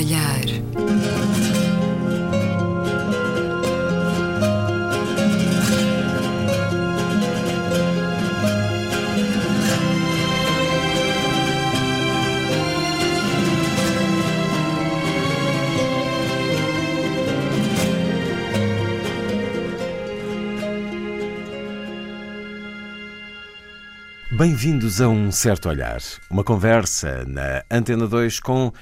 olhar. 0.00 0.40
Bem-vindos 24.32 25.02
a 25.02 25.08
um 25.08 25.30
certo 25.30 25.68
olhar, 25.68 26.00
uma 26.30 26.42
conversa 26.42 27.26
na 27.26 27.62
Antena 27.70 28.06
2 28.06 28.40
com 28.40 28.72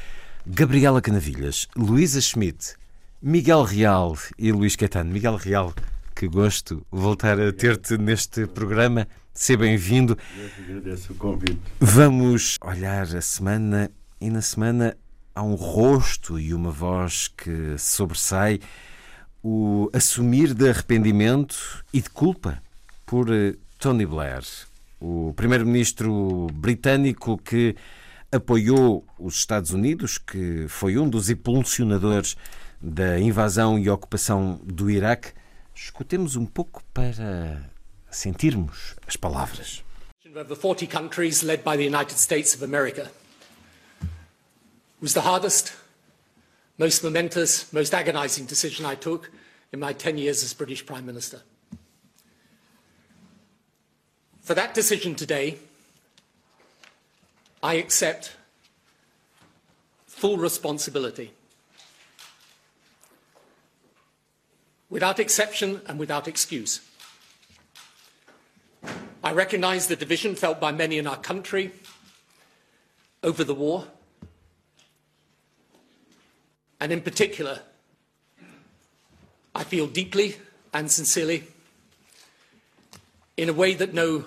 Gabriela 0.51 1.03
Canavilhas, 1.03 1.69
Luísa 1.77 2.23
Schmidt, 2.23 2.75
Miguel 3.21 3.65
Real 3.65 4.17
e 4.39 4.51
Luís 4.51 4.77
Caetano. 4.77 5.13
Miguel 5.13 5.37
Real, 5.37 5.75
que 6.17 6.27
gosto 6.27 6.87
voltar 6.91 7.39
a 7.39 7.53
ter-te 7.53 7.99
neste 7.99 8.47
programa. 8.47 9.07
Seja 9.35 9.59
bem-vindo. 9.59 10.17
Agradeço 10.59 11.13
o 11.13 11.17
convite. 11.17 11.59
Vamos 11.79 12.57
olhar 12.63 13.15
a 13.15 13.21
semana 13.21 13.91
e 14.19 14.31
na 14.31 14.41
semana 14.41 14.97
há 15.35 15.43
um 15.43 15.55
rosto 15.55 16.41
e 16.41 16.55
uma 16.55 16.71
voz 16.71 17.29
que 17.29 17.77
sobressai 17.77 18.59
o 19.45 19.91
assumir 19.93 20.55
de 20.55 20.71
arrependimento 20.71 21.85
e 21.93 22.01
de 22.01 22.09
culpa 22.09 22.63
por 23.05 23.31
eh, 23.31 23.55
Tony 23.79 24.07
Blair, 24.07 24.43
o 24.99 25.35
primeiro-ministro 25.37 26.47
britânico 26.55 27.37
que 27.37 27.77
apoiou 28.31 29.07
os 29.19 29.37
Estados 29.37 29.71
Unidos, 29.71 30.19
que 30.19 30.67
foi 30.69 30.99
um 30.99 31.09
dos 31.09 31.31
impulsionadores 31.31 32.37
da 32.81 33.19
invasão 33.19 33.79
e 33.79 33.89
ocupação 33.89 34.61
do 34.65 34.91
Iraque. 34.91 35.33
Escutemos 35.75 36.37
um 36.37 36.47
pouco 36.47 36.83
para 36.93 37.71
sentirmos 38.11 38.95
as 39.07 39.17
palavras. 39.17 39.83
Of 40.35 40.55
the 40.55 40.57
40 40.57 40.87
countries 40.87 41.43
led 41.43 41.65
by 41.65 41.77
the 41.77 41.87
United 41.87 42.19
States 42.19 42.55
of 42.55 42.63
America 42.63 43.11
was 45.01 45.15
the 45.15 45.21
hardest, 45.21 45.73
most 46.79 47.03
momentous, 47.03 47.67
most 47.73 47.93
agonizing 47.95 48.47
decision 48.47 48.87
I 48.87 48.95
took 48.95 49.31
in 49.73 49.81
my 49.81 49.93
10 49.93 50.19
years 50.19 50.45
as 50.45 50.53
British 50.53 50.85
Prime 50.85 51.07
Minister. 51.07 51.43
For 54.43 54.55
that 54.55 54.75
decision 54.75 55.15
today, 55.15 55.59
I 57.63 57.75
accept 57.75 58.37
full 60.07 60.37
responsibility. 60.37 61.33
Without 64.91 65.19
exception 65.19 65.81
and 65.87 65.99
without 65.99 66.29
excuse. 66.29 66.81
I 69.23 69.33
recognise 69.33 69.89
the 69.89 69.97
division 69.97 70.37
felt 70.37 70.61
by 70.61 70.73
many 70.73 70.99
in 70.99 71.07
our 71.07 71.17
country 71.17 71.73
over 73.23 73.43
the 73.43 73.55
war. 73.55 73.87
And 76.81 76.93
in 76.93 77.01
particular, 77.01 77.61
I 79.55 79.65
feel 79.65 79.89
deeply 79.89 80.37
and 80.73 80.91
sincerely 80.91 81.49
in 83.37 83.49
a 83.49 83.53
way 83.53 83.75
that 83.75 83.93
no 83.93 84.25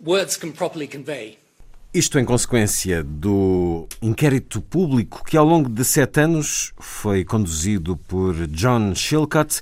words 0.00 0.36
can 0.36 0.52
properly 0.52 0.86
convey. 0.86 1.39
Isto 1.92 2.20
em 2.20 2.24
consequência 2.24 3.02
do 3.02 3.88
inquérito 4.00 4.60
público 4.60 5.24
que, 5.24 5.36
ao 5.36 5.44
longo 5.44 5.68
de 5.68 5.84
sete 5.84 6.20
anos, 6.20 6.72
foi 6.78 7.24
conduzido 7.24 7.96
por 8.06 8.46
John 8.46 8.94
Chilcott, 8.94 9.60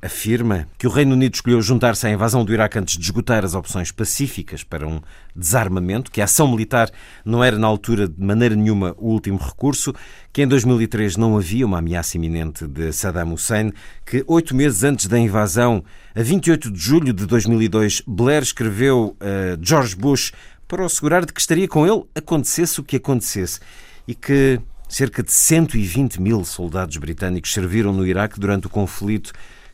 afirma 0.00 0.66
que 0.78 0.86
o 0.86 0.90
Reino 0.90 1.12
Unido 1.12 1.34
escolheu 1.34 1.60
juntar-se 1.60 2.06
à 2.06 2.10
invasão 2.10 2.46
do 2.46 2.52
Iraque 2.52 2.78
antes 2.78 2.96
de 2.96 3.02
esgotar 3.02 3.44
as 3.44 3.54
opções 3.54 3.92
pacíficas 3.92 4.64
para 4.64 4.88
um 4.88 5.02
desarmamento, 5.34 6.10
que 6.10 6.22
a 6.22 6.24
ação 6.24 6.48
militar 6.48 6.90
não 7.22 7.44
era, 7.44 7.58
na 7.58 7.66
altura, 7.66 8.08
de 8.08 8.24
maneira 8.24 8.56
nenhuma, 8.56 8.94
o 8.96 9.10
último 9.10 9.36
recurso, 9.36 9.92
que 10.32 10.40
em 10.40 10.48
2003 10.48 11.18
não 11.18 11.36
havia 11.36 11.66
uma 11.66 11.80
ameaça 11.80 12.16
iminente 12.16 12.66
de 12.66 12.90
Saddam 12.90 13.34
Hussein, 13.34 13.70
que 14.06 14.24
oito 14.26 14.56
meses 14.56 14.82
antes 14.82 15.08
da 15.08 15.18
invasão, 15.18 15.84
a 16.14 16.22
28 16.22 16.70
de 16.70 16.80
julho 16.80 17.12
de 17.12 17.26
2002, 17.26 18.02
Blair 18.06 18.42
escreveu 18.42 19.14
a 19.20 19.58
George 19.60 19.94
Bush 19.94 20.32
para 20.68 20.82
o 20.82 20.86
assegurar 20.86 21.24
de 21.24 21.32
que 21.32 21.40
estaria 21.40 21.68
com 21.68 21.86
ele, 21.86 22.04
acontecesse 22.14 22.80
o 22.80 22.84
que 22.84 22.96
acontecesse, 22.96 23.60
e 24.06 24.14
que 24.14 24.60
cerca 24.88 25.22
de 25.22 25.32
120 25.32 26.20
mil 26.20 26.44
soldados 26.44 26.96
britânicos 26.96 27.52
serviram 27.52 27.92
no 27.92 28.06
Iraque 28.06 28.38
durante 28.38 28.66
o 28.66 28.70
conflito 28.70 29.32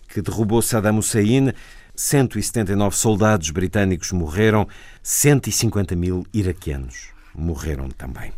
que 0.08 0.22
derrubou 0.22 0.62
Saddam 0.62 0.98
Hussein. 0.98 1.53
179 1.94 2.97
soldados 2.97 3.50
britânicos 3.50 4.12
morreram, 4.12 4.66
150 5.03 5.94
mil 5.94 6.26
iraquianos 6.32 7.09
morreram 7.34 7.91
também. 7.91 8.32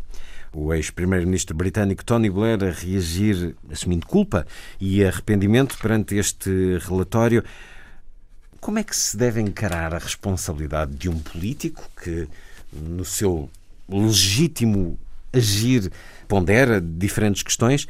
O 0.51 0.73
ex-primeiro-ministro 0.73 1.55
britânico 1.55 2.03
Tony 2.03 2.29
Blair 2.29 2.63
a 2.63 2.71
reagir 2.71 3.55
assumindo 3.71 4.05
culpa 4.05 4.45
e 4.79 5.03
arrependimento 5.03 5.77
perante 5.77 6.15
este 6.15 6.77
relatório. 6.79 7.43
Como 8.59 8.79
é 8.79 8.83
que 8.83 8.95
se 8.95 9.17
deve 9.17 9.41
encarar 9.41 9.93
a 9.93 9.99
responsabilidade 9.99 10.93
de 10.95 11.09
um 11.09 11.19
político 11.19 11.83
que, 12.01 12.27
no 12.75 13.05
seu 13.05 13.49
legítimo 13.87 14.97
agir, 15.31 15.91
pondera 16.27 16.81
diferentes 16.81 17.43
questões, 17.43 17.87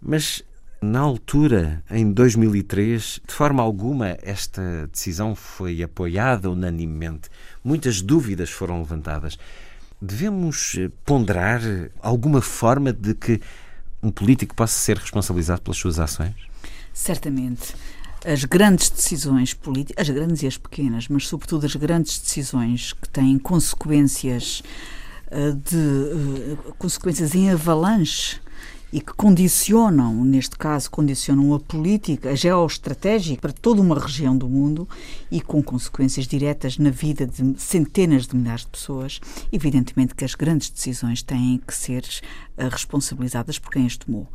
mas 0.00 0.42
na 0.80 1.00
altura, 1.00 1.82
em 1.90 2.12
2003, 2.12 3.20
de 3.26 3.34
forma 3.34 3.62
alguma 3.62 4.18
esta 4.22 4.86
decisão 4.92 5.34
foi 5.34 5.82
apoiada 5.82 6.50
unanimemente. 6.50 7.30
Muitas 7.64 8.02
dúvidas 8.02 8.50
foram 8.50 8.78
levantadas. 8.80 9.38
Devemos 10.00 10.76
eh, 10.78 10.90
ponderar 11.04 11.62
alguma 12.02 12.42
forma 12.42 12.92
de 12.92 13.14
que 13.14 13.40
um 14.02 14.10
político 14.10 14.54
possa 14.54 14.74
ser 14.78 14.98
responsabilizado 14.98 15.62
pelas 15.62 15.78
suas 15.78 15.98
ações? 15.98 16.34
Certamente. 16.92 17.74
As 18.24 18.42
grandes 18.44 18.88
decisões 18.88 19.52
políticas, 19.52 20.08
as 20.08 20.14
grandes 20.14 20.42
e 20.42 20.46
as 20.46 20.56
pequenas, 20.56 21.08
mas 21.08 21.28
sobretudo 21.28 21.66
as 21.66 21.76
grandes 21.76 22.18
decisões 22.18 22.94
que 22.94 23.06
têm 23.06 23.38
consequências 23.38 24.62
eh, 25.30 25.52
de 25.52 26.52
eh, 26.52 26.72
consequências 26.78 27.34
em 27.34 27.50
avalanche 27.50 28.40
e 28.90 29.00
que 29.00 29.12
condicionam, 29.12 30.24
neste 30.24 30.56
caso, 30.56 30.90
condicionam 30.90 31.52
a 31.52 31.60
política, 31.60 32.30
a 32.30 32.34
geoestratégica 32.34 33.42
para 33.42 33.52
toda 33.52 33.82
uma 33.82 33.98
região 33.98 34.34
do 34.38 34.48
mundo 34.48 34.88
e 35.30 35.40
com 35.40 35.62
consequências 35.62 36.26
diretas 36.26 36.78
na 36.78 36.90
vida 36.90 37.26
de 37.26 37.60
centenas 37.60 38.26
de 38.26 38.36
milhares 38.36 38.62
de 38.62 38.68
pessoas, 38.68 39.20
evidentemente 39.52 40.14
que 40.14 40.24
as 40.24 40.34
grandes 40.34 40.70
decisões 40.70 41.22
têm 41.22 41.60
que 41.66 41.74
ser 41.74 42.04
eh, 42.56 42.68
responsabilizadas 42.68 43.58
por 43.58 43.70
quem 43.70 43.84
as 43.84 43.96
tomou. 43.96 44.28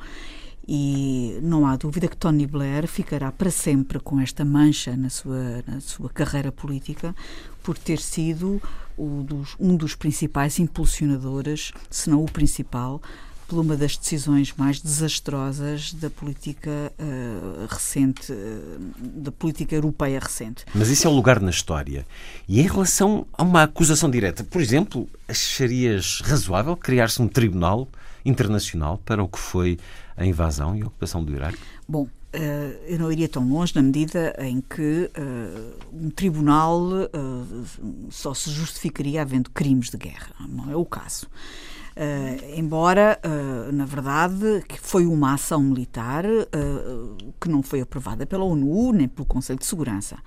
E 0.72 1.40
não 1.42 1.66
há 1.66 1.76
dúvida 1.76 2.08
que 2.08 2.16
Tony 2.16 2.46
Blair 2.46 2.88
ficará 2.88 3.32
para 3.32 3.50
sempre 3.50 4.00
com 4.00 4.20
esta 4.20 4.46
mancha 4.46 4.96
na 4.96 5.10
sua, 5.10 5.64
na 5.66 5.82
sua 5.82 6.10
carreira 6.10 6.52
política 6.52 7.16
por 7.64 7.76
ter 7.76 7.98
sido 7.98 8.62
dos, 8.96 9.56
um 9.60 9.76
dos 9.76 9.96
principais 9.96 10.60
impulsionadores, 10.60 11.72
se 11.90 12.08
não 12.08 12.24
o 12.24 12.32
principal, 12.32 13.02
por 13.48 13.58
uma 13.58 13.76
das 13.76 13.98
decisões 13.98 14.54
mais 14.56 14.80
desastrosas 14.80 15.92
da 15.92 16.08
política 16.08 16.70
uh, 17.00 17.66
recente, 17.68 18.32
uh, 18.32 18.92
da 19.00 19.32
política 19.32 19.74
europeia 19.74 20.20
recente. 20.20 20.66
Mas 20.76 20.90
isso 20.90 21.08
é 21.08 21.10
um 21.10 21.16
lugar 21.16 21.42
na 21.42 21.50
história. 21.50 22.06
E 22.48 22.62
em 22.62 22.68
relação 22.68 23.26
a 23.34 23.42
uma 23.42 23.64
acusação 23.64 24.08
direta, 24.08 24.44
por 24.44 24.62
exemplo, 24.62 25.10
acharias 25.28 26.22
razoável 26.24 26.78
criar-se 26.78 27.20
um 27.20 27.28
tribunal 27.28 27.88
internacional 28.24 29.00
para 29.04 29.24
o 29.24 29.28
que 29.28 29.40
foi 29.40 29.80
a 30.20 30.26
invasão 30.26 30.76
e 30.76 30.82
a 30.82 30.86
ocupação 30.86 31.24
do 31.24 31.34
Iraque? 31.34 31.58
Bom, 31.88 32.08
Uh, 32.32 32.78
eu 32.86 33.00
não 33.00 33.12
iria 33.12 33.28
tão 33.28 33.50
longe 33.50 33.74
na 33.74 33.82
medida 33.82 34.36
em 34.38 34.62
que 34.62 35.10
uh, 35.18 35.76
um 35.92 36.12
tribunal 36.12 36.80
uh, 36.80 37.66
só 38.12 38.36
se 38.36 38.52
justificaria 38.52 39.24
havendo 39.24 39.50
crimes 39.50 39.90
de 39.90 39.98
guerra. 39.98 40.36
Não 40.48 40.70
é 40.70 40.76
o 40.76 40.86
caso. 40.86 41.26
Uh, 41.26 42.58
embora, 42.58 43.20
uh, 43.26 43.72
na 43.72 43.84
verdade, 43.86 44.64
que 44.68 44.80
foi 44.80 45.06
uma 45.08 45.34
ação 45.34 45.62
militar 45.62 46.24
uh, 46.24 47.34
que 47.42 47.50
não 47.50 47.64
foi 47.64 47.82
aprovada 47.82 48.26
pela 48.26 48.46
ONU 48.46 48.94
nem 48.94 49.08
pelo 49.08 49.26
Conselho 49.26 49.60
de 49.60 49.66
Segurança. 49.66 50.18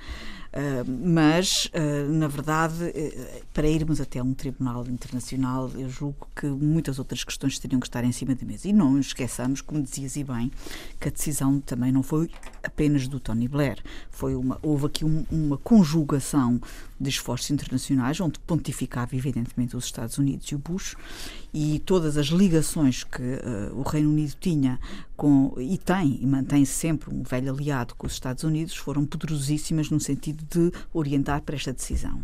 Mas, 1.04 1.70
na 2.10 2.28
verdade, 2.28 2.74
para 3.54 3.66
irmos 3.66 4.00
até 4.00 4.22
um 4.22 4.34
tribunal 4.34 4.86
internacional, 4.86 5.70
eu 5.74 5.88
julgo 5.88 6.28
que 6.36 6.46
muitas 6.46 6.98
outras 6.98 7.24
questões 7.24 7.58
teriam 7.58 7.80
que 7.80 7.86
estar 7.86 8.04
em 8.04 8.12
cima 8.12 8.34
da 8.34 8.44
mesa. 8.44 8.68
E 8.68 8.72
não 8.72 8.98
esqueçamos, 8.98 9.60
como 9.60 9.82
dizias 9.82 10.16
e 10.16 10.24
bem, 10.24 10.50
que 11.00 11.08
a 11.08 11.10
decisão 11.10 11.60
também 11.60 11.90
não 11.90 12.02
foi 12.02 12.30
apenas 12.62 13.08
do 13.08 13.18
Tony 13.18 13.48
Blair. 13.48 13.82
Foi 14.10 14.34
uma, 14.34 14.58
houve 14.62 14.86
aqui 14.86 15.04
um, 15.04 15.24
uma 15.30 15.56
conjugação 15.56 16.60
de 17.00 17.08
esforços 17.08 17.50
internacionais, 17.50 18.20
onde 18.20 18.38
pontificava, 18.40 19.16
evidentemente, 19.16 19.76
os 19.76 19.84
Estados 19.86 20.18
Unidos 20.18 20.46
e 20.48 20.54
o 20.54 20.58
Bush, 20.58 20.94
e 21.52 21.80
todas 21.80 22.16
as 22.16 22.26
ligações 22.26 23.02
que 23.02 23.20
uh, 23.20 23.76
o 23.76 23.82
Reino 23.82 24.10
Unido 24.10 24.34
tinha 24.40 24.78
com, 25.16 25.52
e 25.58 25.76
tem, 25.76 26.18
e 26.22 26.26
mantém 26.26 26.64
sempre 26.64 27.12
um 27.12 27.22
velho 27.22 27.52
aliado 27.52 27.94
com 27.96 28.06
os 28.06 28.12
Estados 28.12 28.44
Unidos, 28.44 28.76
foram 28.76 29.04
poderosíssimas 29.04 29.90
no 29.90 29.98
sentido 29.98 30.41
de 30.50 30.72
orientar 30.92 31.42
para 31.42 31.56
esta 31.56 31.72
decisão. 31.72 32.22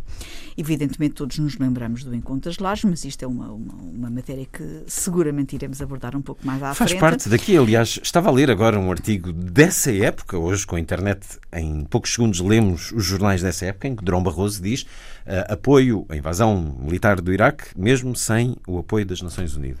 Evidentemente, 0.57 1.15
todos 1.15 1.39
nos 1.39 1.57
lembramos 1.57 2.03
do 2.03 2.13
Encontro 2.13 2.49
das 2.49 2.57
Lajes, 2.57 2.85
mas 2.85 3.05
isto 3.05 3.23
é 3.23 3.27
uma, 3.27 3.51
uma, 3.51 3.73
uma, 3.73 4.09
matéria 4.09 4.45
que 4.45 4.83
seguramente 4.87 5.55
iremos 5.55 5.81
abordar 5.81 6.15
um 6.15 6.21
pouco 6.21 6.45
mais 6.45 6.61
à 6.61 6.73
Faz 6.73 6.91
frente. 6.91 6.99
Faz 6.99 7.11
parte 7.11 7.29
daqui, 7.29 7.57
aliás, 7.57 7.99
estava 8.01 8.29
a 8.29 8.31
ler 8.31 8.49
agora 8.49 8.79
um 8.79 8.91
artigo 8.91 9.31
dessa 9.31 9.91
época, 9.91 10.37
hoje 10.37 10.65
com 10.65 10.75
a 10.75 10.79
internet, 10.79 11.25
em 11.53 11.83
poucos 11.85 12.13
segundos 12.13 12.39
lemos 12.39 12.91
os 12.91 13.05
jornais 13.05 13.41
dessa 13.41 13.65
época, 13.67 13.87
em 13.87 13.95
que 13.95 14.03
Drão 14.03 14.21
Barroso 14.21 14.61
diz 14.61 14.81
uh, 14.81 15.53
apoio 15.53 16.05
à 16.09 16.15
invasão 16.15 16.75
militar 16.79 17.21
do 17.21 17.31
Iraque, 17.31 17.65
mesmo 17.77 18.15
sem 18.15 18.55
o 18.67 18.79
apoio 18.79 19.05
das 19.05 19.21
Nações 19.21 19.55
Unidas. 19.55 19.79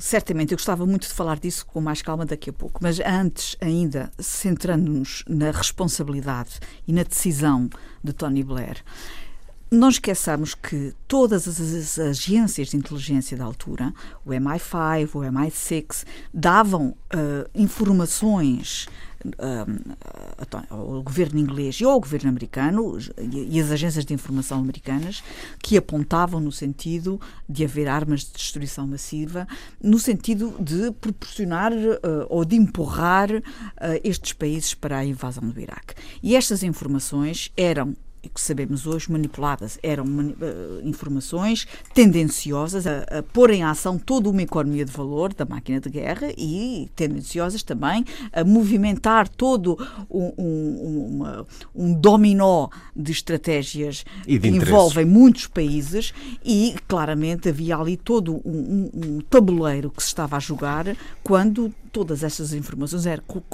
Certamente, 0.00 0.52
eu 0.52 0.58
gostava 0.58 0.84
muito 0.84 1.06
de 1.06 1.14
falar 1.14 1.38
disso 1.38 1.64
com 1.64 1.80
mais 1.80 2.02
calma 2.02 2.26
daqui 2.26 2.50
a 2.50 2.52
pouco, 2.52 2.80
mas 2.82 2.98
antes, 3.00 3.56
ainda, 3.60 4.10
centrando-nos 4.18 5.22
na 5.28 5.52
responsabilidade 5.52 6.58
e 6.88 6.92
na 6.92 7.04
decisão 7.04 7.70
de 8.02 8.12
Tony 8.12 8.42
Blair, 8.42 8.82
não 9.70 9.88
esqueçamos 9.88 10.54
que 10.54 10.94
todas 11.08 11.48
as 11.48 11.98
agências 11.98 12.68
de 12.68 12.76
inteligência 12.76 13.36
da 13.36 13.44
altura, 13.44 13.92
o 14.24 14.30
MI5, 14.30 15.10
o 15.14 15.18
MI6, 15.20 16.04
davam 16.32 16.88
uh, 16.88 17.48
informações 17.54 18.88
ao 20.70 21.02
governo 21.02 21.38
inglês 21.38 21.80
e 21.80 21.84
ao 21.84 22.00
governo 22.00 22.28
americano 22.28 22.98
e 23.32 23.60
as 23.60 23.70
agências 23.70 24.04
de 24.04 24.14
informação 24.14 24.58
americanas 24.58 25.22
que 25.62 25.76
apontavam 25.76 26.40
no 26.40 26.52
sentido 26.52 27.20
de 27.48 27.64
haver 27.64 27.88
armas 27.88 28.20
de 28.20 28.32
destruição 28.32 28.86
massiva, 28.86 29.46
no 29.82 29.98
sentido 29.98 30.54
de 30.60 30.90
proporcionar 30.92 31.72
uh, 31.72 32.26
ou 32.28 32.44
de 32.44 32.56
empurrar 32.56 33.30
uh, 33.30 33.42
estes 34.02 34.32
países 34.32 34.74
para 34.74 34.98
a 34.98 35.04
invasão 35.04 35.48
do 35.48 35.60
Iraque. 35.60 35.94
E 36.22 36.36
estas 36.36 36.62
informações 36.62 37.50
eram 37.56 37.96
que 38.28 38.40
sabemos 38.40 38.86
hoje 38.86 39.10
manipuladas. 39.10 39.78
Eram 39.82 40.04
uh, 40.04 40.80
informações 40.82 41.66
tendenciosas 41.94 42.86
a, 42.86 43.18
a, 43.18 43.22
pôr 43.22 43.50
em 43.50 43.62
ação 43.62 43.98
toda 43.98 44.28
uma 44.28 44.42
economia 44.42 44.84
de 44.84 44.92
valor 44.92 45.32
da 45.32 45.44
máquina 45.44 45.80
de 45.80 45.88
guerra 45.90 46.28
e 46.36 46.88
tendenciosas 46.94 47.62
também 47.62 48.04
a 48.32 48.44
movimentar 48.44 49.28
todo 49.28 49.78
um, 50.10 50.32
um, 50.38 51.06
uma, 51.06 51.46
um 51.74 51.92
dominó 51.92 52.68
de 52.94 53.12
estratégias 53.12 54.04
de 54.26 54.38
que 54.38 54.48
envolvem 54.48 55.04
muitos 55.04 55.46
países 55.46 56.12
e 56.44 56.74
claramente 56.86 57.48
havia 57.48 57.76
ali 57.76 57.96
todo 57.96 58.40
um, 58.44 58.90
um 58.94 59.20
tabuleiro 59.20 59.90
que 59.90 60.02
se 60.02 60.08
estava 60.08 60.36
a 60.36 60.40
jogar 60.40 60.96
quando 61.22 61.72
todas 61.96 62.22
essas 62.22 62.52
informações 62.52 63.06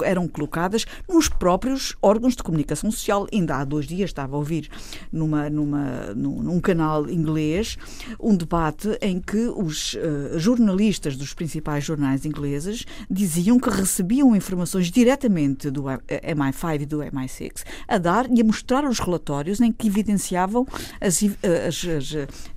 eram 0.03 0.27
colocadas 0.27 0.85
nos 1.09 1.29
próprios 1.29 1.95
órgãos 2.03 2.35
de 2.35 2.43
comunicação 2.43 2.91
social. 2.91 3.29
Ainda 3.33 3.59
há 3.59 3.65
dois 3.65 3.87
dias 3.87 4.11
estava 4.11 4.35
a 4.35 4.39
ouvir 4.39 4.69
numa, 5.13 5.49
numa, 5.49 6.13
num, 6.13 6.61
canal 6.61 7.09
inglês 7.09 7.79
um 8.19 8.35
debate 8.35 8.99
em 9.01 9.21
que 9.21 9.47
os 9.47 9.95
uh, 9.95 10.41
jornalistas 10.41 11.17
dos 11.17 11.33
principais 11.33 11.85
jornais 11.85 12.27
ingleses 12.27 12.85
diziam 13.09 13.61
que 13.61 13.71
recebiam 13.71 14.35
informações 14.35 14.91
diretamente 14.91 15.71
do 15.71 15.85
MI5 15.85 16.81
e 16.81 16.87
do 16.87 16.99
MI6 16.99 17.63
a 17.87 17.97
dar 17.97 18.29
e 18.29 18.41
a 18.41 18.45
mostrar 18.45 18.85
os 18.85 18.99
relatórios 18.99 19.61
em 19.61 19.71
que 19.71 19.87
evidenciavam 19.87 20.67
as, 21.01 21.23
as, 21.69 21.87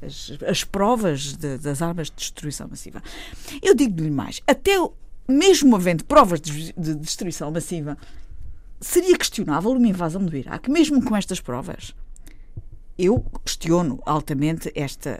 as, 0.01 0.31
as 0.49 0.63
provas 0.63 1.33
de, 1.33 1.59
das 1.59 1.83
armas 1.83 2.07
de 2.07 2.15
destruição 2.15 2.67
massiva. 2.67 3.03
Eu 3.61 3.75
digo-lhe 3.75 4.09
mais, 4.09 4.41
até 4.47 4.79
mesmo 5.27 5.75
havendo 5.75 6.05
provas 6.05 6.39
de, 6.39 6.73
de 6.73 6.95
destruição 6.95 7.51
massiva, 7.51 7.97
seria 8.79 9.17
questionável 9.17 9.71
uma 9.71 9.87
invasão 9.87 10.23
do 10.23 10.35
Iraque, 10.35 10.69
mesmo 10.69 11.03
com 11.03 11.15
estas 11.15 11.39
provas? 11.39 11.93
Eu 12.97 13.25
questiono 13.43 13.99
altamente 14.05 14.71
esta, 14.73 15.19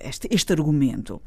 este, 0.00 0.28
este 0.30 0.52
argumento. 0.52 1.20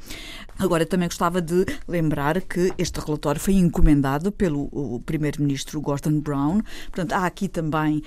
Agora, 0.58 0.86
também 0.86 1.08
gostava 1.08 1.42
de 1.42 1.66
lembrar 1.88 2.40
que 2.42 2.72
este 2.78 3.00
relatório 3.00 3.42
foi 3.42 3.56
encomendado 3.56 4.32
pelo 4.32 5.02
primeiro-ministro 5.06 5.82
Gordon 5.82 6.20
Brown. 6.20 6.62
Portanto, 6.86 7.14
há 7.14 7.26
aqui 7.26 7.48
também, 7.50 8.02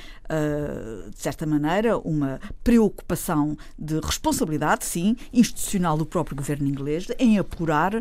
de 1.10 1.20
certa 1.20 1.44
maneira, 1.44 1.98
uma 1.98 2.40
preocupação 2.62 3.56
de 3.78 4.00
responsabilidade, 4.00 4.84
sim, 4.84 5.16
institucional 5.32 5.96
do 5.98 6.06
próprio 6.06 6.36
governo 6.36 6.66
inglês 6.66 7.06
em 7.18 7.38
apurar 7.38 7.92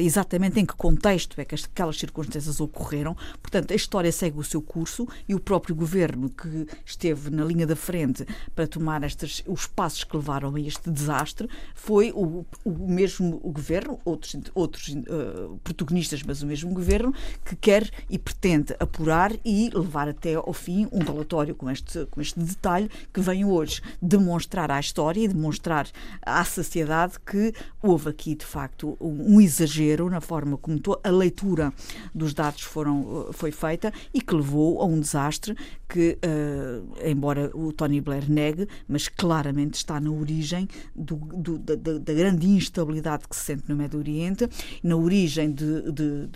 exatamente 0.00 0.60
em 0.60 0.66
que 0.66 0.74
contexto 0.74 1.40
é 1.40 1.44
que 1.44 1.54
aquelas 1.54 1.98
circunstâncias 1.98 2.60
ocorreram. 2.60 3.16
Portanto, 3.42 3.72
a 3.72 3.74
história 3.74 4.12
segue 4.12 4.38
o 4.38 4.44
seu 4.44 4.62
curso 4.62 5.08
e 5.28 5.34
o 5.34 5.40
próprio 5.40 5.74
governo 5.74 6.28
que 6.30 6.66
esteve 6.84 7.30
na 7.30 7.44
linha 7.44 7.66
da 7.66 7.74
frente 7.74 8.24
para 8.54 8.66
tomar 8.66 8.99
tomar 9.00 9.06
estes, 9.06 9.42
os 9.46 9.66
passos 9.66 10.04
que 10.04 10.16
levaram 10.16 10.54
a 10.54 10.60
este 10.60 10.90
desastre 10.90 11.48
foi 11.74 12.12
o, 12.12 12.44
o 12.64 12.88
mesmo 12.88 13.40
o 13.42 13.50
governo, 13.50 13.98
outros, 14.04 14.36
outros 14.54 14.88
uh, 14.88 15.58
protagonistas, 15.64 16.22
mas 16.22 16.42
o 16.42 16.46
mesmo 16.46 16.72
governo, 16.72 17.14
que 17.44 17.56
quer 17.56 17.90
e 18.08 18.18
pretende 18.18 18.74
apurar 18.78 19.32
e 19.44 19.70
levar 19.72 20.08
até 20.08 20.34
ao 20.34 20.52
fim 20.52 20.88
um 20.92 20.98
relatório 20.98 21.54
com 21.54 21.70
este, 21.70 22.06
com 22.06 22.20
este 22.20 22.38
detalhe 22.40 22.90
que 23.12 23.20
vem 23.20 23.44
hoje 23.44 23.80
demonstrar 24.00 24.70
à 24.70 24.78
história 24.78 25.22
e 25.22 25.28
demonstrar 25.28 25.88
à 26.22 26.44
sociedade 26.44 27.14
que 27.20 27.54
houve 27.82 28.10
aqui, 28.10 28.34
de 28.34 28.44
facto, 28.44 28.96
um, 29.00 29.40
exagero 29.40 30.08
na 30.10 30.20
forma 30.20 30.56
como 30.56 30.80
a 31.02 31.10
leitura 31.10 31.72
dos 32.14 32.34
dados 32.34 32.62
foram, 32.62 33.26
eh, 33.28 33.32
foi 33.32 33.50
feita 33.50 33.92
e 34.12 34.20
que 34.20 34.34
levou 34.34 34.80
a 34.80 34.84
um 34.84 34.98
desastre 34.98 35.56
que, 35.88 36.18
uh, 36.24 37.06
embora 37.06 37.50
o 37.54 37.72
Tony 37.72 38.00
Blair 38.00 38.30
negue, 38.30 38.68
mas 38.90 39.08
claramente 39.08 39.74
está 39.74 40.00
na 40.00 40.10
origem 40.10 40.68
do, 40.94 41.16
do, 41.16 41.58
da, 41.58 41.76
da, 41.76 42.12
grande 42.12 42.48
instabilidade 42.48 43.28
que 43.28 43.36
se 43.36 43.42
sente 43.42 43.64
no 43.68 43.76
Médio 43.76 43.98
Oriente, 43.98 44.48
na 44.82 44.96
origem 44.96 45.52
de, 45.52 45.92
de, 45.92 46.26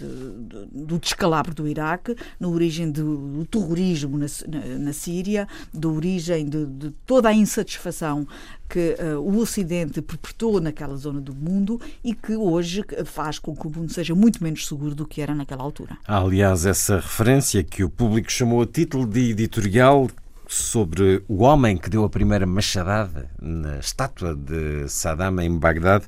do 0.73 0.99
descalabro 0.99 1.53
do 1.53 1.67
Iraque, 1.67 2.17
na 2.39 2.49
origem 2.49 2.91
do, 2.91 3.45
terrorismo 3.51 4.17
na, 4.17 4.27
na, 4.49 4.79
na, 4.79 4.93
Síria, 4.93 5.49
da 5.73 5.89
origem 5.89 6.49
de, 6.49 6.91
toda 7.05 7.29
a 7.29 7.35
insatisfação 7.35 8.27
que 8.69 8.97
uh, 8.99 9.21
o 9.21 9.39
Ocidente 9.39 10.01
perpetuou 10.01 10.61
naquela 10.61 10.97
zona 10.97 11.21
do 11.21 11.35
mundo 11.35 11.81
e 12.03 12.15
que 12.15 12.35
hoje 12.35 12.83
faz 13.05 13.39
com 13.39 13.55
que 13.55 13.67
o 13.67 13.71
mundo 13.71 13.93
seja 13.93 14.15
muito 14.15 14.43
menos 14.43 14.67
seguro 14.67 14.95
do 14.95 15.07
que 15.07 15.21
era 15.21 15.35
naquela 15.35 15.63
altura. 15.63 15.99
Há, 16.07 16.19
aliás, 16.19 16.65
essa 16.65 16.97
referência 16.97 17.63
que 17.63 17.85
o 17.85 17.91
público 17.91 18.31
chamou 18.31 18.63
a 18.63 18.67
título 18.67 19.07
de 19.07 19.31
editorial 19.31 20.09
sobre 20.49 21.23
o 21.29 21.43
homem 21.43 21.77
que 21.77 21.91
deu 21.91 22.05
a 22.05 22.09
primeira 22.09 22.47
machadada 22.47 23.31
na 23.41 23.79
estátua 23.79 24.35
de 24.35 24.89
Saddam 24.89 25.41
em 25.41 25.59
Bagdade, 25.59 26.07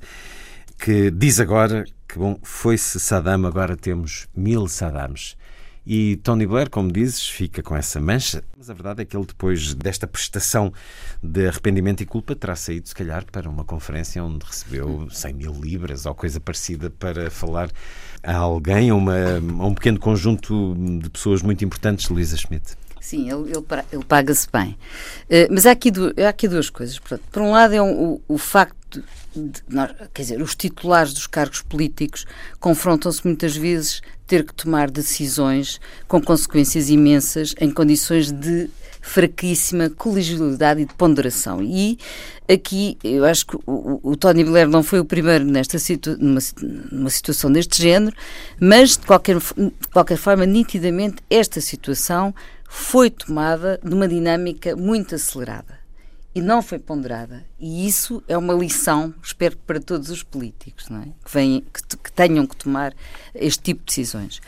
que 0.78 1.11
diz 1.11 1.40
agora 1.40 1.85
que, 2.09 2.19
bom, 2.19 2.38
foi-se 2.43 3.00
Saddam, 3.00 3.47
agora 3.47 3.76
temos 3.76 4.28
mil 4.35 4.69
Saddams. 4.69 5.37
E 5.87 6.16
Tony 6.16 6.45
Blair, 6.47 6.69
como 6.69 6.90
dizes, 6.90 7.28
fica 7.28 7.62
com 7.62 7.76
essa 7.76 8.00
mancha. 8.00 8.43
Mas 8.59 8.69
a 8.69 8.75
verdade 8.75 9.02
é 9.02 9.05
que 9.05 9.16
ele, 9.16 9.25
depois 9.25 9.73
desta 9.73 10.05
prestação 10.05 10.73
de 11.23 11.47
arrependimento 11.47 12.00
e 12.00 12.07
culpa, 12.07 12.35
terá 12.35 12.57
saído, 12.57 12.88
se 12.88 12.95
calhar, 12.95 13.25
para 13.31 13.49
uma 13.49 13.64
conferência 13.64 14.23
onde 14.23 14.45
recebeu 14.45 15.07
100 15.09 15.33
mil 15.35 15.52
libras 15.52 16.05
ou 16.05 16.12
coisa 16.12 16.40
parecida 16.40 16.90
para 16.90 17.31
falar 17.31 17.71
a 18.21 18.35
alguém, 18.35 18.90
a, 18.90 18.97
uma, 18.97 19.14
a 19.37 19.66
um 19.66 19.75
pequeno 19.75 20.00
conjunto 20.00 20.75
de 21.00 21.09
pessoas 21.09 21.40
muito 21.40 21.64
importantes, 21.64 22.09
Luísa 22.09 22.37
Schmidt. 22.37 22.75
Sim, 23.07 23.31
ele, 23.31 23.53
ele, 23.53 23.65
ele 23.93 24.05
paga-se 24.05 24.49
bem. 24.53 24.77
Uh, 25.31 25.47
mas 25.49 25.65
há 25.65 25.71
aqui, 25.71 25.93
há 26.25 26.29
aqui 26.29 26.49
duas 26.49 26.69
coisas. 26.69 26.99
Por 26.99 27.41
um 27.41 27.53
lado, 27.53 27.73
é 27.73 27.81
um, 27.81 28.15
o, 28.15 28.23
o 28.27 28.37
facto 28.37 29.01
de, 29.33 29.63
nós, 29.69 29.93
quer 30.13 30.23
dizer, 30.23 30.43
os 30.43 30.57
titulares 30.57 31.13
dos 31.13 31.29
cargos 31.29 31.63
políticos 31.63 32.27
confrontam-se 32.59 33.25
muitas 33.25 33.57
vezes 33.57 34.03
ter 34.27 34.45
que 34.45 34.53
tomar 34.53 34.91
decisões 34.91 35.81
com 36.09 36.21
consequências 36.21 36.91
imensas 36.91 37.55
em 37.61 37.71
condições 37.71 38.33
de 38.33 38.69
fraquíssima 39.07 39.89
colegialidade 39.89 40.83
e 40.83 40.85
de 40.85 40.93
ponderação. 40.95 41.63
E 41.63 41.97
aqui 42.49 42.99
eu 43.05 43.25
acho 43.25 43.47
que 43.47 43.57
o, 43.65 44.01
o 44.03 44.17
Tony 44.17 44.45
Blair 44.45 44.69
não 44.69 44.83
foi 44.83 44.99
o 44.99 45.05
primeiro 45.05 45.45
nesta 45.45 45.79
situ 45.79 46.17
numa, 46.19 46.41
numa, 46.91 47.09
situação 47.09 47.51
deste 47.51 47.81
género, 47.81 48.15
mas 48.61 48.97
de 48.97 49.07
qualquer, 49.07 49.37
de 49.39 49.89
qualquer 49.93 50.19
forma, 50.19 50.45
nitidamente, 50.45 51.17
esta 51.31 51.61
situação 51.61 52.35
foi 52.69 53.09
tomada 53.09 53.81
de 53.83 53.95
uma 53.95 54.09
dinâmica 54.09 54.75
muito 54.75 55.15
acelerada 55.15 55.79
e 56.35 56.41
não 56.43 56.61
foi 56.61 56.79
ponderada. 56.79 57.45
E 57.59 57.87
isso 57.87 58.23
é 58.27 58.37
uma 58.37 58.53
lição, 58.53 59.15
espero 59.23 59.57
para 59.59 59.81
todos 59.81 60.11
os 60.11 60.23
políticos, 60.23 60.89
não 60.91 61.01
é? 61.01 61.07
que, 61.25 61.33
vêm, 61.33 61.65
que, 61.73 61.97
que 61.97 62.13
tenham 62.13 62.45
que 62.45 62.57
tomar 62.57 62.93
este 63.35 63.63
tipo 63.63 63.81
de 63.81 63.87
decisões. 63.87 64.43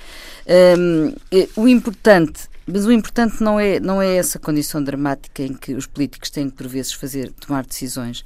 Um, 0.76 1.14
o 1.56 1.68
importante 1.68 2.47
mas 2.70 2.84
o 2.84 2.92
importante 2.92 3.42
não 3.42 3.58
é, 3.58 3.80
não 3.80 4.00
é 4.00 4.16
essa 4.16 4.38
condição 4.38 4.82
dramática 4.82 5.42
em 5.42 5.54
que 5.54 5.74
os 5.74 5.86
políticos 5.86 6.30
têm 6.30 6.50
que, 6.50 6.56
por 6.56 6.68
vezes, 6.68 6.92
fazer, 6.92 7.32
tomar 7.32 7.64
decisões. 7.64 8.20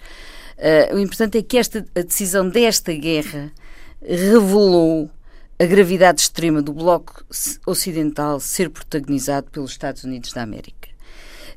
Uh, 0.58 0.96
o 0.96 0.98
importante 0.98 1.38
é 1.38 1.42
que 1.42 1.56
esta, 1.56 1.86
a 1.94 2.02
decisão 2.02 2.48
desta 2.48 2.92
guerra 2.92 3.52
revelou 4.04 5.08
a 5.58 5.64
gravidade 5.64 6.22
extrema 6.22 6.60
do 6.60 6.72
Bloco 6.72 7.24
Ocidental 7.64 8.40
ser 8.40 8.68
protagonizado 8.68 9.48
pelos 9.50 9.70
Estados 9.70 10.02
Unidos 10.02 10.32
da 10.32 10.42
América. 10.42 10.88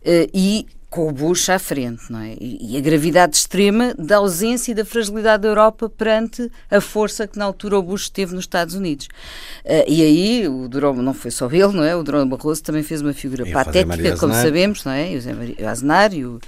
Uh, 0.01 0.29
e 0.31 0.67
com 0.95 1.09
o 1.09 1.11
Bush 1.11 1.49
à 1.49 1.59
frente, 1.59 2.09
não 2.09 2.21
é? 2.21 2.37
E, 2.39 2.77
a 2.77 2.79
gravidade 2.79 3.35
extrema 3.35 3.93
da 3.99 4.15
ausência 4.15 4.71
e 4.71 4.73
da 4.73 4.85
fragilidade 4.85 5.43
da 5.43 5.49
Europa 5.49 5.89
perante 5.89 6.49
a 6.71 6.79
força 6.79 7.27
que 7.27 7.37
na 7.37 7.43
altura 7.43 7.77
o 7.77 7.83
Bush 7.83 8.09
teve 8.09 8.33
nos 8.33 8.45
Estados 8.45 8.75
Unidos. 8.75 9.07
Uh, 9.65 9.83
e 9.89 10.01
aí, 10.01 10.47
o 10.47 10.69
Durão, 10.69 10.93
não 10.93 11.13
foi 11.13 11.31
só 11.31 11.47
ele, 11.51 11.73
não 11.73 11.83
é? 11.83 11.93
O 11.93 12.01
Durão 12.01 12.25
Barroso 12.25 12.63
também 12.63 12.81
fez 12.81 13.01
uma 13.01 13.11
figura 13.11 13.45
patética, 13.45 14.15
como 14.15 14.33
sabemos, 14.33 14.85
não 14.85 14.93
é? 14.93 15.11
E 15.11 15.17
o 15.17 15.21
Zé 15.21 15.33
Maria 15.33 15.69
Aznar 15.69 16.13
e 16.13 16.25
o, 16.25 16.39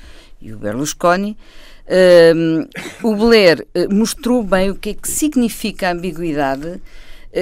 e 0.42 0.54
o 0.54 0.58
Berlusconi. 0.58 1.38
Uh, 1.86 2.70
o 3.06 3.18
Blair 3.18 3.68
uh, 3.76 3.94
mostrou 3.94 4.44
bem 4.44 4.70
o 4.70 4.76
que 4.76 4.92
é 4.92 4.94
que 4.94 5.10
significa 5.10 5.90
a 5.90 5.92
ambiguidade 5.92 6.82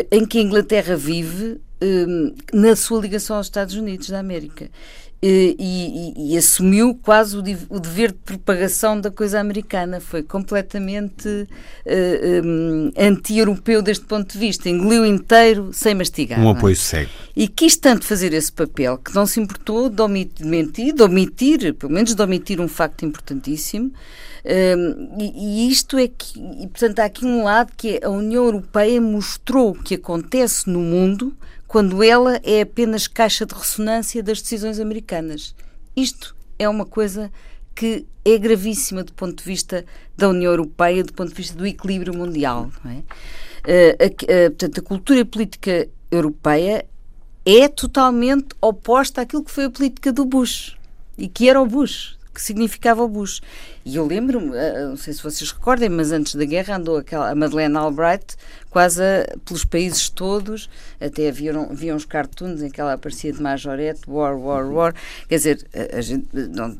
em 0.09 0.25
que 0.25 0.39
a 0.39 0.41
Inglaterra 0.41 0.95
vive 0.95 1.61
na 2.51 2.75
sua 2.75 2.99
ligação 2.99 3.37
aos 3.37 3.45
Estados 3.45 3.75
Unidos 3.75 4.09
da 4.09 4.19
América. 4.19 4.69
E, 5.21 5.55
e, 5.57 6.33
e, 6.33 6.37
assumiu 6.37 6.93
quase 7.01 7.35
o, 7.35 7.39
o, 7.69 7.79
dever 7.79 8.11
de 8.11 8.17
propagação 8.19 8.99
da 8.99 9.09
coisa 9.09 9.39
americana. 9.39 9.99
Foi 9.99 10.21
completamente 10.21 11.27
uh, 11.27 11.47
eh, 11.83 12.41
um, 12.43 12.91
anti-europeu 12.95 13.81
deste 13.81 14.05
ponto 14.05 14.33
de 14.33 14.37
vista. 14.37 14.69
Engoliu 14.69 15.03
inteiro 15.03 15.71
sem 15.73 15.95
mastigar. 15.95 16.39
Um 16.39 16.49
é? 16.49 16.51
apoio 16.51 16.75
cego. 16.75 17.09
E 17.35 17.47
quis 17.47 17.75
tanto 17.75 18.05
fazer 18.05 18.33
esse 18.33 18.51
papel 18.51 18.99
que 18.99 19.15
não 19.15 19.25
se 19.25 19.39
importou 19.39 19.89
de 19.89 20.01
omitir, 20.01 20.93
de 20.93 21.01
omitir 21.01 21.73
pelo 21.73 21.91
menos 21.91 22.13
de 22.13 22.21
omitir 22.21 22.61
um 22.61 22.67
facto 22.67 23.03
importantíssimo. 23.03 23.91
Um, 24.45 25.17
e, 25.19 25.65
e, 25.65 25.71
isto 25.71 25.97
é 25.97 26.07
que, 26.07 26.39
e, 26.39 26.67
portanto, 26.67 26.99
há 26.99 27.05
aqui 27.05 27.25
um 27.25 27.43
lado 27.43 27.71
que 27.75 27.97
é 27.97 28.05
a 28.05 28.09
União 28.11 28.45
Europeia 28.45 29.01
mostrou 29.01 29.71
o 29.71 29.73
que 29.73 29.95
acontece 29.95 30.69
no 30.69 30.79
mundo 30.79 31.35
quando 31.67 32.03
ela 32.03 32.39
é 32.43 32.61
apenas 32.61 33.07
caixa 33.07 33.45
de 33.45 33.53
ressonância 33.53 34.21
das 34.21 34.41
decisões 34.41 34.79
americanas. 34.79 35.55
Isto 35.95 36.35
é 36.57 36.67
uma 36.69 36.85
coisa 36.85 37.31
que 37.73 38.05
é 38.23 38.37
gravíssima 38.37 39.03
do 39.03 39.13
ponto 39.13 39.35
de 39.35 39.43
vista 39.43 39.85
da 40.17 40.29
União 40.29 40.51
Europeia, 40.51 41.03
do 41.03 41.13
ponto 41.13 41.29
de 41.29 41.35
vista 41.35 41.57
do 41.57 41.65
equilíbrio 41.65 42.13
mundial. 42.13 42.71
É? 42.85 42.89
Uh, 42.89 43.95
a, 43.99 44.45
a, 44.45 44.49
portanto, 44.49 44.79
a 44.79 44.83
cultura 44.83 45.25
política 45.25 45.87
europeia 46.09 46.85
é 47.45 47.67
totalmente 47.67 48.55
oposta 48.61 49.21
àquilo 49.21 49.43
que 49.43 49.51
foi 49.51 49.65
a 49.65 49.69
política 49.69 50.11
do 50.11 50.25
Bush 50.25 50.75
e 51.17 51.27
que 51.27 51.47
era 51.49 51.61
o 51.61 51.65
Bush 51.65 52.17
que 52.35 52.41
significava 52.41 53.01
o 53.01 53.07
Bush. 53.07 53.41
E 53.83 53.95
eu 53.95 54.05
lembro-me, 54.05 54.55
eh, 54.55 54.85
não 54.87 54.97
sei 54.97 55.13
se 55.13 55.23
vocês 55.23 55.51
recordem, 55.51 55.89
mas 55.89 56.11
antes 56.11 56.35
da 56.35 56.45
guerra 56.45 56.75
andou 56.75 56.97
aquela, 56.97 57.31
a 57.31 57.35
Madeleine 57.35 57.77
Albright 57.77 58.35
quase 58.75 59.01
a, 59.01 59.37
pelos 59.45 59.63
países 59.63 60.09
todos, 60.09 60.69
até 60.99 61.29
havia, 61.29 61.57
havia 61.57 61.95
uns 61.95 62.03
cartoons 62.03 62.61
em 62.61 62.69
que 62.69 62.81
ela 62.81 62.91
aparecia 62.91 63.31
de 63.31 63.41
majorete, 63.41 64.01
war, 64.05 64.37
war, 64.37 64.69
war. 64.69 64.93
Quer 65.29 65.35
dizer, 65.35 65.67
a, 65.73 65.97
a 65.97 66.01
gente, 66.01 66.27
não, 66.33 66.75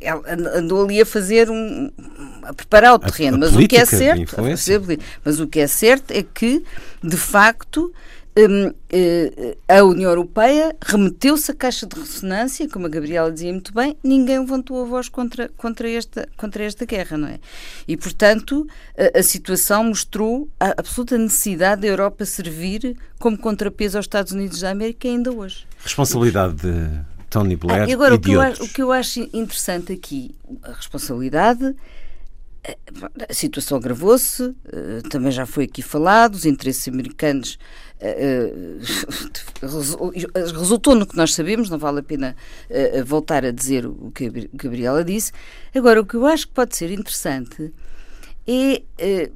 ela 0.00 0.22
andou 0.56 0.84
ali 0.84 1.00
a 1.00 1.06
fazer 1.06 1.50
um. 1.50 1.90
a 2.44 2.54
preparar 2.54 2.94
o 2.94 2.98
terreno, 3.00 3.38
mas 3.38 3.56
o 3.56 3.66
que 3.66 3.76
é 3.76 3.84
certo. 3.84 4.36
Mas 5.24 5.40
o 5.40 5.48
que 5.48 5.58
é 5.58 5.66
certo 5.66 6.12
é 6.12 6.22
que, 6.22 6.62
de 7.02 7.16
facto, 7.16 7.92
Hum, 8.34 8.72
eh, 8.90 9.58
a 9.68 9.84
União 9.84 10.08
Europeia 10.08 10.74
remeteu-se 10.80 11.50
à 11.50 11.54
caixa 11.54 11.86
de 11.86 12.00
ressonância, 12.00 12.66
como 12.66 12.86
a 12.86 12.88
Gabriela 12.88 13.30
dizia 13.30 13.52
muito 13.52 13.74
bem, 13.74 13.94
ninguém 14.02 14.38
levantou 14.38 14.82
a 14.82 14.86
voz 14.86 15.10
contra, 15.10 15.50
contra, 15.50 15.90
esta, 15.90 16.26
contra 16.34 16.64
esta 16.64 16.86
guerra, 16.86 17.18
não 17.18 17.28
é? 17.28 17.38
E, 17.86 17.94
portanto, 17.94 18.66
a, 18.96 19.18
a 19.18 19.22
situação 19.22 19.84
mostrou 19.84 20.48
a 20.58 20.70
absoluta 20.78 21.18
necessidade 21.18 21.82
da 21.82 21.88
Europa 21.88 22.24
servir 22.24 22.96
como 23.18 23.36
contrapeso 23.36 23.98
aos 23.98 24.06
Estados 24.06 24.32
Unidos 24.32 24.60
da 24.60 24.70
América 24.70 25.06
ainda 25.06 25.30
hoje. 25.30 25.66
Responsabilidade 25.84 26.54
de 26.54 26.88
Tony 27.28 27.54
Blair 27.54 27.82
ah, 27.82 27.92
agora, 27.92 28.14
e 28.14 28.16
o 28.16 28.20
que, 28.20 28.30
de 28.30 28.32
eu 28.32 28.40
outros. 28.40 28.60
o 28.66 28.72
que 28.72 28.82
eu 28.82 28.92
acho 28.92 29.20
interessante 29.34 29.92
aqui, 29.92 30.34
a 30.62 30.72
responsabilidade 30.72 31.76
a 33.28 33.34
situação 33.34 33.76
agravou-se, 33.76 34.54
eh, 34.72 35.02
também 35.10 35.32
já 35.32 35.44
foi 35.44 35.64
aqui 35.64 35.82
falado, 35.82 36.34
os 36.34 36.46
interesses 36.46 36.86
americanos 36.86 37.58
eh, 37.58 37.91
eh, 37.91 37.91
resultou 39.62 40.94
no 40.94 41.06
que 41.06 41.16
nós 41.16 41.34
sabemos, 41.34 41.70
não 41.70 41.78
vale 41.78 42.00
a 42.00 42.02
pena 42.02 42.36
voltar 43.04 43.44
a 43.44 43.50
dizer 43.50 43.86
o 43.86 44.10
que 44.14 44.26
a 44.26 44.30
Gabriela 44.54 45.04
disse. 45.04 45.32
Agora, 45.74 46.00
o 46.00 46.06
que 46.06 46.14
eu 46.14 46.26
acho 46.26 46.48
que 46.48 46.54
pode 46.54 46.76
ser 46.76 46.90
interessante 46.90 47.72
é, 48.46 48.82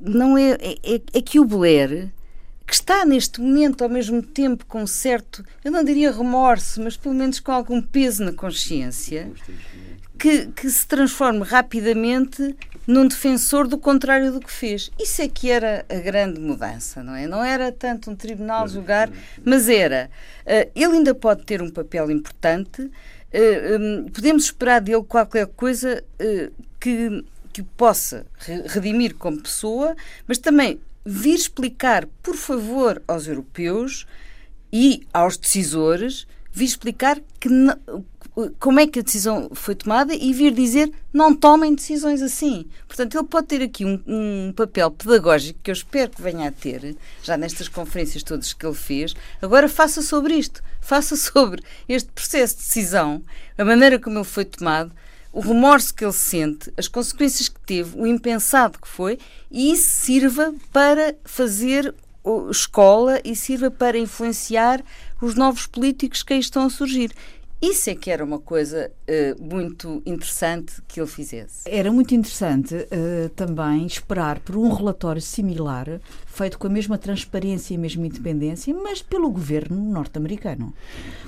não 0.00 0.36
é, 0.36 0.52
é, 0.82 1.00
é 1.12 1.22
que 1.22 1.38
o 1.38 1.44
Blair, 1.44 2.10
que 2.66 2.74
está 2.74 3.04
neste 3.04 3.40
momento 3.40 3.84
ao 3.84 3.90
mesmo 3.90 4.20
tempo 4.20 4.66
com 4.66 4.86
certo, 4.86 5.44
eu 5.64 5.70
não 5.70 5.84
diria 5.84 6.10
remorso, 6.10 6.82
mas 6.82 6.96
pelo 6.96 7.14
menos 7.14 7.38
com 7.38 7.52
algum 7.52 7.80
peso 7.80 8.24
na 8.24 8.32
consciência, 8.32 9.30
que, 10.18 10.46
que 10.48 10.68
se 10.68 10.86
transforme 10.86 11.42
rapidamente 11.44 12.56
num 12.86 13.06
defensor 13.06 13.66
do 13.66 13.76
contrário 13.76 14.32
do 14.32 14.40
que 14.40 14.50
fez. 14.50 14.90
Isso 14.98 15.20
é 15.20 15.28
que 15.28 15.50
era 15.50 15.84
a 15.88 15.96
grande 15.96 16.40
mudança, 16.40 17.02
não 17.02 17.14
é? 17.14 17.26
Não 17.26 17.44
era 17.44 17.72
tanto 17.72 18.10
um 18.10 18.16
tribunal 18.16 18.68
julgar, 18.68 19.10
mas 19.44 19.68
era. 19.68 20.08
Uh, 20.42 20.70
ele 20.74 20.96
ainda 20.96 21.14
pode 21.14 21.44
ter 21.44 21.60
um 21.60 21.70
papel 21.70 22.10
importante, 22.10 22.82
uh, 22.82 22.92
eh, 23.32 23.76
um, 23.78 24.08
podemos 24.08 24.44
esperar 24.44 24.80
dele 24.80 25.02
qualquer 25.02 25.46
coisa 25.48 26.02
uh, 26.20 26.52
que, 26.78 27.24
que 27.52 27.60
o 27.62 27.64
possa 27.76 28.24
redimir 28.66 29.16
como 29.16 29.42
pessoa, 29.42 29.96
mas 30.26 30.38
também 30.38 30.78
vir 31.04 31.34
explicar, 31.34 32.06
por 32.22 32.36
favor, 32.36 33.02
aos 33.06 33.26
europeus 33.26 34.06
e 34.72 35.06
aos 35.12 35.36
decisores, 35.36 36.26
vir 36.52 36.64
explicar 36.64 37.20
que 37.40 37.48
não, 37.48 37.78
como 38.58 38.78
é 38.78 38.86
que 38.86 38.98
a 38.98 39.02
decisão 39.02 39.48
foi 39.54 39.74
tomada 39.74 40.14
e 40.14 40.32
vir 40.32 40.52
dizer 40.52 40.92
não 41.12 41.34
tomem 41.34 41.74
decisões 41.74 42.20
assim. 42.20 42.66
Portanto, 42.86 43.16
ele 43.16 43.26
pode 43.26 43.46
ter 43.46 43.62
aqui 43.62 43.84
um, 43.84 44.02
um, 44.06 44.52
papel 44.54 44.90
pedagógico 44.90 45.58
que 45.62 45.70
eu 45.70 45.72
espero 45.72 46.10
que 46.10 46.20
venha 46.20 46.48
a 46.48 46.52
ter, 46.52 46.94
já 47.22 47.36
nestas 47.38 47.66
conferências 47.68 48.22
todas 48.22 48.52
que 48.52 48.66
ele 48.66 48.74
fez. 48.74 49.14
Agora 49.40 49.68
faça 49.68 50.02
sobre 50.02 50.34
isto, 50.34 50.62
faça 50.80 51.16
sobre 51.16 51.62
este 51.88 52.10
processo 52.10 52.56
de 52.56 52.62
decisão, 52.62 53.22
a 53.56 53.64
maneira 53.64 53.98
como 53.98 54.18
ele 54.18 54.24
foi 54.24 54.44
tomado, 54.44 54.92
o 55.32 55.40
remorso 55.40 55.94
que 55.94 56.04
ele 56.04 56.12
sente, 56.12 56.72
as 56.76 56.88
consequências 56.88 57.48
que 57.48 57.60
teve, 57.60 57.98
o 57.98 58.06
impensado 58.06 58.78
que 58.78 58.88
foi, 58.88 59.18
e 59.50 59.72
isso 59.72 59.88
sirva 60.04 60.54
para 60.72 61.14
fazer 61.24 61.94
escola 62.50 63.20
e 63.24 63.36
sirva 63.36 63.70
para 63.70 63.98
influenciar 63.98 64.82
os 65.20 65.34
novos 65.34 65.66
políticos 65.66 66.22
que 66.22 66.34
aí 66.34 66.40
estão 66.40 66.64
a 66.64 66.70
surgir. 66.70 67.12
Isso 67.60 67.88
é 67.88 67.94
que 67.94 68.10
era 68.10 68.22
uma 68.22 68.38
coisa 68.38 68.90
uh, 69.08 69.42
muito 69.42 70.02
interessante 70.04 70.74
que 70.86 71.00
ele 71.00 71.06
fizesse. 71.06 71.62
Era 71.64 71.90
muito 71.90 72.14
interessante 72.14 72.74
uh, 72.74 73.28
também 73.30 73.86
esperar 73.86 74.40
por 74.40 74.56
um 74.58 74.70
relatório 74.72 75.22
similar, 75.22 76.00
feito 76.26 76.58
com 76.58 76.66
a 76.66 76.70
mesma 76.70 76.98
transparência 76.98 77.72
e 77.72 77.78
a 77.78 77.80
mesma 77.80 78.06
independência, 78.06 78.74
mas 78.74 79.00
pelo 79.00 79.30
governo 79.30 79.76
norte-americano. 79.90 80.74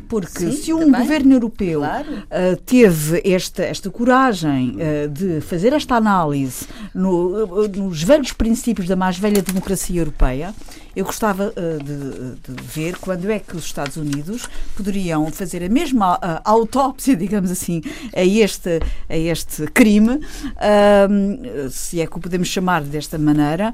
Porque 0.06 0.38
Sim, 0.38 0.52
se 0.52 0.72
um 0.72 0.80
também. 0.80 1.00
governo 1.00 1.32
europeu 1.32 1.80
claro. 1.80 2.12
uh, 2.12 2.56
teve 2.64 3.22
esta, 3.24 3.62
esta 3.62 3.90
coragem 3.90 4.76
de 5.12 5.40
fazer 5.40 5.72
esta 5.72 5.96
análise 5.96 6.66
no, 6.94 7.66
nos 7.68 8.02
velhos 8.02 8.32
princípios 8.32 8.86
da 8.86 8.96
mais 8.96 9.18
velha 9.18 9.40
democracia 9.40 10.00
europeia, 10.00 10.54
Eu 10.98 11.04
gostava 11.04 11.52
uh, 11.56 11.84
de, 11.84 12.54
de, 12.56 12.60
ver 12.60 12.96
quando 12.96 13.30
é 13.30 13.38
que 13.38 13.56
os 13.56 13.66
Estados 13.66 13.96
Unidos 13.96 14.48
poderiam 14.76 15.30
fazer 15.30 15.62
a 15.62 15.68
mesma 15.68 16.16
uh, 16.16 16.40
autópsia, 16.44 17.14
digamos 17.14 17.52
assim, 17.52 17.80
a 18.12 18.24
este, 18.24 18.80
a 19.08 19.16
este 19.16 19.68
crime, 19.68 20.16
uh, 20.16 21.70
se 21.70 22.00
é 22.00 22.06
que 22.08 22.16
o 22.16 22.20
podemos 22.20 22.48
chamar 22.48 22.82
desta 22.82 23.16
maneira, 23.16 23.72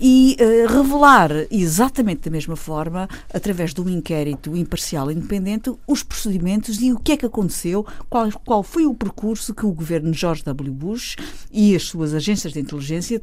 e 0.00 0.36
revelar 0.68 1.30
exatamente 1.50 2.28
da 2.28 2.30
mesma 2.30 2.56
forma, 2.56 3.08
através 3.32 3.72
de 3.72 3.80
um 3.80 3.88
inquérito 3.88 4.54
imparcial 4.54 5.10
e 5.10 5.14
independente, 5.14 5.72
os 5.86 6.02
procedimentos 6.02 6.80
e 6.82 6.92
o 6.92 6.98
que 6.98 7.12
é 7.12 7.16
que 7.16 7.24
aconteceu, 7.24 7.86
qual, 8.10 8.30
qual 8.44 8.62
foi 8.62 8.84
o 8.84 8.94
percurso 8.94 9.54
que 9.54 9.64
o 9.64 9.72
governo 9.72 10.12
George 10.12 10.42
W. 10.44 10.72
Bush 10.72 11.16
e 11.50 11.74
as 11.74 11.84
suas 11.84 12.12
agências 12.12 12.52
de 12.52 12.60
inteligência 12.60 13.22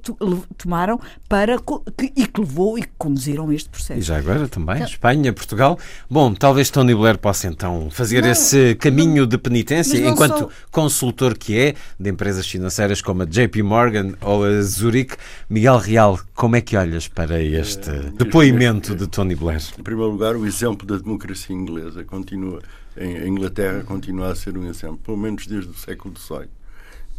tomaram 0.58 1.00
para 1.30 1.58
que, 1.60 2.12
e 2.16 2.26
que 2.26 2.40
levou 2.40 2.80
e 2.80 2.82
que 2.82 2.94
conduziram 3.28 3.52
este 3.52 3.70
processo. 3.70 4.00
E 4.00 4.02
já 4.02 4.18
agora 4.18 4.48
também, 4.48 4.78
então, 4.78 4.88
Espanha, 4.88 5.34
Portugal. 5.34 5.78
Bom, 6.10 6.34
talvez 6.34 6.70
Tony 6.70 6.96
Blair 6.96 7.18
possa 7.18 7.48
então 7.48 7.90
fazer 7.90 8.22
não, 8.22 8.32
esse 8.32 8.76
caminho 8.76 9.22
não, 9.22 9.28
de 9.28 9.38
penitência 9.38 9.98
enquanto 9.98 10.40
só... 10.40 10.50
consultor 10.72 11.38
que 11.38 11.58
é 11.58 11.76
de 12.00 12.10
empresas 12.10 12.48
financeiras 12.48 13.02
como 13.02 13.24
a 13.24 13.26
JP 13.26 13.62
Morgan 13.64 14.14
ou 14.22 14.46
a 14.46 14.62
Zurich. 14.62 15.16
Miguel 15.50 15.78
Real, 15.78 16.20
como 16.34 16.56
é 16.56 16.62
que 16.62 16.78
olhas 16.78 17.08
para 17.08 17.42
este 17.42 17.90
é, 17.90 18.12
depoimento 18.16 18.96
de 18.96 19.08
Tony 19.08 19.36
Blair? 19.36 19.62
Em 19.78 19.84
primeiro 19.84 20.12
lugar, 20.12 20.36
o 20.36 20.46
exemplo 20.46 20.88
da 20.88 20.98
democracia 20.98 21.56
inglesa 21.56 22.04
continua, 22.04 22.62
em 22.96 23.28
Inglaterra 23.28 23.84
continua 23.84 24.32
a 24.32 24.36
ser 24.36 24.58
um 24.58 24.68
exemplo, 24.68 24.98
pelo 24.98 25.18
menos 25.18 25.46
desde 25.46 25.72
o 25.72 25.76
século 25.76 26.14
XVIII 26.18 26.57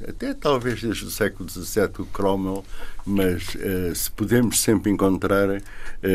até 0.06 0.32
talvez 0.34 0.80
desde 0.80 1.06
o 1.06 1.10
século 1.10 1.48
XVII, 1.48 1.90
o 1.98 2.06
Cromwell, 2.06 2.64
mas 3.04 3.54
uh, 3.54 3.94
se 3.94 4.10
podemos 4.10 4.60
sempre 4.60 4.90
encontrar 4.90 5.48
uh, 5.48 5.60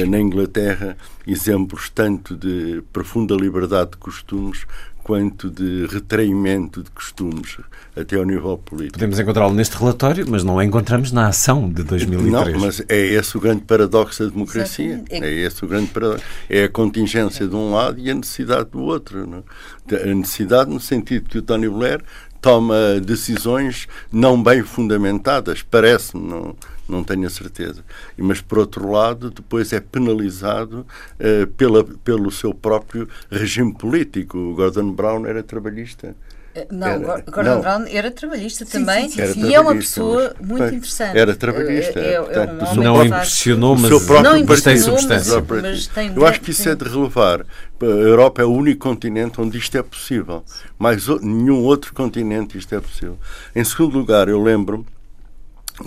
na 0.08 0.20
Inglaterra 0.20 0.96
exemplos 1.25 1.90
tanto 1.90 2.36
de 2.36 2.84
profunda 2.94 3.36
liberdade 3.36 3.92
de 3.92 3.98
costumes 3.98 4.66
quanto 5.04 5.50
de 5.50 5.86
retraimento 5.88 6.82
de 6.82 6.90
costumes 6.90 7.58
até 7.96 8.16
ao 8.16 8.24
nível 8.24 8.58
político. 8.58 8.94
Podemos 8.94 9.20
encontrá-lo 9.20 9.54
neste 9.54 9.75
relatório, 9.75 10.25
mas 10.28 10.44
não 10.44 10.56
o 10.56 10.62
encontramos 10.62 11.12
na 11.12 11.28
ação 11.28 11.70
de 11.70 11.84
2003. 11.84 12.54
Não, 12.54 12.62
mas 12.62 12.82
é 12.88 12.98
esse 12.98 13.36
o 13.38 13.40
grande 13.42 13.63
paradoxo 13.63 14.24
da 14.24 14.30
democracia. 14.30 15.04
É 15.10 15.30
esse 15.30 15.63
o 15.63 15.68
grande 15.68 15.88
paradoxo. 15.88 16.24
É 16.50 16.63
a 16.63 16.70
contingência 16.70 17.48
de 17.48 17.56
um 17.56 17.74
lado 17.74 18.00
e 18.00 18.10
a 18.10 18.13
necessidade 18.13 18.70
do 18.70 18.80
outro. 18.80 19.28
Não? 19.28 19.44
É? 19.92 20.10
A 20.10 20.16
necessidade 20.16 20.70
no 20.70 20.80
sentido 20.80 21.30
que 21.30 21.38
o 21.38 21.42
Tony 21.42 21.68
Blair 21.68 22.02
toma 22.44 23.00
decisões 23.00 23.88
não 24.12 24.44
bem 24.44 24.64
fundamentadas, 24.64 25.64
parece-me, 25.64 26.28
não, 26.28 26.54
não 26.90 27.02
tenho 27.02 27.26
a 27.26 27.30
certeza. 27.30 27.86
Mas, 28.18 28.42
por 28.42 28.60
outro 28.60 28.92
lado, 28.92 29.32
depois 29.32 29.72
é 29.72 29.80
penalizado 29.80 30.86
uh, 31.20 31.48
pela, 31.56 31.86
pelo 31.86 32.30
seu 32.30 32.54
próprio 32.54 33.08
regime 33.32 33.74
político. 33.74 34.38
O 34.38 34.56
Gordon 34.56 34.92
Brown 34.92 35.26
era 35.26 35.42
trabalhista. 35.42 36.14
Eh, 36.55 36.67
não, 36.72 36.88
era, 36.88 37.22
Gordon 37.22 37.43
não. 37.43 37.62
Brown 37.62 37.86
era 37.88 38.12
trabalhista 38.12 38.65
sim, 38.65 38.72
também 38.72 39.10
sim, 39.10 39.25
sim, 39.25 39.45
e 39.48 39.55
é 39.55 39.60
uma 39.60 39.75
pessoa 39.75 40.36
mas, 40.39 40.48
muito 40.48 40.75
interessante. 40.75 41.17
Era 41.17 41.36
trabalhista. 41.36 42.00
É, 42.00 42.13
é, 42.13 42.15
é 42.15 42.72
um 42.72 42.75
não 42.75 43.05
impressionou, 43.05 43.75
mas, 43.75 43.88
seu 43.88 44.01
próprio 44.01 44.31
não 44.31 44.38
impressionou, 44.38 45.01
mas, 45.07 45.27
mas 45.27 45.88
tem 45.88 46.13
Eu 46.15 46.25
acho 46.25 46.41
que 46.41 46.51
isso 46.51 46.69
é 46.69 46.75
de 46.75 46.83
relevar. 46.83 47.45
A 47.81 47.86
Europa 47.86 48.41
é 48.41 48.45
o 48.45 48.51
único 48.51 48.88
continente 48.88 49.41
onde 49.41 49.57
isto 49.57 49.77
é 49.77 49.83
possível. 49.83 50.43
Mais 50.77 51.07
nenhum 51.22 51.63
outro 51.63 51.93
continente 51.93 52.57
isto 52.57 52.74
é 52.75 52.79
possível. 52.79 53.17
Em 53.55 53.63
segundo 53.63 53.98
lugar, 53.98 54.29
eu 54.29 54.41
lembro 54.41 54.86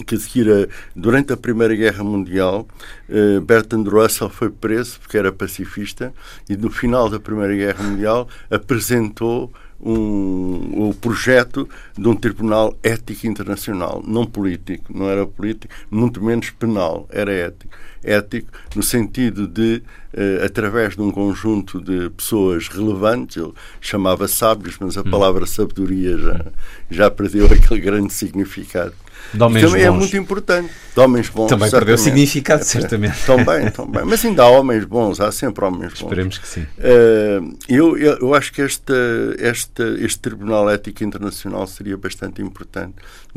que 0.05 0.17
seguir 0.19 0.69
durante 0.95 1.33
a 1.33 1.37
Primeira 1.37 1.75
Guerra 1.75 2.03
Mundial, 2.03 2.67
eh, 3.09 3.39
Bertrand 3.41 3.85
Russell 3.85 4.29
foi 4.29 4.51
preso 4.51 4.99
porque 4.99 5.17
era 5.17 5.31
pacifista 5.31 6.13
e 6.49 6.57
no 6.57 6.71
final 6.71 7.09
da 7.09 7.21
Primeira 7.21 7.55
Guerra 7.55 7.85
Mundial 7.85 8.29
apresentou 8.51 9.53
um, 9.81 10.89
o 10.89 10.95
projeto 10.95 11.69
de 11.97 12.09
um 12.09 12.15
tribunal 12.15 12.77
ético 12.83 13.27
internacional, 13.27 14.03
não 14.07 14.25
político, 14.25 14.97
não 14.97 15.09
era 15.09 15.27
político, 15.27 15.73
muito 15.91 16.23
menos 16.23 16.51
penal, 16.51 17.07
era 17.11 17.33
ético. 17.33 17.75
Ético 18.03 18.49
no 18.75 18.83
sentido 18.83 19.49
de, 19.49 19.83
eh, 20.13 20.45
através 20.45 20.95
de 20.95 21.03
um 21.03 21.11
conjunto 21.11 21.81
de 21.81 22.09
pessoas 22.11 22.69
relevantes, 22.69 23.37
ele 23.37 23.53
chamava 23.81 24.29
sábios, 24.29 24.77
mas 24.79 24.97
a 24.97 25.01
hum. 25.01 25.11
palavra 25.11 25.45
sabedoria 25.45 26.17
já, 26.17 26.47
já 26.89 27.11
perdeu 27.11 27.47
aquele 27.51 27.81
grande 27.81 28.13
significado 28.13 28.95
de 29.33 29.43
homens 29.43 29.65
também 29.65 29.83
é 29.83 29.87
bons. 29.89 29.95
é 29.95 29.99
muito 29.99 30.17
importante. 30.17 30.73
De 30.95 31.01
homens 31.01 31.29
bons. 31.29 31.49
Também 31.49 31.69
certamente. 31.69 31.97
perdeu 31.97 31.99
significado, 31.99 32.65
certamente. 32.65 33.25
Também, 33.27 33.71
também. 33.71 34.05
Mas 34.05 34.25
ainda 34.25 34.45
há 34.45 34.49
homens 34.49 34.85
bons, 34.85 35.21
há 35.21 35.31
sempre 35.31 35.65
homens 35.65 35.93
bons. 35.93 36.03
Esperemos 36.03 36.39
que 36.39 36.49
sim. 36.49 36.63
Uh, 36.63 37.57
eu, 37.69 37.97
eu, 37.99 38.35
acho 38.35 38.53
que 38.53 38.63
este, 38.63 38.93
este, 39.39 39.83
este 40.05 40.19
Tribunal 40.19 40.71
Ético 40.71 41.05
Internacional 41.05 41.67
seria 41.67 41.97
bastante 41.97 42.41
importante, 42.41 42.95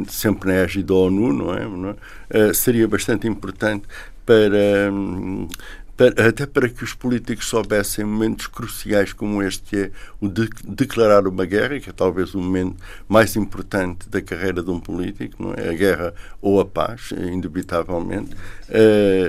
sempre 0.08 0.50
na 0.50 0.56
égide 0.56 0.86
da 0.86 0.94
ONU, 0.94 1.34
não 1.34 1.54
é? 1.54 1.66
Não 1.66 1.90
é? 1.90 2.50
Uh, 2.50 2.54
seria 2.54 2.88
bastante 2.88 3.28
importante 3.28 3.86
para. 4.26 4.92
Até 6.28 6.46
para 6.46 6.70
que 6.70 6.84
os 6.84 6.94
políticos 6.94 7.48
soubessem 7.48 8.06
momentos 8.06 8.48
cruciais 8.48 9.12
como 9.12 9.44
este, 9.44 9.64
que 9.64 9.76
é 9.78 9.92
o 10.22 10.30
de 10.30 10.50
declarar 10.64 11.28
uma 11.28 11.46
guerra, 11.46 11.80
que 11.80 11.90
é 11.90 11.94
talvez 11.94 12.34
o 12.34 12.40
momento 12.40 12.78
mais 13.08 13.36
importante 13.36 14.08
da 14.10 14.22
carreira 14.22 14.64
de 14.64 14.72
um 14.72 14.80
político, 14.80 15.44
não 15.44 15.54
é? 15.54 15.70
a 15.70 15.74
guerra 15.74 16.14
ou 16.42 16.62
a 16.62 16.66
paz, 16.66 17.10
indubitavelmente, 17.12 18.36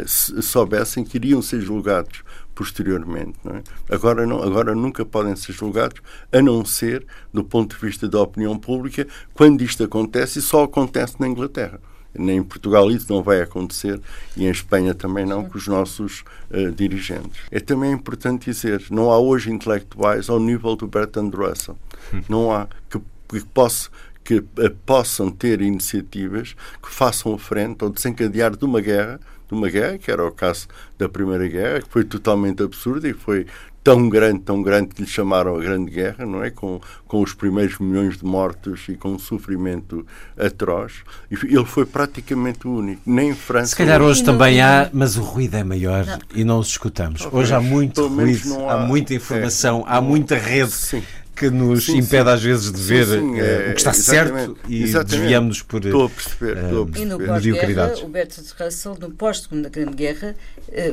se 0.06 0.40
soubessem 0.42 1.02
que 1.02 1.16
iriam 1.16 1.42
ser 1.42 1.60
julgados 1.60 2.22
posteriormente. 2.54 3.38
Não 3.42 3.56
é? 3.56 3.62
agora, 3.88 4.24
não, 4.24 4.42
agora 4.42 4.74
nunca 4.74 5.04
podem 5.04 5.34
ser 5.34 5.52
julgados, 5.52 6.00
a 6.30 6.40
não 6.40 6.64
ser 6.64 7.04
do 7.32 7.42
ponto 7.42 7.74
de 7.74 7.84
vista 7.84 8.08
da 8.08 8.20
opinião 8.20 8.56
pública, 8.56 9.08
quando 9.34 9.62
isto 9.62 9.82
acontece, 9.82 10.38
e 10.38 10.42
só 10.42 10.64
acontece 10.64 11.16
na 11.18 11.26
Inglaterra. 11.26 11.80
Nem 12.14 12.38
em 12.38 12.42
Portugal 12.42 12.90
isso 12.90 13.12
não 13.12 13.22
vai 13.22 13.40
acontecer 13.40 14.00
e 14.36 14.44
em 14.44 14.50
Espanha 14.50 14.94
também 14.94 15.24
não, 15.24 15.44
com 15.44 15.56
os 15.56 15.66
nossos 15.68 16.24
uh, 16.50 16.70
dirigentes. 16.72 17.40
É 17.50 17.60
também 17.60 17.92
importante 17.92 18.50
dizer, 18.50 18.84
não 18.90 19.10
há 19.10 19.18
hoje 19.18 19.50
intelectuais 19.50 20.28
ao 20.28 20.40
nível 20.40 20.74
do 20.76 20.86
Bertrand 20.86 21.30
Russell. 21.30 21.78
Hum. 22.12 22.22
Não 22.28 22.52
há 22.52 22.66
que, 22.88 23.00
que, 23.28 23.44
possa, 23.46 23.88
que 24.24 24.36
uh, 24.38 24.44
possam 24.84 25.30
ter 25.30 25.60
iniciativas 25.60 26.54
que 26.82 26.90
façam 26.90 27.36
frente 27.38 27.84
ao 27.84 27.90
desencadear 27.90 28.56
de 28.56 28.64
uma 28.64 28.80
guerra, 28.80 29.20
de 29.48 29.54
uma 29.54 29.68
guerra, 29.68 29.98
que 29.98 30.10
era 30.10 30.24
o 30.24 30.30
caso 30.30 30.68
da 30.96 31.08
Primeira 31.08 31.46
Guerra, 31.48 31.82
que 31.82 31.88
foi 31.88 32.04
totalmente 32.04 32.62
absurda 32.62 33.08
e 33.08 33.12
foi 33.12 33.46
tão 33.82 34.08
grande, 34.08 34.40
tão 34.40 34.62
grande 34.62 34.88
que 34.88 35.02
lhe 35.02 35.08
chamaram 35.08 35.56
a 35.56 35.60
Grande 35.60 35.90
Guerra, 35.90 36.26
não 36.26 36.42
é? 36.42 36.50
Com, 36.50 36.80
com 37.06 37.22
os 37.22 37.32
primeiros 37.34 37.78
milhões 37.78 38.18
de 38.18 38.24
mortos 38.24 38.88
e 38.88 38.94
com 38.94 39.10
um 39.10 39.18
sofrimento 39.18 40.06
atroz. 40.38 40.92
E 41.30 41.34
ele 41.34 41.64
foi 41.64 41.86
praticamente 41.86 42.66
o 42.66 42.76
único. 42.76 43.02
Nem 43.06 43.30
em 43.30 43.34
França. 43.34 43.68
Se 43.68 43.76
calhar 43.76 44.02
hoje 44.02 44.22
também 44.22 44.60
há, 44.60 44.90
mas 44.92 45.16
o 45.16 45.22
ruído 45.22 45.56
é 45.56 45.64
maior 45.64 46.04
não. 46.04 46.18
e 46.34 46.44
não 46.44 46.58
os 46.58 46.68
escutamos. 46.68 47.26
Hoje 47.32 47.54
há 47.54 47.60
muito 47.60 48.06
ruído, 48.06 48.66
há, 48.66 48.74
há, 48.74 48.86
muita 48.86 49.14
informação, 49.14 49.84
é, 49.86 49.92
há 49.92 50.00
muita 50.00 50.36
rede. 50.36 50.72
Sim 50.72 51.02
que 51.40 51.48
nos 51.48 51.86
sim, 51.86 51.96
impede 51.96 52.28
sim. 52.28 52.34
às 52.34 52.42
vezes 52.42 52.70
de 52.70 52.82
ver 52.82 53.06
sim, 53.06 53.30
uh, 53.30 53.40
é, 53.40 53.70
o 53.70 53.72
que 53.72 53.80
está 53.80 53.94
certo 53.94 54.58
e 54.68 54.84
desviamos 54.84 55.62
por 55.62 55.82
estou 55.82 56.04
a 56.04 56.10
perceber, 56.10 56.56
uh, 56.58 56.64
estou 56.64 56.82
a 56.82 56.86
perceber. 56.86 57.02
E 57.02 57.08
no 57.08 57.26
pós-guerra, 57.26 57.94
o 58.02 58.08
Bertrand 58.08 58.44
Russell, 58.60 58.96
no 59.00 59.10
pós-segunda 59.10 59.68
Grande 59.70 59.94
Guerra, 59.96 60.34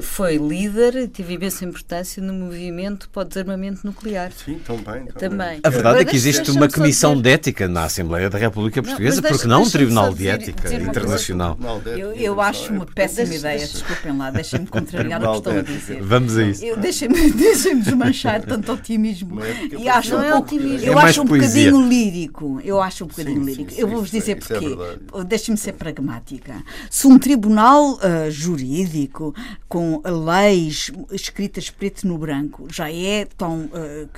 foi 0.02 0.38
líder 0.38 0.96
e 0.96 1.08
teve 1.08 1.34
imensa 1.34 1.66
importância 1.66 2.24
no 2.24 2.34
movimento 2.34 3.10
para 3.10 3.24
o 3.24 3.26
desarmamento 3.26 3.82
nuclear. 3.86 4.32
Sim, 4.32 4.60
também. 4.60 5.06
também. 5.08 5.60
A 5.62 5.70
verdade 5.70 6.00
é 6.00 6.06
que 6.06 6.16
existe 6.16 6.50
uma 6.50 6.70
comissão 6.70 7.20
de 7.20 7.30
ética 7.30 7.68
na 7.68 7.84
Assembleia 7.84 8.30
da 8.30 8.38
República 8.38 8.82
Portuguesa, 8.82 9.22
não, 9.22 9.30
porque 9.30 9.48
não 9.48 9.64
um 9.64 9.70
Tribunal 9.70 10.14
de 10.14 10.28
Ética 10.28 10.74
internacional. 10.74 11.58
Eu, 11.86 12.14
eu 12.14 12.42
acho 12.42 12.72
uma 12.72 12.86
péssima 12.86 13.34
ideia, 13.34 13.60
desculpem 13.60 14.18
lá, 14.18 14.32
deixem-me 14.32 14.68
contrariar 14.68 15.22
o 15.22 15.32
que 15.32 15.38
estão 15.38 15.58
a 15.58 15.62
dizer. 15.62 16.02
Vamos 16.02 16.38
a 16.38 16.44
isso. 16.44 16.64
Deixem-me 16.78 17.32
desmanchar 17.84 18.42
tanto 18.42 18.72
otimismo. 18.72 19.44
É 19.44 19.58
e 19.80 19.90
acho 19.90 20.16
otimismo. 20.38 20.88
Eu 20.88 21.00
é 21.00 21.04
acho 21.04 21.22
um 21.22 21.28
poesia. 21.28 21.72
bocadinho 21.72 21.90
lírico. 21.90 22.62
Eu 22.64 22.82
acho 22.82 23.04
um 23.04 23.08
bocadinho 23.08 23.40
sim, 23.40 23.46
lírico. 23.46 23.72
Sim, 23.72 23.82
eu 23.82 23.88
vou-vos 23.88 24.12
dizer 24.12 24.32
é 24.32 24.36
porquê. 24.36 24.78
É 25.14 25.24
Deixem-me 25.24 25.58
ser 25.58 25.74
pragmática. 25.74 26.64
Se 26.90 27.08
um 27.08 27.18
tribunal 27.18 27.94
uh, 27.94 28.30
jurídico 28.30 29.34
com 29.68 30.02
leis 30.06 30.92
escritas 31.12 31.70
preto 31.70 32.08
no 32.08 32.18
branco 32.18 32.68
já 32.72 32.92
é 32.92 33.26
tão 33.38 33.66
uh, 33.66 34.10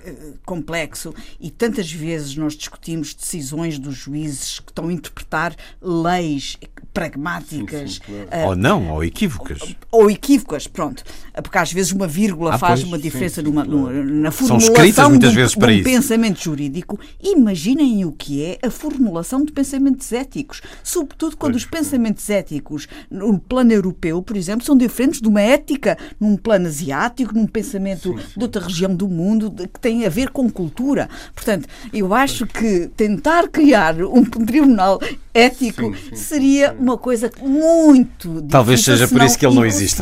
complexo 0.46 1.14
e 1.40 1.50
tantas 1.50 1.92
vezes 1.92 2.36
nós 2.36 2.56
discutimos 2.56 3.14
decisões 3.14 3.80
dos 3.80 3.96
juízes 3.96 4.60
que 4.60 4.72
estão 4.72 4.88
a 4.88 4.94
interpretar 4.94 5.56
leis 5.82 6.58
pragmáticas. 6.94 7.94
Sim, 7.94 8.00
claro. 8.28 8.46
uh, 8.46 8.50
ou 8.50 8.56
não, 8.56 8.90
ou 8.92 9.04
equívocas. 9.04 9.62
Ou, 9.62 10.04
ou, 10.04 10.12
equívocas, 10.12 10.68
pronto. 10.68 11.04
Porque 11.42 11.58
às 11.58 11.72
vezes 11.72 11.92
uma 11.92 12.08
vírgula 12.08 12.56
ah, 12.56 12.58
faz 12.58 12.82
pois, 12.82 12.92
uma 12.92 12.98
diferença 12.98 13.42
numa, 13.42 13.66
claro. 13.66 14.04
na 14.04 14.32
formulação 14.32 14.60
São 14.60 14.76
escritas 14.76 15.10
muitas 15.10 15.34
vezes 15.34 15.56
para 15.56 15.72
um 15.72 15.76
isso. 15.76 15.84
Pensamento 16.10 16.44
jurídico, 16.44 17.00
imaginem 17.22 18.04
o 18.04 18.12
que 18.12 18.44
é 18.44 18.58
a 18.66 18.72
formulação 18.72 19.46
de 19.46 19.52
pensamentos 19.52 20.12
éticos. 20.12 20.60
Sobretudo 20.84 21.38
quando 21.38 21.56
os 21.56 21.66
pensamentos 21.66 22.28
éticos 22.32 22.88
no 23.12 23.38
plano 23.38 23.72
europeu, 23.72 24.22
por 24.24 24.36
exemplo, 24.36 24.66
são 24.66 24.76
diferentes 24.76 25.22
de 25.22 25.28
uma 25.28 25.42
ética 25.42 25.98
num 26.20 26.36
plano 26.36 26.68
asiático, 26.68 27.36
num 27.36 27.46
pensamento 27.46 28.16
de 28.36 28.44
outra 28.44 28.64
região 28.64 28.96
do 28.96 29.08
mundo, 29.08 29.52
que 29.52 29.80
tem 29.80 30.04
a 30.04 30.10
ver 30.10 30.32
com 30.32 30.50
cultura. 30.50 31.08
Portanto, 31.36 31.68
eu 31.94 32.12
acho 32.12 32.48
que 32.48 32.90
tentar 32.98 33.48
criar 33.48 33.96
um 34.02 34.26
tribunal 34.26 35.00
ético 35.32 35.96
sim, 35.96 36.10
sim, 36.10 36.16
seria 36.16 36.72
sim. 36.72 36.78
uma 36.80 36.98
coisa 36.98 37.30
muito 37.42 38.42
Talvez 38.50 38.84
seja 38.84 39.08
por 39.08 39.22
isso 39.22 39.38
que 39.38 39.46
ele 39.46 39.56
não 39.56 39.66
existe. 39.66 40.02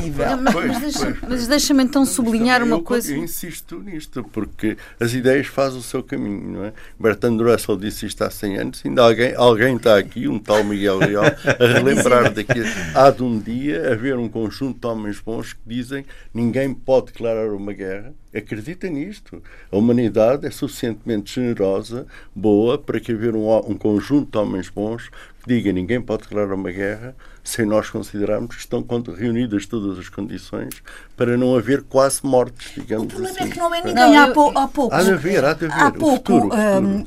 Mas, 1.27 1.47
deixa-me 1.47 1.83
então 1.83 2.05
sublinhar 2.05 2.63
uma 2.63 2.77
eu, 2.77 2.81
coisa. 2.81 3.13
Eu 3.13 3.23
insisto 3.23 3.79
nisto, 3.79 4.23
porque 4.31 4.77
as 4.99 5.13
ideias 5.13 5.47
fazem 5.47 5.79
o 5.79 5.83
seu 5.83 5.96
caminho, 6.03 6.49
não 6.49 6.65
é? 6.65 6.73
Bertrand 6.99 7.37
Russell 7.37 7.77
disse 7.77 8.05
isto 8.05 8.23
há 8.23 8.29
100 8.29 8.57
anos, 8.57 8.81
ainda 8.85 9.03
alguém, 9.03 9.33
alguém 9.35 9.75
está 9.75 9.97
aqui, 9.97 10.27
um 10.27 10.39
tal 10.39 10.63
Miguel 10.63 10.97
Leal, 10.97 11.23
a 11.25 11.65
relembrar 11.65 12.33
daqui. 12.33 12.61
Há 12.93 13.09
de 13.09 13.23
um 13.23 13.39
dia 13.39 13.93
haver 13.93 14.17
um 14.17 14.29
conjunto 14.29 14.79
de 14.79 14.87
homens 14.87 15.19
bons 15.19 15.53
que 15.53 15.59
dizem 15.65 16.05
ninguém 16.33 16.73
pode 16.73 17.07
declarar 17.07 17.51
uma 17.51 17.73
guerra 17.73 18.13
acredita 18.37 18.87
nisto. 18.89 19.41
A 19.71 19.77
humanidade 19.77 20.45
é 20.45 20.51
suficientemente 20.51 21.33
generosa, 21.33 22.05
boa, 22.35 22.77
para 22.77 22.99
que 22.99 23.11
haver 23.11 23.35
um, 23.35 23.55
um 23.69 23.77
conjunto 23.77 24.31
de 24.31 24.37
homens 24.37 24.69
bons 24.69 25.09
que 25.09 25.47
diga 25.47 25.71
ninguém 25.71 26.01
pode 26.01 26.23
declarar 26.23 26.53
uma 26.53 26.71
guerra 26.71 27.15
sem 27.47 27.65
nós 27.65 27.89
considerarmos 27.89 28.55
que 28.55 28.61
estão 28.61 28.85
reunidas 29.17 29.65
todas 29.65 29.97
as 29.97 30.09
condições 30.09 30.83
para 31.15 31.37
não 31.37 31.55
haver 31.55 31.81
quase 31.83 32.19
mortes, 32.25 32.73
digamos 32.75 33.05
O 33.05 33.07
problema 33.07 33.37
é 33.37 33.41
assim. 33.41 33.49
é 33.49 33.53
que 33.53 33.57
não 33.57 33.73
é 33.73 33.77
ninguém. 33.79 33.95
Não, 33.95 34.21
há, 34.21 34.27
pou, 34.31 34.57
há 34.57 34.67
pouco. 34.67 34.93
Há 34.93 35.01
de 35.01 35.11
haver, 35.11 35.45
há 35.45 35.53
de 35.53 35.65
haver. 35.65 35.81
Há 35.81 35.91
pouco. 35.91 36.33
O 36.33 36.41
futuro, 36.41 36.49
hum, 36.53 37.05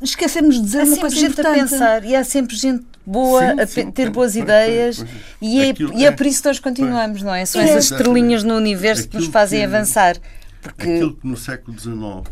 esquecemos 0.00 0.54
de 0.54 0.62
dizer 0.62 0.80
há 0.80 0.84
uma 0.84 0.96
coisa 0.96 1.16
gente 1.16 1.32
importante. 1.32 1.58
a 1.58 1.62
pensar 1.64 2.04
e 2.04 2.16
há 2.16 2.24
sempre 2.24 2.56
gente 2.56 2.86
boa 3.04 3.40
sim, 3.40 3.60
a 3.60 3.66
sim, 3.66 3.90
ter 3.90 4.08
boas 4.08 4.32
pois, 4.32 4.42
ideias 4.42 5.04
e, 5.40 5.60
é, 5.60 5.74
e 5.96 6.06
é, 6.06 6.10
por 6.12 6.24
isso 6.24 6.40
que 6.40 6.48
nós 6.48 6.58
continuamos, 6.58 7.22
não 7.22 7.34
é? 7.34 7.44
São 7.44 7.60
essas 7.60 7.90
estrelinhas 7.90 8.42
no 8.42 8.54
universo 8.54 9.06
que 9.06 9.16
nos 9.16 9.26
fazem 9.26 9.58
que, 9.58 9.66
avançar. 9.66 10.16
Porque... 10.62 10.82
Aquilo 10.82 11.14
que 11.14 11.26
no 11.26 11.36
século 11.36 11.78
XIX 11.78 12.22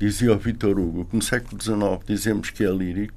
dizia 0.00 0.32
o 0.32 0.38
Vitor 0.38 0.78
Hugo, 0.78 1.04
que 1.04 1.14
no 1.14 1.22
século 1.22 1.62
XIX 1.62 2.00
dizemos 2.06 2.48
que 2.48 2.64
é 2.64 2.70
lírico, 2.70 3.12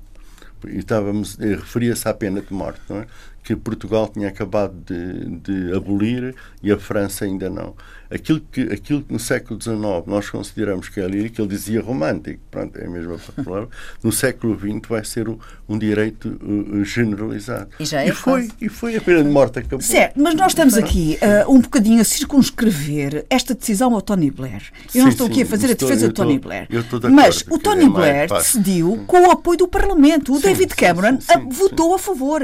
e 0.67 0.79
estávamos, 0.79 1.35
referia-se 1.35 2.07
à 2.07 2.13
pena 2.13 2.41
de 2.41 2.53
morte, 2.53 2.81
não 2.89 2.97
é? 2.97 3.07
Que 3.43 3.55
Portugal 3.55 4.07
tinha 4.07 4.29
acabado 4.29 4.73
de, 4.85 5.25
de, 5.39 5.75
abolir 5.75 6.33
e 6.61 6.71
a 6.71 6.79
França 6.79 7.25
ainda 7.25 7.49
não. 7.49 7.75
Aquilo 8.09 8.39
que, 8.39 8.61
aquilo 8.61 9.01
que 9.01 9.11
no 9.11 9.19
século 9.19 9.59
XIX 9.61 9.81
nós 10.05 10.29
consideramos 10.29 10.87
que 10.87 10.99
é 10.99 11.07
lírico, 11.07 11.41
ele 11.41 11.49
dizia 11.49 11.81
romântico, 11.81 12.39
pronto, 12.49 12.77
é 12.77 12.85
a 12.85 12.89
mesma 12.89 13.17
palavra, 13.43 13.67
no 14.01 14.11
século 14.11 14.57
XX 14.57 14.87
vai 14.87 15.03
ser 15.03 15.27
um, 15.27 15.37
um 15.67 15.77
direito 15.77 16.39
uh, 16.41 16.85
generalizado. 16.85 17.69
E, 17.79 17.85
já 17.85 18.01
é 18.01 18.09
e 18.09 18.11
foi, 18.11 18.49
e 18.61 18.69
foi 18.69 18.95
a 18.95 19.01
pena 19.01 19.23
de 19.23 19.29
morte 19.29 19.59
acabou. 19.59 19.81
Certo, 19.81 20.19
mas 20.21 20.35
nós 20.35 20.51
estamos 20.51 20.75
aqui 20.75 21.17
uh, 21.21 21.51
um 21.51 21.59
bocadinho 21.59 21.99
a 21.99 22.05
circunscrever 22.05 23.25
esta 23.29 23.53
decisão 23.53 23.93
ao 23.93 24.01
Tony 24.01 24.31
Blair. 24.31 24.71
Eu 24.85 24.91
sim, 24.91 24.99
não 25.01 25.09
estou 25.09 25.27
aqui 25.27 25.41
a 25.41 25.45
fazer 25.45 25.71
a 25.71 25.73
defesa 25.73 26.07
do 26.07 26.13
Tony 26.13 26.39
Blair. 26.39 26.67
mas 27.11 27.43
o 27.49 27.57
Tony 27.57 27.85
é 27.85 27.89
Blair 27.89 28.29
decidiu 28.29 29.03
com 29.05 29.27
o 29.27 29.31
apoio 29.31 29.57
do 29.57 29.67
Parlamento. 29.67 30.31
O 30.33 30.35
sim, 30.37 30.43
David 30.43 30.75
Cameron 30.75 31.17
votou 31.49 31.95
a 31.95 31.99
favor. 31.99 32.41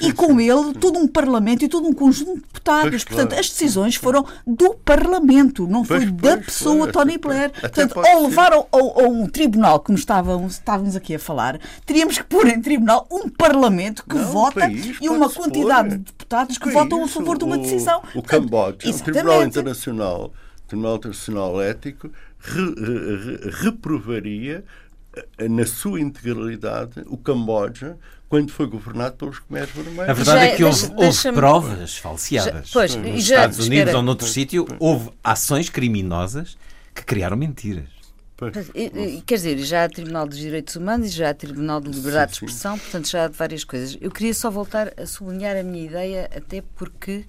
e 0.00 0.12
com 0.12 0.35
ele 0.40 0.74
todo 0.74 0.98
um 0.98 1.06
Parlamento 1.06 1.64
e 1.64 1.68
todo 1.68 1.86
um 1.86 1.92
conjunto 1.92 2.34
de 2.34 2.40
deputados. 2.40 2.90
Pois, 2.90 3.04
Portanto, 3.04 3.28
claro. 3.28 3.40
as 3.40 3.48
decisões 3.48 3.94
foram 3.94 4.26
do 4.46 4.74
Parlamento, 4.74 5.66
não 5.66 5.84
foi 5.84 6.00
pois, 6.00 6.12
da 6.12 6.32
pois, 6.34 6.46
pessoa 6.46 6.92
Tony 6.92 7.18
Blair. 7.18 7.52
Portanto, 7.60 8.00
ao 8.00 8.22
levar 8.22 8.52
ao, 8.52 8.68
ao, 8.70 9.00
ao, 9.00 9.10
um 9.10 9.26
tribunal, 9.26 9.80
como 9.80 9.98
estávamos, 9.98 10.54
estávamos 10.54 10.96
aqui 10.96 11.14
a 11.14 11.18
falar, 11.18 11.58
teríamos 11.84 12.18
que 12.18 12.24
pôr 12.24 12.46
em 12.48 12.60
tribunal 12.60 13.06
um 13.10 13.28
Parlamento 13.28 14.04
que 14.08 14.16
não, 14.16 14.32
vota 14.32 14.60
país, 14.60 14.98
e 15.00 15.08
uma 15.08 15.28
quantidade 15.28 15.90
de 15.90 15.98
deputados 15.98 16.58
que 16.58 16.70
votam 16.70 17.04
a 17.04 17.08
favor 17.08 17.38
de 17.38 17.44
uma 17.44 17.58
decisão. 17.58 18.02
O, 18.14 18.18
o 18.18 18.22
Camboja, 18.22 18.76
o 18.88 18.92
Tribunal 19.00 19.44
Internacional, 19.44 20.32
Tribunal 20.66 20.96
Internacional 20.96 21.62
Ético, 21.62 22.10
re, 22.38 22.74
re, 22.74 23.50
reprovaria 23.62 24.64
eh, 25.38 25.48
na 25.48 25.66
sua 25.66 26.00
integralidade 26.00 27.02
o 27.06 27.16
Camboja 27.16 27.96
quando 28.28 28.50
foi 28.50 28.66
governado 28.66 29.16
pelos 29.16 29.38
Khmer 29.38 29.66
Vermelhos. 29.66 30.10
A 30.10 30.12
verdade 30.12 30.40
já, 30.40 30.46
é 30.46 30.56
que 30.56 30.64
houve, 30.64 30.92
houve 30.96 31.32
provas 31.32 31.96
falseadas. 31.96 32.68
Já, 32.68 32.72
pois, 32.72 32.94
Nos 32.96 33.24
já, 33.24 33.36
Estados 33.36 33.58
Unidos 33.58 33.78
espera. 33.78 33.96
ou 33.96 34.02
noutro 34.02 34.26
sítio 34.26 34.66
houve 34.78 35.10
ações 35.22 35.68
criminosas 35.68 36.56
que 36.94 37.04
criaram 37.04 37.36
mentiras. 37.36 37.96
Pois, 38.36 38.52
quer 39.24 39.34
dizer, 39.34 39.58
já 39.58 39.84
há 39.84 39.88
Tribunal 39.88 40.26
dos 40.26 40.36
Direitos 40.36 40.76
Humanos 40.76 41.08
e 41.08 41.10
já 41.10 41.30
há 41.30 41.34
Tribunal 41.34 41.80
de 41.80 41.88
Liberdade 41.88 42.34
sim, 42.34 42.40
de 42.40 42.44
Expressão, 42.44 42.74
sim. 42.74 42.82
portanto 42.82 43.08
já 43.08 43.24
há 43.24 43.28
várias 43.28 43.64
coisas. 43.64 43.96
Eu 43.98 44.10
queria 44.10 44.34
só 44.34 44.50
voltar 44.50 44.92
a 44.98 45.06
sublinhar 45.06 45.56
a 45.56 45.62
minha 45.62 45.86
ideha, 45.86 46.28
até 46.36 46.62
porque 46.74 47.24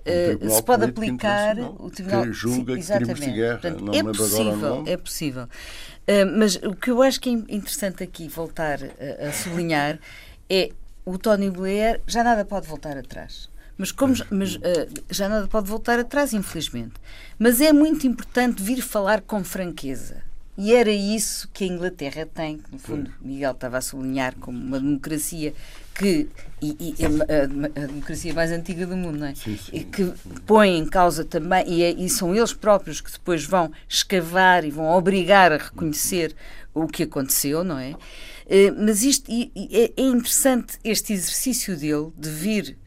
uh, 0.00 0.50
se 0.50 0.62
pode 0.64 0.84
aplicar 0.84 1.56
o 1.60 1.88
Tribunal 1.90 2.24
que 2.24 2.32
julga 2.32 2.74
sim, 2.74 2.80
exatamente. 2.80 3.20
crimes 3.20 3.34
de 3.34 3.40
guerra, 3.40 3.58
Portanto, 3.58 3.84
não 3.84 3.94
é 3.94 4.02
possível, 4.02 4.84
é 4.84 4.96
possível. 4.96 5.44
Uh, 5.44 6.38
mas 6.38 6.56
o 6.56 6.74
que 6.74 6.90
eu 6.90 7.02
acho 7.02 7.20
que 7.20 7.28
é 7.28 7.32
interessante 7.32 8.02
aqui 8.02 8.26
voltar 8.26 8.80
a, 8.82 9.28
a 9.28 9.32
sublinhar 9.32 10.00
é 10.48 10.70
o 11.04 11.18
Tony 11.18 11.50
Blair 11.50 12.00
já 12.06 12.22
nada 12.22 12.44
pode 12.44 12.66
voltar 12.66 12.96
atrás. 12.96 13.48
Mas, 13.76 13.92
como, 13.92 14.14
mas 14.30 14.56
uh, 14.56 14.60
já 15.08 15.28
nada 15.28 15.46
pode 15.46 15.68
voltar 15.68 15.98
atrás, 16.00 16.32
infelizmente. 16.32 16.94
Mas 17.38 17.60
é 17.60 17.72
muito 17.72 18.06
importante 18.06 18.62
vir 18.62 18.82
falar 18.82 19.20
com 19.20 19.44
franqueza. 19.44 20.22
E 20.56 20.74
era 20.74 20.90
isso 20.90 21.48
que 21.54 21.62
a 21.62 21.66
Inglaterra 21.68 22.26
tem, 22.26 22.58
que 22.58 22.72
no 22.72 22.80
fundo 22.80 23.12
Miguel 23.20 23.52
estava 23.52 23.78
a 23.78 23.80
sublinhar 23.80 24.34
como 24.40 24.58
uma 24.58 24.80
democracia 24.80 25.54
que 25.94 26.28
e, 26.60 26.96
e 26.98 27.04
a, 27.04 27.82
a, 27.82 27.86
democracia 27.86 28.34
mais 28.34 28.50
antiga 28.50 28.84
do 28.84 28.96
mundo, 28.96 29.18
não 29.18 29.28
é? 29.28 29.36
Sim, 29.36 29.56
sim. 29.56 29.84
Que 29.84 30.12
põe 30.44 30.76
em 30.76 30.84
causa 30.84 31.24
também 31.24 31.64
e, 31.68 31.82
é, 31.84 31.92
e, 31.92 32.08
são 32.08 32.34
eles 32.34 32.52
próprios 32.52 33.00
que 33.00 33.12
depois 33.12 33.44
vão 33.44 33.70
escavar 33.88 34.64
e 34.64 34.70
vão 34.70 34.86
obrigar 34.86 35.52
a 35.52 35.58
reconhecer 35.58 36.34
o 36.74 36.88
que 36.88 37.04
aconteceu, 37.04 37.62
não 37.62 37.78
é? 37.78 37.94
Eh, 38.48 38.70
mas 38.70 39.02
isto 39.02 39.30
é, 39.30 39.92
é 39.94 40.02
interessante 40.02 40.78
este 40.82 41.12
exercício 41.12 41.76
dele 41.76 42.10
de 42.16 42.30
vir 42.30 42.78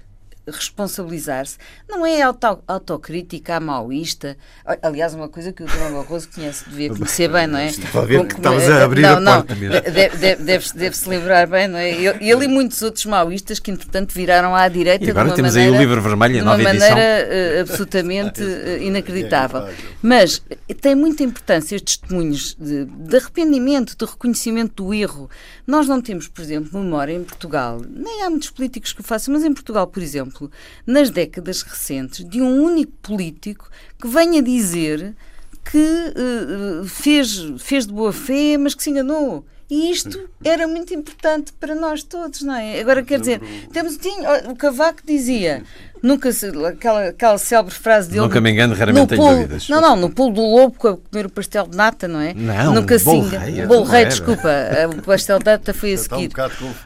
responsabilizar-se. 0.48 1.58
Não 1.88 2.06
é 2.06 2.22
auto, 2.22 2.60
autocrítica, 2.68 3.60
maoísta. 3.60 4.38
Aliás, 4.82 5.14
uma 5.14 5.30
coisa 5.30 5.54
que 5.54 5.64
o 5.64 5.66
Dr. 5.66 5.92
Barroso 5.92 6.30
conhece, 6.34 6.70
devia 6.70 6.90
conhecer 6.90 7.30
bem, 7.30 7.48
não 7.48 7.60
é? 7.60 7.68
Estava 7.68 8.02
a 8.02 8.06
ver 8.06 8.26
que 8.26 8.36
estavas 8.36 8.70
a 8.70 8.84
abrir 8.84 9.02
não, 9.02 9.10
a 9.10 9.38
porta 9.38 9.54
não, 9.54 9.62
mesmo. 9.62 9.92
Deve-se 9.92 10.44
deve, 10.44 10.74
deve 10.74 11.10
lembrar 11.10 11.48
bem, 11.48 11.68
não 11.68 11.78
é? 11.78 11.92
Ele 11.92 12.46
e 12.46 12.48
muitos 12.48 12.82
outros 12.82 13.06
maoístas 13.06 13.60
que, 13.60 13.72
entretanto, 13.72 14.14
viraram 14.14 14.56
à 14.56 14.68
direita 14.68 15.06
e 15.06 15.10
agora 15.10 15.26
de 15.26 15.32
uma 15.32 15.36
temos 15.36 15.54
maneira, 15.54 15.72
aí 15.74 15.78
o 15.78 15.82
livro 15.82 16.02
vermelho, 16.02 16.36
de 16.36 16.42
uma 16.42 16.58
maneira 16.58 16.96
uh, 16.96 17.62
absolutamente 17.62 18.42
uh, 18.42 18.78
inacreditável. 18.82 19.68
Mas 20.02 20.42
tem 20.82 20.96
muita 20.96 21.24
importância 21.24 21.76
estes 21.76 21.98
testemunhos 21.98 22.56
de, 22.60 22.86
de 22.86 23.16
arrependimento, 23.16 23.96
de 23.98 24.06
reconhecimento 24.06 24.84
do 24.84 24.94
erro. 24.94 25.30
Nós 25.66 25.88
não 25.88 26.02
temos, 26.02 26.28
por 26.28 26.42
exemplo, 26.42 26.80
memória 26.80 27.14
em 27.14 27.24
Portugal, 27.24 27.82
nem 27.90 28.24
há 28.24 28.30
muitos 28.30 28.50
políticos 28.50 28.94
que 28.94 29.02
o 29.02 29.04
façam, 29.04 29.34
mas 29.34 29.44
em 29.44 29.54
Portugal, 29.54 29.88
por 29.88 30.02
exemplo, 30.02 30.31
exemplo, 30.32 30.52
nas 30.86 31.10
décadas 31.10 31.62
recentes, 31.62 32.28
de 32.28 32.42
um 32.42 32.64
único 32.64 32.94
político 33.02 33.70
que 34.00 34.08
venha 34.08 34.42
dizer 34.42 35.16
que 35.64 35.78
uh, 35.78 36.86
fez, 36.86 37.54
fez 37.60 37.86
de 37.86 37.94
boa 37.94 38.14
fé, 38.14 38.58
mas 38.58 38.74
que 38.74 38.82
se 38.82 38.90
enganou. 38.90 39.46
E 39.72 39.90
isto 39.90 40.30
era 40.44 40.68
muito 40.68 40.94
importante 40.94 41.54
para 41.58 41.74
nós 41.74 42.04
todos, 42.04 42.42
não 42.42 42.54
é? 42.54 42.82
Agora, 42.82 43.02
quer 43.04 43.22
dizer, 43.22 43.40
temos, 43.72 43.96
tinha, 43.96 44.50
o 44.50 44.56
Cavaco 44.58 45.00
dizia, 45.08 45.64
nunca 46.04 46.30
se, 46.34 46.48
aquela, 46.68 47.06
aquela 47.06 47.38
célebre 47.38 47.74
frase 47.74 48.10
dele. 48.10 48.24
Nunca 48.24 48.42
me 48.42 48.52
engano, 48.52 48.76
raramente 48.76 49.08
tenho 49.08 49.22
pulo, 49.22 49.34
dúvidas. 49.34 49.70
Não, 49.70 49.80
não, 49.80 49.96
no 49.96 50.10
pulo 50.10 50.34
do 50.34 50.42
lobo, 50.42 50.76
a 50.90 50.98
comer 50.98 51.26
o 51.26 51.30
pastel 51.30 51.68
de 51.68 51.78
nata, 51.78 52.06
não 52.06 52.20
é? 52.20 52.34
Não, 52.34 52.74
nunca 52.74 53.00
se 53.00 53.10
engana. 53.10 53.66
Bolo 53.66 53.86
rei, 53.86 54.04
desculpa, 54.08 54.50
o 54.94 55.02
pastel 55.04 55.40
de 55.40 55.46
nata 55.46 55.74
foi 55.74 55.94
a 55.94 55.98
seguir. 55.98 56.32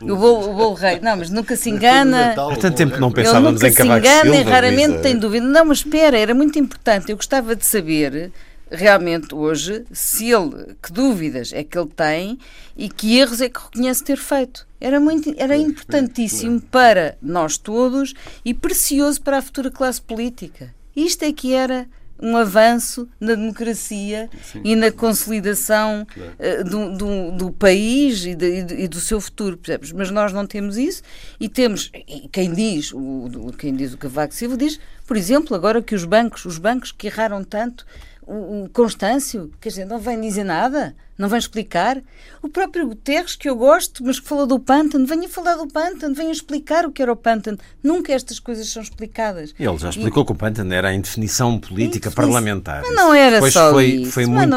Um 0.03 0.11
o 0.13 0.15
bolo, 0.15 0.51
o 0.51 0.53
bolo 0.53 0.73
rei, 0.75 0.99
não, 0.99 1.17
mas 1.17 1.31
nunca 1.31 1.55
se 1.55 1.71
engana. 1.71 2.33
Há 2.33 2.55
tanto 2.55 2.71
tempo 2.73 2.93
que 2.93 2.99
não 3.01 3.11
pensávamos 3.11 3.63
em 3.63 3.73
Cavaco 3.73 4.05
Silva. 4.05 4.15
nunca 4.15 4.21
se 4.21 4.27
engana 4.27 4.35
Silva, 4.35 4.49
e 4.49 4.53
raramente 4.53 5.01
tem 5.01 5.17
dúvida. 5.17 5.43
Não, 5.43 5.65
mas 5.65 5.79
espera, 5.79 6.19
era 6.19 6.35
muito 6.35 6.59
importante. 6.59 7.09
Eu 7.09 7.15
gostava 7.15 7.55
de 7.55 7.65
saber 7.65 8.31
realmente 8.69 9.33
hoje 9.33 9.85
se 9.91 10.31
ele, 10.31 10.75
que 10.81 10.91
dúvidas 10.91 11.51
é 11.53 11.63
que 11.63 11.77
ele 11.77 11.89
tem 11.89 12.39
e 12.75 12.89
que 12.89 13.17
erros 13.17 13.41
é 13.41 13.49
que 13.49 13.59
reconhece 13.59 14.03
ter 14.03 14.17
feito. 14.17 14.67
Era, 14.79 14.99
muito, 14.99 15.33
era 15.37 15.55
importantíssimo 15.55 16.61
para 16.61 17.17
nós 17.21 17.57
todos 17.57 18.13
e 18.43 18.53
precioso 18.53 19.21
para 19.21 19.37
a 19.37 19.41
futura 19.41 19.71
classe 19.71 20.01
política. 20.01 20.73
Isto 20.95 21.23
é 21.23 21.33
que 21.33 21.53
era 21.53 21.87
um 22.21 22.37
avanço 22.37 23.07
na 23.19 23.35
democracia 23.35 24.29
Sim. 24.51 24.61
e 24.63 24.75
na 24.75 24.91
consolidação 24.91 26.07
claro. 26.13 26.31
uh, 26.39 26.63
do, 26.63 26.97
do, 26.97 27.31
do, 27.31 27.51
país 27.51 28.25
e, 28.25 28.33
de, 28.33 28.83
e, 28.83 28.87
do 28.87 28.99
seu 28.99 29.19
futuro, 29.19 29.57
percebes? 29.57 29.91
Mas 29.91 30.09
nós 30.11 30.31
não 30.31 30.47
temos 30.47 30.77
isso 30.77 31.03
e 31.39 31.49
temos, 31.49 31.91
e 31.93 32.29
quem 32.31 32.53
diz, 32.53 32.93
o, 32.93 33.51
quem 33.57 33.75
diz 33.75 33.93
o 33.93 33.97
Cavaco 33.97 34.33
Silva 34.33 34.55
diz, 34.55 34.79
por 35.05 35.17
exemplo, 35.17 35.55
agora 35.55 35.81
que 35.81 35.93
os 35.93 36.05
bancos, 36.05 36.45
os 36.45 36.57
bancos 36.57 36.91
que 36.91 37.07
erraram 37.07 37.43
tanto, 37.43 37.85
o, 38.27 38.69
Constâncio, 38.73 39.51
quer 39.61 39.69
dizer, 39.69 39.85
não 39.85 39.99
vem 39.99 40.19
dizer 40.19 40.43
nada, 40.43 40.95
não 41.17 41.29
vem 41.29 41.37
explicar. 41.37 42.01
O 42.41 42.49
próprio 42.49 42.87
Guterres, 42.87 43.35
que 43.35 43.47
eu 43.47 43.55
gosto, 43.55 44.03
mas 44.03 44.19
que 44.19 44.27
falou 44.27 44.47
do 44.47 44.59
pântano, 44.59 45.05
venha 45.05 45.29
falar 45.29 45.55
do 45.55 45.67
pântano, 45.67 46.15
venha 46.15 46.31
explicar 46.31 46.85
o 46.85 46.91
que 46.91 47.01
era 47.01 47.11
o 47.11 47.15
pântano. 47.15 47.57
Nunca 47.83 48.11
estas 48.11 48.39
coisas 48.39 48.67
são 48.67 48.81
explicadas. 48.81 49.53
Ele 49.59 49.77
já 49.77 49.89
explicou 49.89 50.23
e... 50.23 50.25
que 50.25 50.31
o 50.31 50.35
pântano 50.35 50.73
era 50.73 50.89
a 50.89 50.93
indefinição 50.93 51.59
política 51.59 52.09
Indefinição. 52.09 52.11
parlamentar. 52.11 52.81
Mas 52.81 52.95
não 52.95 53.13
era 53.13 53.35
Depois 53.35 53.53
só 53.53 53.71
foi, 53.71 53.85
isso. 53.85 54.11
Foi 54.11 54.25
muito 54.25 54.55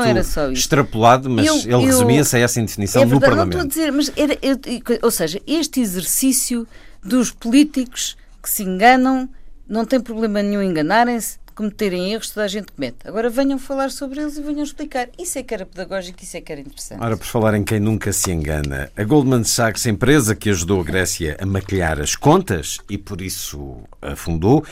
extrapolado, 0.53 1.29
mas 1.29 1.47
eu, 1.47 1.79
ele 1.79 1.87
resumia-se 1.87 2.37
a 2.37 2.41
essa 2.41 2.61
indefinição 2.61 3.03
é 3.03 3.07
verdade, 3.07 3.31
no 3.31 3.37
Parlamento. 3.37 3.59
Não 3.59 3.67
estou 3.67 3.83
a 3.83 3.87
dizer, 3.87 3.93
mas 3.93 4.13
era, 4.17 4.39
eu, 4.41 4.99
ou 5.03 5.11
seja, 5.11 5.41
este 5.47 5.81
exercício 5.81 6.67
dos 7.05 7.31
políticos 7.31 8.17
que 8.43 8.49
se 8.49 8.63
enganam, 8.63 9.29
não 9.69 9.85
tem 9.85 10.01
problema 10.01 10.43
nenhum 10.43 10.63
enganarem-se, 10.63 11.39
cometerem 11.59 12.13
erros, 12.13 12.31
toda 12.31 12.47
a 12.47 12.49
gente 12.49 12.71
comete. 12.71 12.99
Agora 13.05 13.29
venham 13.29 13.59
falar 13.59 13.91
sobre 13.91 14.21
eles 14.21 14.39
e 14.39 14.43
venham 14.43 14.63
explicar. 14.63 15.09
Isso 15.19 15.41
é 15.41 15.43
que 15.43 15.53
era 15.53 15.67
pedagógico, 15.67 16.23
isso 16.23 16.37
é 16.37 16.41
que 16.41 16.53
era 16.53 16.61
interessante. 16.61 17.03
Ora, 17.03 17.17
por 17.17 17.27
falar 17.27 17.57
em 17.57 17.65
quem 17.65 17.81
nunca 17.81 18.13
se 18.13 18.31
engana, 18.31 18.93
a 18.97 19.03
Goldman 19.03 19.43
Sachs, 19.43 19.85
empresa 19.87 20.37
que 20.37 20.51
ajudou 20.51 20.81
a 20.81 20.85
Grécia 20.85 21.37
a 21.41 21.45
maquilhar 21.45 22.01
as 22.01 22.15
contas 22.15 22.79
e 22.89 22.97
por 22.97 23.21
isso 23.21 23.79
afundou, 24.01 24.65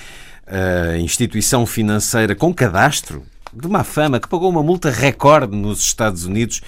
a 0.47 0.97
instituição 0.99 1.67
financeira 1.67 2.37
com 2.37 2.55
cadastro 2.55 3.27
de 3.53 3.67
má 3.67 3.83
fama 3.83 4.21
que 4.21 4.29
pagou 4.29 4.49
uma 4.49 4.63
multa 4.63 4.89
recorde 4.89 5.57
nos 5.57 5.81
Estados 5.81 6.25
Unidos 6.25 6.61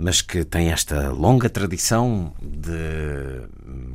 mas 0.00 0.22
que 0.22 0.44
tem 0.44 0.72
esta 0.72 1.10
longa 1.10 1.48
tradição 1.50 2.32
de 2.40 3.42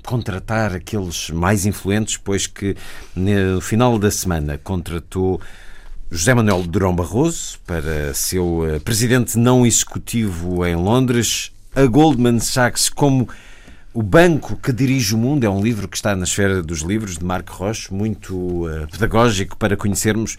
contratar 0.04 0.74
aqueles 0.74 1.32
mais 1.32 1.66
influentes, 1.66 2.16
pois 2.16 2.46
que 2.46 2.76
no 3.16 3.60
final 3.60 3.98
da 3.98 4.12
semana 4.12 4.58
contratou 4.58 5.42
José 6.12 6.34
Manuel 6.36 6.62
Durão 6.64 6.96
Barroso 6.96 7.58
para 7.66 8.14
seu 8.14 8.66
eh, 8.68 8.80
presidente 8.80 9.38
não 9.40 9.66
executivo 9.66 10.64
em 10.64 10.76
Londres, 10.76 11.52
a 11.76 11.86
Goldman 11.88 12.40
Sachs 12.40 12.88
como 12.88 13.28
o 13.92 14.04
Banco 14.04 14.56
que 14.58 14.72
Dirige 14.72 15.16
o 15.16 15.18
Mundo. 15.18 15.44
É 15.44 15.50
um 15.50 15.64
livro 15.64 15.88
que 15.88 15.98
está 15.98 16.16
na 16.16 16.26
esfera 16.26 16.62
dos 16.62 16.82
livros 16.82 17.18
de 17.18 17.26
Marco 17.26 17.52
Rocha, 17.52 17.94
muito 17.94 18.36
uh, 18.36 18.88
pedagógico 18.92 19.58
para 19.58 19.76
conhecermos 19.76 20.38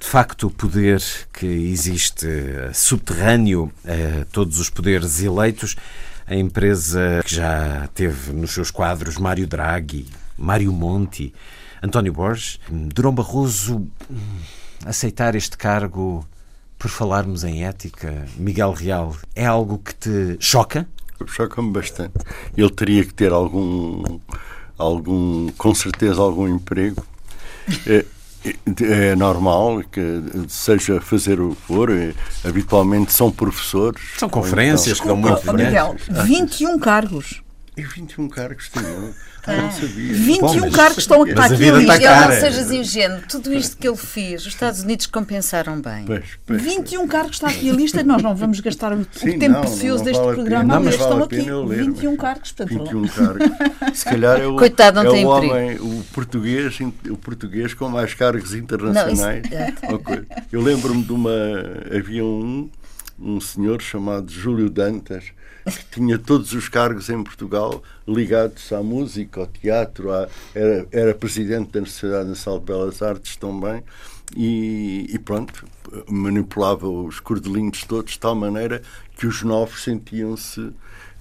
de 0.00 0.06
facto 0.06 0.46
o 0.46 0.50
poder 0.50 1.02
que 1.32 1.46
existe 1.46 2.26
uh, 2.26 2.74
subterrâneo 2.74 3.70
a 3.84 4.24
todos 4.32 4.58
os 4.58 4.70
poderes 4.70 5.22
eleitos. 5.22 5.76
A 6.26 6.34
empresa 6.34 7.20
que 7.24 7.34
já 7.34 7.88
teve 7.94 8.32
nos 8.32 8.52
seus 8.52 8.70
quadros 8.70 9.18
Mário 9.18 9.46
Draghi, 9.46 10.06
Mário 10.38 10.72
Monti, 10.72 11.34
António 11.82 12.12
Borges, 12.12 12.58
Durão 12.70 13.12
Barroso 13.12 13.86
aceitar 14.86 15.34
este 15.34 15.56
cargo 15.56 16.26
por 16.78 16.88
falarmos 16.88 17.44
em 17.44 17.64
ética, 17.64 18.26
Miguel 18.36 18.72
Real, 18.72 19.14
é 19.34 19.44
algo 19.44 19.78
que 19.78 19.94
te 19.94 20.36
choca? 20.40 20.88
Choca-me 21.26 21.70
bastante. 21.70 22.14
Ele 22.56 22.70
teria 22.70 23.04
que 23.04 23.12
ter 23.12 23.32
algum, 23.32 24.18
algum, 24.78 25.50
com 25.58 25.74
certeza, 25.74 26.22
algum 26.22 26.48
emprego. 26.48 27.04
É, 28.44 29.10
é 29.10 29.16
normal 29.16 29.82
que 29.90 30.22
seja 30.48 31.00
fazer 31.00 31.40
o 31.40 31.54
que 31.54 31.62
for, 31.62 31.90
é, 31.90 32.14
habitualmente 32.44 33.12
são 33.12 33.30
professores. 33.30 34.00
São 34.18 34.28
conferências 34.28 34.98
então, 35.00 35.16
que 35.16 35.22
dão 35.22 35.30
muito 35.30 35.56
dinheiro. 35.56 35.94
Miguel, 35.98 36.24
21 36.24 36.78
cargos. 36.78 37.42
E 37.76 37.82
21 37.82 38.28
cargos 38.28 38.68
tinham. 38.68 39.14
Ah, 39.46 39.56
não 39.56 39.70
sabia. 39.72 40.14
21 40.14 40.60
Bom, 40.60 40.70
cargos 40.70 40.98
estão 40.98 41.22
aqui. 41.22 41.34
Mas 41.34 41.52
a 41.52 41.54
vida 41.54 41.80
está 41.80 42.00
cara. 42.00 42.34
Não 42.34 42.40
sejas 42.40 42.70
ingênuo. 42.70 43.20
Tudo 43.28 43.52
isto 43.54 43.76
que 43.76 43.88
ele 43.88 43.96
fez, 43.96 44.42
os 44.42 44.48
Estados 44.48 44.82
Unidos 44.82 45.06
compensaram 45.06 45.80
bem. 45.80 46.04
Pois, 46.04 46.24
pois, 46.46 46.62
21 46.62 47.08
cargos 47.08 47.32
está 47.32 47.48
aqui 47.48 47.70
a 47.70 47.72
lista. 47.72 48.02
Nós 48.02 48.22
não 48.22 48.34
vamos 48.34 48.60
gastar 48.60 48.92
o 48.92 49.06
Sim, 49.12 49.38
tempo 49.38 49.54
não, 49.54 49.60
precioso 49.62 50.04
não, 50.04 50.12
não 50.12 50.20
deste 50.20 50.34
programa. 50.34 50.74
Não, 50.74 50.84
mas 50.84 50.94
estão 50.94 51.18
vale 51.18 51.22
aqui. 51.24 51.50
Ler, 51.50 51.84
21 51.84 52.16
cargos. 52.16 52.52
Portanto, 52.52 52.84
21 52.84 53.08
cargos. 53.08 53.50
Se 53.98 54.04
calhar 54.04 54.40
é 54.40 54.46
o, 54.46 54.56
Coitado, 54.56 55.02
não 55.02 55.10
é 55.10 55.14
tem 55.14 55.24
o 55.24 55.28
homem, 55.28 55.76
o 55.76 56.04
português, 56.12 56.78
o 57.08 57.16
português 57.16 57.74
com 57.74 57.88
mais 57.88 58.14
cargos 58.14 58.54
internacionais. 58.54 59.42
Não, 59.50 59.96
isso... 59.96 60.26
Eu 60.52 60.60
lembro-me 60.60 61.02
de 61.02 61.12
uma. 61.12 61.30
Havia 61.96 62.24
um, 62.24 62.68
um 63.18 63.40
senhor 63.40 63.80
chamado 63.80 64.30
Júlio 64.30 64.68
Dantas 64.68 65.32
que 65.64 65.84
tinha 65.90 66.18
todos 66.18 66.52
os 66.52 66.68
cargos 66.68 67.08
em 67.10 67.22
Portugal 67.22 67.82
ligados 68.06 68.72
à 68.72 68.82
música, 68.82 69.40
ao 69.40 69.46
teatro, 69.46 70.12
à, 70.12 70.28
era, 70.54 70.86
era 70.90 71.14
presidente 71.14 71.72
da 71.72 71.86
Sociedade 71.86 72.28
Nacional 72.28 72.60
de 72.60 72.66
Belas 72.66 73.02
Artes 73.02 73.36
também, 73.36 73.82
e, 74.36 75.06
e, 75.12 75.18
pronto, 75.18 75.66
manipulava 76.08 76.88
os 76.88 77.18
cordelinhos 77.18 77.82
todos 77.84 78.12
de 78.12 78.18
tal 78.20 78.34
maneira 78.34 78.80
que 79.16 79.26
os 79.26 79.42
novos 79.42 79.82
sentiam-se 79.82 80.72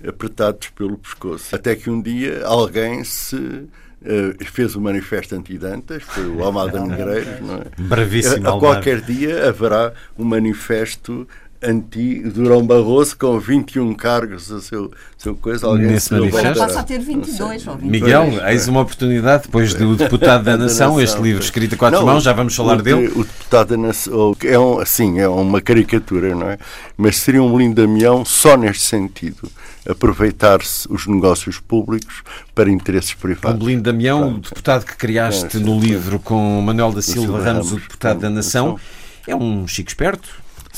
apertados 0.07 0.69
pelo 0.69 0.97
pescoço. 0.97 1.55
Até 1.55 1.75
que 1.75 1.89
um 1.89 2.01
dia 2.01 2.45
alguém 2.45 3.03
se 3.03 3.67
Uh, 4.01 4.45
fez 4.45 4.75
o 4.77 4.79
manifesto 4.79 5.35
anti-Dantas, 5.35 6.03
foi 6.03 6.25
o 6.25 6.41
Almada 6.41 6.79
Negreiros, 6.87 7.41
não 7.41 7.55
é? 7.55 7.65
Bravíssimo. 7.77 8.47
A, 8.47 8.55
a 8.55 8.57
qualquer 8.57 9.01
dia 9.01 9.49
haverá 9.49 9.91
um 10.17 10.23
manifesto 10.23 11.27
anti 11.61 12.21
Durão 12.21 12.65
Barroso 12.65 13.17
com 13.17 13.39
21 13.39 13.93
cargos 13.93 14.51
a 14.51 14.61
seu, 14.61 14.91
seu 15.17 15.35
coisa. 15.35 15.67
Alguém 15.67 15.87
Nesse 15.87 16.13
manifesto? 16.13 16.59
Passa 16.59 16.79
a 16.79 16.83
ter 16.83 16.99
22 16.99 17.67
ou 17.67 17.77
22. 17.77 17.91
Miguel, 17.91 18.47
eis 18.47 18.67
uma 18.67 18.81
oportunidade, 18.81 19.43
depois 19.43 19.73
do 19.73 19.95
Deputado 19.97 20.43
da 20.43 20.57
Nação, 20.57 20.99
este 20.99 21.21
livro 21.21 21.43
escrito 21.43 21.75
a 21.75 21.77
quatro 21.77 21.99
não, 21.99 22.05
mãos, 22.05 22.23
já 22.23 22.33
vamos 22.33 22.55
falar 22.55 22.79
o, 22.79 22.81
dele. 22.81 23.07
O 23.15 23.23
Deputado 23.23 23.69
da 23.69 23.77
Nação 23.77 24.35
é, 24.43 24.57
um, 24.59 24.79
assim, 24.79 25.19
é 25.19 25.27
uma 25.27 25.61
caricatura, 25.61 26.33
não 26.33 26.49
é? 26.49 26.57
Mas 26.97 27.17
seria 27.17 27.43
um 27.43 27.57
lindamião 27.57 28.23
só 28.23 28.55
neste 28.55 28.83
sentido 28.83 29.49
aproveitar-se 29.87 30.87
os 30.91 31.07
negócios 31.07 31.59
públicos 31.59 32.21
para 32.53 32.69
interesses 32.69 33.13
privados. 33.13 33.59
Um 33.59 33.65
Belindo 33.65 33.83
Damião, 33.83 34.35
o 34.35 34.39
deputado 34.39 34.85
que 34.85 34.95
criaste 34.95 35.57
é, 35.57 35.59
no 35.59 35.79
livro 35.79 36.19
com 36.19 36.61
Manuel 36.61 36.91
da 36.91 37.01
Silva 37.01 37.41
Ramos, 37.41 37.71
o 37.71 37.75
deputado 37.75 38.19
da 38.19 38.29
Nação, 38.29 38.79
é 39.27 39.35
um 39.35 39.67
chico 39.67 39.89
esperto, 39.89 40.29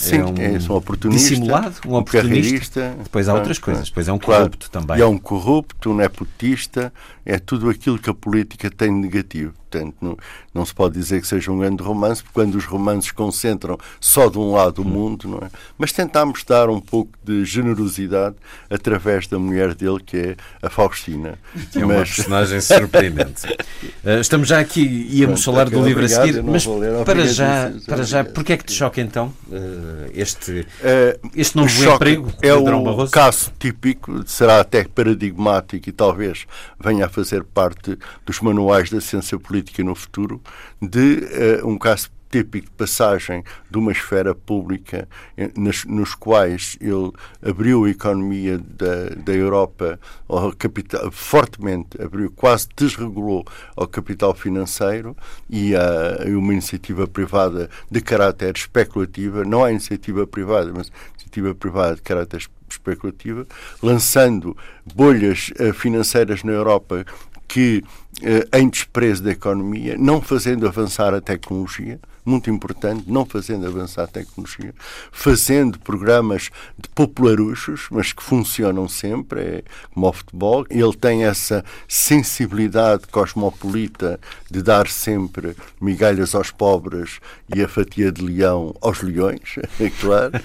Sim, 0.01 0.17
é 0.17 0.25
um, 0.25 0.35
é, 0.37 0.59
um 0.59 0.75
oportunista, 0.75 1.29
dissimulado, 1.29 1.75
um 1.87 1.95
oportunista. 1.95 2.95
Depois 3.03 3.29
há 3.29 3.33
outras 3.35 3.59
coisas, 3.59 3.87
depois 3.87 4.07
é 4.07 4.11
um 4.11 4.19
corrupto 4.19 4.69
claro, 4.69 4.87
também. 4.87 4.97
E 4.97 5.01
é 5.01 5.05
um 5.05 5.17
corrupto, 5.17 5.91
um 5.91 5.95
nepotista, 5.95 6.91
é 7.23 7.37
tudo 7.37 7.69
aquilo 7.69 7.99
que 7.99 8.09
a 8.09 8.13
política 8.13 8.69
tem 8.71 8.89
de 8.89 8.99
negativo. 8.99 9.53
Portanto, 9.71 9.95
não, 10.01 10.17
não 10.53 10.65
se 10.65 10.73
pode 10.73 10.95
dizer 10.95 11.21
que 11.21 11.27
seja 11.27 11.49
um 11.49 11.59
grande 11.59 11.81
romance, 11.81 12.21
porque 12.21 12.33
quando 12.33 12.55
os 12.55 12.65
romances 12.65 13.11
concentram 13.11 13.77
só 14.01 14.29
de 14.29 14.37
um 14.37 14.51
lado 14.51 14.81
o 14.81 14.85
mundo, 14.85 15.29
não 15.29 15.37
é? 15.37 15.49
Mas 15.77 15.93
tentámos 15.93 16.43
dar 16.43 16.69
um 16.69 16.81
pouco 16.81 17.11
de 17.23 17.45
generosidade 17.45 18.35
através 18.69 19.27
da 19.27 19.39
mulher 19.39 19.73
dele, 19.73 19.99
que 20.05 20.17
é 20.17 20.35
a 20.61 20.69
Faustina. 20.69 21.39
É 21.73 21.85
uma 21.85 21.99
mas... 21.99 22.15
personagem 22.15 22.59
surpreendente. 22.59 23.47
uh, 23.47 24.19
estamos 24.19 24.49
já 24.49 24.59
aqui, 24.59 24.81
íamos 25.09 25.41
Pronto, 25.41 25.55
falar 25.55 25.69
do 25.69 25.81
livro 25.85 26.03
obrigado, 26.03 26.21
a 26.21 26.27
seguir, 26.27 26.43
mas 26.43 26.67
para 27.05 27.25
já, 27.27 27.71
para 27.87 28.03
já, 28.03 28.23
porquê 28.25 28.53
é 28.53 28.57
que 28.57 28.65
te 28.65 28.73
choca 28.73 28.99
então 28.99 29.33
uh, 29.47 30.11
este, 30.13 30.61
uh, 30.61 31.29
este 31.35 31.55
novo 31.55 31.93
emprego 31.93 32.33
é 32.41 32.53
o 32.53 33.07
caso 33.09 33.51
típico, 33.57 34.23
será 34.25 34.59
até 34.59 34.83
paradigmático 34.83 35.87
e 35.87 35.91
talvez 35.91 36.45
venha 36.79 37.05
a 37.05 37.09
fazer 37.09 37.43
parte 37.43 37.97
dos 38.25 38.41
manuais 38.41 38.89
da 38.89 38.99
ciência 38.99 39.39
política 39.39 39.60
no 39.83 39.95
futuro, 39.95 40.41
de 40.81 41.27
uh, 41.61 41.67
um 41.67 41.77
caso 41.77 42.09
típico 42.31 42.67
de 42.67 42.71
passagem 42.71 43.43
de 43.69 43.77
uma 43.77 43.91
esfera 43.91 44.33
pública 44.33 45.07
eh, 45.35 45.51
nas, 45.55 45.83
nos 45.83 46.15
quais 46.15 46.77
ele 46.79 47.11
abriu 47.41 47.83
a 47.83 47.89
economia 47.89 48.57
da, 48.57 49.09
da 49.17 49.33
Europa 49.33 49.99
ao 50.27 50.53
capital, 50.53 51.11
fortemente 51.11 52.01
abriu, 52.01 52.31
quase 52.31 52.69
desregulou 52.75 53.45
ao 53.75 53.85
capital 53.85 54.33
financeiro 54.33 55.15
e 55.49 55.75
a, 55.75 56.23
uma 56.27 56.53
iniciativa 56.53 57.05
privada 57.05 57.69
de 57.89 57.99
caráter 57.99 58.55
especulativa, 58.55 59.43
não 59.43 59.63
há 59.63 59.71
iniciativa 59.71 60.25
privada, 60.25 60.71
mas 60.73 60.89
iniciativa 61.15 61.53
privada 61.53 61.95
de 61.95 62.01
caráter 62.01 62.47
especulativa, 62.69 63.45
lançando 63.83 64.55
bolhas 64.95 65.51
uh, 65.59 65.73
financeiras 65.73 66.41
na 66.43 66.53
Europa 66.53 67.05
que, 67.51 67.83
eh, 67.83 68.10
em 68.53 68.69
desprezo 68.69 69.23
da 69.23 69.31
economia, 69.31 69.95
não 69.97 70.21
fazendo 70.21 70.67
avançar 70.67 71.13
a 71.13 71.21
tecnologia, 71.21 71.99
muito 72.25 72.49
importante, 72.49 73.03
não 73.07 73.25
fazendo 73.25 73.65
avançar 73.65 74.03
a 74.03 74.07
tecnologia, 74.07 74.73
fazendo 75.11 75.79
programas 75.79 76.49
de 76.77 76.87
popularuchos, 76.89 77.87
mas 77.89 78.13
que 78.13 78.21
funcionam 78.21 78.87
sempre, 78.87 79.41
é 79.41 79.63
como 79.93 80.07
o 80.07 80.13
futebol. 80.13 80.65
Ele 80.69 80.93
tem 80.95 81.23
essa 81.23 81.63
sensibilidade 81.87 83.07
cosmopolita 83.07 84.19
de 84.49 84.61
dar 84.61 84.87
sempre 84.87 85.55
migalhas 85.79 86.35
aos 86.35 86.51
pobres 86.51 87.19
e 87.53 87.61
a 87.61 87.67
fatia 87.67 88.11
de 88.11 88.21
leão 88.21 88.75
aos 88.81 89.01
leões, 89.01 89.55
é 89.79 89.89
claro. 89.89 90.39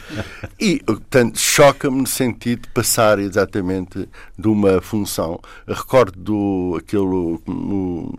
E, 0.59 0.81
portanto, 0.81 1.39
choca-me 1.39 2.01
no 2.01 2.07
sentido 2.07 2.63
de 2.63 2.69
passar 2.69 3.19
exatamente 3.19 4.09
de 4.39 4.49
uma 4.49 4.81
função. 4.81 5.41
Recordo 5.67 6.19
do, 6.19 6.77
aquele. 6.79 7.39
No, 7.67 8.15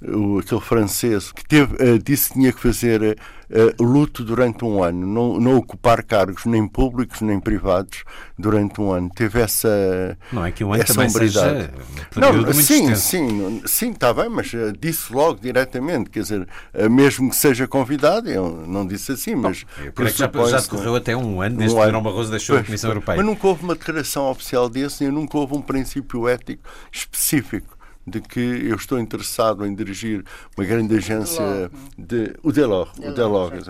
o, 0.00 0.38
aquele 0.38 0.60
francês 0.60 1.32
que 1.32 1.44
teve, 1.44 1.74
uh, 1.74 1.98
disse 1.98 2.28
que 2.28 2.34
tinha 2.34 2.52
que 2.52 2.60
fazer 2.60 3.18
uh, 3.50 3.82
luto 3.82 4.24
durante 4.24 4.64
um 4.64 4.82
ano, 4.82 5.04
não, 5.06 5.40
não 5.40 5.56
ocupar 5.56 6.04
cargos 6.04 6.44
nem 6.44 6.68
públicos 6.68 7.20
nem 7.20 7.40
privados 7.40 8.04
durante 8.38 8.80
um 8.80 8.92
ano. 8.92 9.10
Teve 9.12 9.40
essa 9.40 10.16
Não 10.32 10.46
é 10.46 10.52
que 10.52 10.62
um 10.62 10.72
ano 10.72 10.84
também 10.84 11.08
seja 11.08 11.72
um 12.16 12.20
não, 12.20 12.32
muito 12.32 12.54
sim, 12.54 12.92
extenso. 12.92 13.00
sim, 13.00 13.62
sim, 13.66 13.90
está 13.90 14.14
bem, 14.14 14.28
mas 14.28 14.52
uh, 14.52 14.72
disse 14.78 15.12
logo 15.12 15.40
diretamente, 15.40 16.10
quer 16.10 16.20
dizer, 16.20 16.46
mesmo 16.90 17.30
que 17.30 17.36
seja 17.36 17.66
convidado, 17.66 18.30
eu 18.30 18.64
não 18.68 18.86
disse 18.86 19.12
assim, 19.12 19.34
mas 19.34 19.64
que 19.64 20.08
já, 20.10 20.30
já 20.48 20.60
decorreu 20.60 20.94
até 20.94 21.16
um 21.16 21.40
ano 21.40 21.56
desde 21.56 21.74
Um 21.74 21.80
que. 21.80 21.86
Durão 21.86 22.02
Barroso 22.02 22.30
deixou 22.30 22.54
a 22.54 22.58
Pois, 22.58 22.66
Comissão 22.66 22.88
pois. 22.88 22.96
Europeia. 22.96 23.16
Mas 23.16 23.26
nunca 23.26 23.46
houve 23.46 23.64
uma 23.64 23.74
declaração 23.74 24.30
oficial 24.30 24.68
desse 24.68 25.04
e 25.04 25.10
nunca 25.10 25.36
houve 25.36 25.56
um 25.56 25.62
princípio 25.62 26.28
ético 26.28 26.62
específico 26.92 27.77
de 28.08 28.20
que 28.20 28.40
eu 28.40 28.76
estou 28.76 28.98
interessado 28.98 29.66
em 29.66 29.74
dirigir 29.74 30.24
uma 30.56 30.64
grande 30.64 30.96
agência 30.96 31.70
de 31.96 32.34
o 32.42 32.52
Delors, 32.52 32.90
o 32.98 33.12
Delors, 33.12 33.66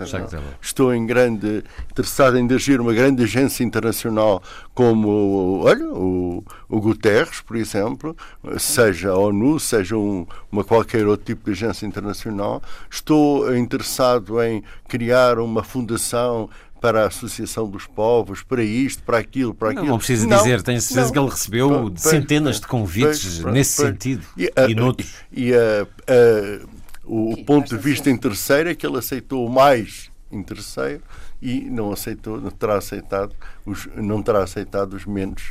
estou 0.61 0.93
em 0.93 1.05
grande 1.05 1.63
interessado 1.91 2.37
em 2.37 2.47
dirigir 2.47 2.79
uma 2.79 2.93
grande 2.93 3.23
agência 3.23 3.63
internacional 3.63 4.41
como 4.73 5.61
olha 5.65 5.85
o, 5.89 6.43
o 6.69 6.79
Guterres, 6.79 7.41
por 7.41 7.57
exemplo, 7.57 8.15
seja 8.57 9.11
a 9.11 9.17
ONU, 9.17 9.59
seja 9.59 9.97
um, 9.97 10.25
uma 10.51 10.63
qualquer 10.63 11.05
outro 11.05 11.25
tipo 11.25 11.45
de 11.45 11.51
agência 11.51 11.85
internacional. 11.85 12.61
Estou 12.89 13.55
interessado 13.55 14.41
em 14.41 14.63
criar 14.87 15.37
uma 15.39 15.63
fundação 15.63 16.49
para 16.81 17.03
a 17.03 17.07
Associação 17.07 17.69
dos 17.69 17.85
Povos, 17.85 18.41
para 18.43 18.63
isto, 18.63 19.03
para 19.03 19.17
aquilo, 19.17 19.53
para 19.53 19.71
aquilo. 19.71 19.85
não 19.87 19.97
precisa 19.97 20.25
Não, 20.27 20.37
dizer, 20.37 20.61
tenho 20.61 20.79
certeza 20.81 21.05
não. 21.07 21.13
que 21.13 21.19
ele 21.19 21.29
recebeu 21.29 21.69
Pois, 21.91 22.01
centenas 22.01 22.55
de 22.55 22.61
pois, 22.61 22.69
convites 22.71 23.39
pois, 23.41 23.53
nesse 23.53 23.71
sentido 23.81 24.23
E, 24.37 24.51
a- 24.55 24.65
e 24.69 24.75
noutros. 24.75 25.13
E 25.31 25.53
a- 25.53 25.87
a- 26.07 26.65
o 27.05 27.35
ponto 27.45 27.69
de 27.75 27.77
vista 27.81 28.09
interesseiro 28.09 28.69
é 28.69 28.75
que 28.75 28.85
ele 28.85 28.97
aceitou 28.97 29.45
o 29.45 29.49
mais 29.49 30.09
interesseiro 30.31 31.01
e 31.41 31.61
não 31.61 31.91
aceitou, 31.91 32.39
não 32.39 32.51
terá 32.51 32.77
aceitado 32.77 33.33
os, 33.65 33.87
não 33.95 34.21
terá 34.21 34.43
aceitado 34.43 34.93
os 34.93 35.05
menos 35.05 35.49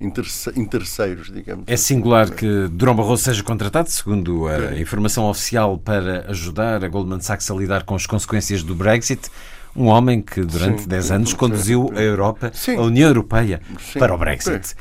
interesse- 0.00 0.52
interesseiros, 0.58 1.30
digamos. 1.32 1.64
É 1.66 1.76
singular 1.76 2.30
que 2.30 2.68
Durão 2.68 2.94
Barroso 2.94 3.24
seja 3.24 3.42
contratado, 3.42 3.90
segundo 3.90 4.46
a 4.46 4.78
informação 4.78 5.24
oficial, 5.28 5.76
para 5.78 6.30
ajudar 6.30 6.84
a 6.84 6.88
Goldman 6.88 7.20
Sachs 7.20 7.50
a 7.50 7.54
lidar 7.54 7.82
com 7.84 7.94
as 7.94 8.06
consequências 8.06 8.62
do 8.62 8.74
Brexit. 8.74 9.28
Um 9.74 9.86
homem 9.86 10.20
que 10.20 10.42
durante 10.42 10.82
Sim, 10.82 10.88
10 10.88 11.04
sim, 11.04 11.14
anos 11.14 11.34
conduziu 11.34 11.90
a 11.94 12.00
Europa, 12.00 12.50
Sim. 12.52 12.76
a 12.76 12.82
União 12.82 13.08
Europeia, 13.08 13.60
Sim. 13.80 13.98
para 13.98 14.14
o 14.14 14.18
Brexit. 14.18 14.74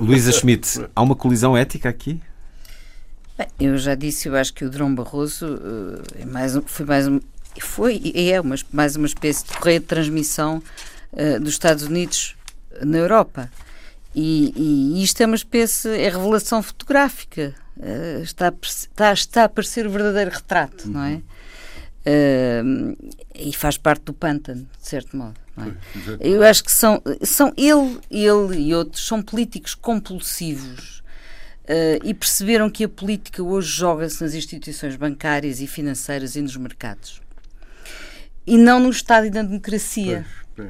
Luísa 0.00 0.32
Schmidt, 0.32 0.86
há 0.94 1.02
uma 1.02 1.16
colisão 1.16 1.56
ética 1.56 1.88
aqui? 1.88 2.20
Bem, 3.38 3.48
eu 3.58 3.78
já 3.78 3.94
disse, 3.94 4.28
eu 4.28 4.36
acho 4.36 4.52
que 4.52 4.64
o 4.64 4.70
Durão 4.70 4.94
Barroso 4.94 5.58
eh, 6.16 6.22
é 6.22 6.24
mais 6.26 6.56
foi 6.66 6.86
mais 6.86 7.08
um, 7.08 7.20
foi 7.60 8.00
e 8.04 8.30
é 8.30 8.40
uma, 8.40 8.54
mais 8.70 8.96
uma 8.96 9.06
espécie 9.06 9.44
de 9.44 9.56
correia 9.56 9.80
de 9.80 9.86
transmissão 9.86 10.62
eh, 11.12 11.38
dos 11.38 11.50
Estados 11.50 11.84
Unidos 11.84 12.36
na 12.82 12.98
Europa. 12.98 13.50
E, 14.14 14.52
e 14.56 15.02
isto 15.02 15.20
é 15.20 15.26
uma 15.26 15.34
espécie, 15.34 15.88
é 15.88 16.08
revelação 16.08 16.62
fotográfica. 16.62 17.54
Eh, 17.80 18.20
está, 18.22 18.48
a, 18.48 18.52
está, 18.62 19.12
está 19.12 19.42
a 19.42 19.44
aparecer 19.46 19.86
o 19.86 19.90
verdadeiro 19.90 20.30
retrato, 20.30 20.88
não 20.88 21.02
é? 21.02 21.20
Eh, 22.06 22.62
e 23.34 23.52
faz 23.52 23.78
parte 23.78 24.04
do 24.04 24.12
pântano, 24.12 24.66
de 24.80 24.88
certo 24.88 25.16
modo. 25.16 25.34
Não 25.56 25.66
é? 25.66 25.72
Eu 26.20 26.42
acho 26.42 26.62
que 26.62 26.72
são, 26.72 27.02
são 27.22 27.52
ele, 27.56 27.98
ele 28.10 28.60
e 28.60 28.74
outros 28.74 29.06
são 29.06 29.22
políticos 29.22 29.74
compulsivos 29.74 31.02
eh, 31.66 31.98
e 32.04 32.12
perceberam 32.12 32.68
que 32.68 32.84
a 32.84 32.88
política 32.88 33.42
hoje 33.42 33.68
joga-se 33.68 34.22
nas 34.22 34.34
instituições 34.34 34.96
bancárias 34.96 35.60
e 35.60 35.66
financeiras 35.66 36.36
e 36.36 36.42
nos 36.42 36.56
mercados 36.56 37.22
e 38.46 38.58
não 38.58 38.80
no 38.80 38.90
Estado 38.90 39.26
e 39.26 39.30
na 39.30 39.42
democracia. 39.42 40.24
Pois. 40.54 40.68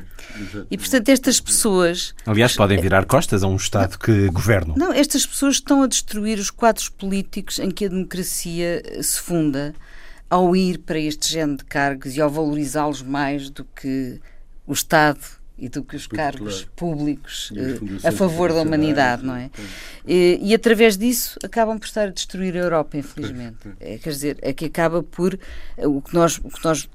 E 0.71 0.79
portanto 0.79 1.11
estas 1.11 1.41
pessoas 1.41 2.15
Aliás, 2.25 2.57
podem 2.57 2.81
virar 2.81 3.05
costas 3.05 3.43
a 3.43 3.47
um 3.47 3.57
Estado 3.57 3.99
que 3.99 4.29
governa. 4.29 4.75
Não, 4.79 4.91
estas 4.91 5.27
pessoas 5.27 5.57
estão 5.57 5.83
a 5.83 5.87
destruir 5.87 6.39
os 6.39 6.51
quadros 6.51 6.89
políticos 6.89 7.59
em 7.59 7.71
que 7.71 7.85
a 7.85 7.89
democracia 7.89 8.83
se 9.03 9.21
funda 9.21 9.75
ao 10.35 10.57
ir 10.57 10.79
para 10.79 10.99
este 10.99 11.33
género 11.33 11.59
de 11.59 11.65
cargos 11.65 12.17
e 12.17 12.21
ao 12.21 12.29
valorizá-los 12.29 13.03
mais 13.03 13.49
do 13.51 13.65
que 13.65 14.21
o 14.67 14.73
Estado 14.73 15.21
e 15.57 15.69
do 15.69 15.85
que 15.85 15.95
os 15.95 16.09
cargos 16.09 16.63
claro. 16.63 16.73
públicos 16.75 17.53
eh, 17.55 18.09
a 18.09 18.11
favor 18.11 18.53
da 18.53 18.61
humanidade, 18.61 19.25
não 19.25 19.37
é? 19.37 19.49
pois. 19.55 19.69
E, 20.05 20.41
e 20.43 20.53
através 20.53 20.99
disso 20.99 21.39
acabam 21.45 21.79
por 21.79 21.87
estar 21.87 22.09
a 22.09 22.11
destruir 22.11 22.57
a 22.57 22.59
Europa, 22.59 22.97
infelizmente. 22.97 23.69
É, 23.79 23.97
quer 23.97 24.11
dizer, 24.11 24.39
é 24.43 24.53
que 24.53 24.65
acaba 24.65 25.05
por 25.05 25.39
eh, 25.77 25.87
o 25.87 26.03
que 26.03 26.13
nós, 26.13 26.39
o 26.43 26.49
que 26.49 26.65
nós 26.65 26.89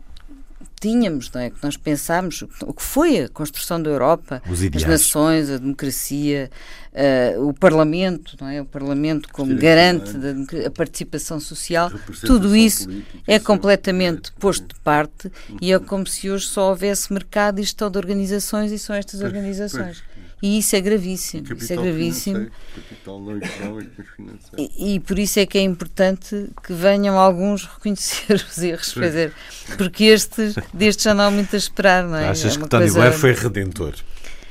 tínhamos, 0.79 1.31
não 1.31 1.41
é? 1.41 1.49
Que 1.49 1.57
nós 1.63 1.75
pensámos, 1.77 2.41
o 2.63 2.73
que- 2.73 2.81
foi 2.83 3.19
a 3.23 3.29
construção 3.29 3.81
da 3.81 3.89
Europa, 3.89 4.41
as 4.75 4.83
nações, 4.85 5.49
a 5.49 5.57
democracia, 5.57 6.49
eh, 6.93 7.35
o 7.37 7.53
Parlamento, 7.53 8.35
não 8.39 8.47
é? 8.47 8.61
O 8.61 8.65
Parlamento 8.65 9.29
como 9.31 9.55
garante 9.55 10.13
da 10.13 10.29
a 10.67 10.71
participação 10.71 11.39
social, 11.39 11.91
tudo 12.25 12.55
isso 12.55 12.85
política, 12.85 13.19
é 13.27 13.39
completamente 13.39 14.29
É. 14.35 14.39
posto 14.39 14.67
de 14.73 14.79
parte 14.81 15.31
e 15.61 15.71
é 15.73 15.79
como 15.79 16.07
se 16.07 16.29
hoje 16.29 16.47
só 16.47 16.69
houvesse 16.69 17.11
mercado 17.13 17.59
e 17.59 17.63
gestão 17.63 17.91
de 17.91 17.97
organizações 17.97 18.71
e 18.71 18.79
são 18.79 18.95
estas 18.95 19.21
organizações. 19.21 20.01
E 20.41 20.59
isso 20.59 20.75
é 20.75 20.81
gravíssimo, 20.81 21.43
isso 21.43 21.51
é 21.53 21.55
Capital 21.55 21.83
gravíssimo. 21.83 22.35
financeiro, 22.37 22.51
Capital 22.89 23.19
não 23.19 23.37
económico, 23.37 23.91
mas 23.97 24.07
financeiro. 24.15 24.71
E, 24.77 24.95
e 24.95 24.99
por 25.01 25.19
isso 25.19 25.39
é 25.39 25.45
que 25.45 25.57
é 25.57 25.61
importante 25.61 26.49
que 26.63 26.73
venham 26.73 27.19
alguns 27.19 27.65
reconhecer 27.67 28.33
os 28.35 28.57
erros, 28.57 28.93
quer 28.93 29.07
dizer, 29.07 29.33
porque 29.77 30.05
estes, 30.05 30.55
destes 30.73 31.03
já 31.03 31.13
não 31.13 31.25
há 31.25 31.31
muito 31.31 31.53
a 31.53 31.57
esperar, 31.57 32.03
não 32.05 32.15
é? 32.15 32.29
Achas 32.29 32.55
é 32.55 32.59
que 32.59 32.67
coisa- 32.69 32.93
Blair 32.93 33.13
foi 33.13 33.33
redentor? 33.33 33.95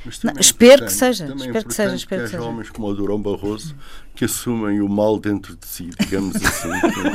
Não, 0.05 0.11
também 0.13 0.37
é 0.37 0.39
espero 0.39 0.85
que 0.85 0.93
seja, 0.93 1.27
também 1.27 1.43
é 1.43 1.47
espero 1.47 1.65
que 1.67 1.73
seja, 1.73 1.95
espero 1.95 2.21
que 2.21 2.27
haja 2.27 2.37
seja. 2.37 2.49
homens 2.49 2.69
como 2.69 2.87
o 2.87 2.93
Durão 2.95 3.21
Barroso 3.21 3.75
que 4.15 4.25
assumem 4.25 4.79
o 4.81 4.87
mal 4.87 5.19
dentro 5.19 5.55
de 5.57 5.65
si, 5.67 5.89
digamos 5.99 6.35
assim, 6.37 6.69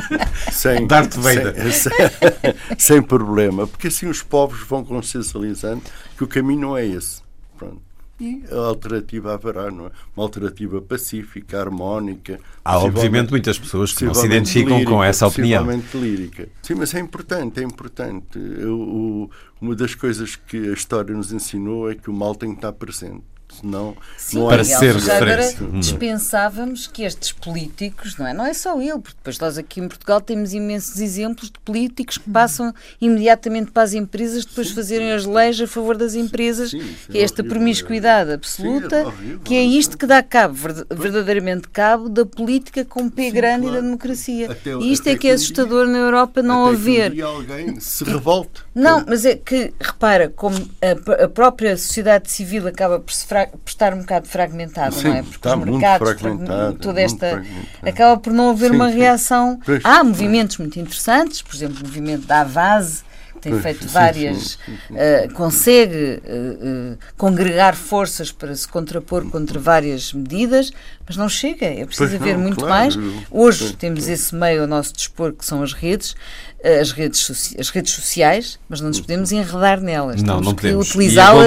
sem, 0.52 0.87
Darth 0.87 1.14
Vader. 1.14 1.54
sem, 1.72 1.72
sem, 1.72 2.54
sem 2.78 3.02
problema, 3.02 3.66
porque 3.66 3.88
assim 3.88 4.06
os 4.06 4.22
povos 4.22 4.60
vão 4.66 4.84
consciencializando 4.84 5.82
que 6.16 6.24
o 6.24 6.26
caminho 6.26 6.60
não 6.60 6.76
é 6.76 6.87
esse. 6.87 7.22
Pronto. 7.56 7.80
E 8.20 8.44
a 8.50 8.57
alternativa 8.68 9.35
haverá, 9.35 9.70
não 9.70 9.87
é? 9.87 9.90
Uma 10.16 10.24
alternativa 10.24 10.81
pacífica, 10.81 11.59
harmónica. 11.61 12.38
Há, 12.64 12.79
obviamente, 12.79 13.31
muitas 13.31 13.59
pessoas 13.59 13.92
que 13.92 14.05
não 14.05 14.14
se 14.14 14.27
identificam 14.27 14.85
com 14.85 14.90
lírica, 14.92 15.05
essa 15.07 15.27
opinião. 15.27 15.64
lírica. 15.94 16.48
Sim, 16.62 16.74
mas 16.77 16.94
é 16.94 17.00
importante, 17.00 17.59
é 17.61 17.64
importante. 17.64 18.38
Eu- 18.38 18.79
o- 18.81 19.31
uma 19.61 19.74
das 19.74 19.94
coisas 19.94 20.37
que 20.37 20.57
a 20.57 20.72
história 20.72 21.14
nos 21.14 21.33
ensinou 21.33 21.90
é 21.90 21.94
que 21.96 22.09
o 22.09 22.12
mal 22.12 22.35
tem 22.37 22.50
que 22.50 22.57
estar 22.57 22.72
presente. 22.72 23.24
Senão, 23.60 23.96
Sim, 24.18 24.38
não 24.40 24.48
Para 24.48 24.62
Miguel, 24.62 24.78
ser 24.78 24.96
agora 24.96 25.24
referência. 25.36 25.66
Hum. 25.66 25.80
dispensávamos 25.80 26.86
que 26.86 27.02
estes 27.02 27.32
políticos, 27.32 28.16
não 28.16 28.26
é? 28.26 28.32
Não 28.34 28.44
é 28.46 28.54
só 28.54 28.80
ele, 28.80 28.98
porque 28.98 29.16
depois 29.16 29.38
nós 29.38 29.58
aqui 29.58 29.80
em 29.80 29.88
Portugal 29.88 30.20
temos 30.20 30.52
imensos 30.52 31.00
exemplos 31.00 31.50
de 31.50 31.58
políticos 31.64 32.18
que 32.18 32.28
passam 32.30 32.72
imediatamente 33.00 33.70
para 33.70 33.82
as 33.82 33.92
empresas 33.94 34.44
depois 34.44 34.68
de 34.68 34.74
fazerem 34.74 35.12
as 35.12 35.24
leis 35.24 35.60
a 35.60 35.66
favor 35.66 35.96
das 35.96 36.14
empresas, 36.14 36.70
Sim, 36.70 36.82
é 37.12 37.18
é 37.18 37.22
esta 37.22 37.42
horrível, 37.42 37.56
promiscuidade 37.58 38.30
é. 38.30 38.34
absoluta, 38.34 38.88
Sim, 38.96 39.02
é 39.02 39.06
horrível, 39.06 39.38
que 39.40 39.54
é 39.54 39.58
é 39.58 39.64
isto 39.64 39.96
que 39.96 40.06
dá 40.06 40.22
cabo, 40.22 40.54
verdadeiramente 40.90 41.68
cabo, 41.68 42.08
da 42.08 42.24
política 42.26 42.84
com 42.84 43.08
P 43.08 43.24
Sim, 43.24 43.32
grande 43.32 43.60
e 43.66 43.68
claro. 43.68 43.74
da 43.76 43.80
democracia. 43.80 44.50
Até- 44.52 44.74
e 44.74 44.92
isto 44.92 45.06
é 45.08 45.16
que 45.16 45.28
é 45.28 45.32
assustador 45.32 45.86
na 45.86 45.98
Europa 45.98 46.42
não 46.42 46.66
Até 46.66 46.76
que 46.76 46.76
um 46.76 46.80
haver 46.80 47.10
dia 47.12 47.24
alguém 47.26 47.80
se 47.80 48.04
revolte. 48.04 48.62
não, 48.74 49.04
mas 49.06 49.24
é 49.24 49.36
que, 49.36 49.72
repara, 49.80 50.28
como 50.28 50.56
a, 50.82 51.24
a 51.24 51.28
própria 51.28 51.76
sociedade 51.76 52.30
civil 52.30 52.66
acaba 52.66 52.98
por, 53.00 53.12
se 53.12 53.26
fra- 53.26 53.43
por 53.46 53.68
estar 53.68 53.94
um 53.94 54.00
bocado 54.00 54.28
fragmentada, 54.28 54.92
Sim, 54.92 55.09
não 55.09 55.16
é? 55.16 55.22
Porque 55.22 55.48
os 55.48 55.57
mercados, 55.57 56.20
toda 56.80 57.00
esta. 57.00 57.42
acaba 57.83 58.20
por 58.20 58.33
não 58.33 58.50
haver 58.50 58.70
Sim, 58.70 58.76
uma 58.76 58.88
reação. 58.88 59.61
Há 59.83 60.02
movimentos 60.02 60.59
muito 60.59 60.78
interessantes, 60.78 61.42
por 61.42 61.54
exemplo, 61.54 61.78
o 61.83 61.87
movimento 61.87 62.26
da 62.26 62.40
Avase, 62.40 63.02
tem 63.44 63.52
Pois, 63.52 63.62
feito 63.62 63.83
sim, 63.85 63.88
várias. 63.88 64.59
sim, 64.64 64.72
sim, 64.88 64.94
eh, 64.96 65.28
consegue 65.35 65.94
eh, 65.94 66.20
eh, 66.26 66.96
congregar 67.16 67.76
forças 67.76 68.33
para 68.33 68.57
se 68.57 68.66
contrapor 68.66 69.24
contra 69.30 69.61
várias 69.61 70.12
medidas, 70.14 70.72
mas 71.07 71.16
não 71.16 71.28
chega, 71.28 71.66
é 71.66 71.85
preciso 71.85 72.09
Pois 72.09 72.20
haver 72.22 72.35
não, 72.35 72.42
muito 72.42 72.57
claro. 72.64 72.72
mais. 72.74 72.98
Hoje 73.30 73.74
temos 73.76 74.09
esse 74.09 74.35
meio 74.35 74.62
ao 74.62 74.66
nosso 74.66 74.94
dispor, 74.94 75.33
que 75.35 75.44
são 75.44 75.62
as 75.62 75.74
redes, 75.74 76.14
as 76.80 76.90
redes, 76.92 77.54
as 77.59 77.68
redes 77.68 77.92
sociais, 77.92 78.59
mas 78.68 78.80
não 78.80 78.88
nos 78.88 79.00
podemos 79.00 79.30
enredar 79.30 79.80
nelas. 79.80 80.22
Não, 80.22 80.37
Temos 80.37 80.46
não 80.46 80.54
que 80.54 80.62
podemos. 80.62 80.87
E 80.87 80.88
a 80.88 80.92
utilizá-las 80.92 81.44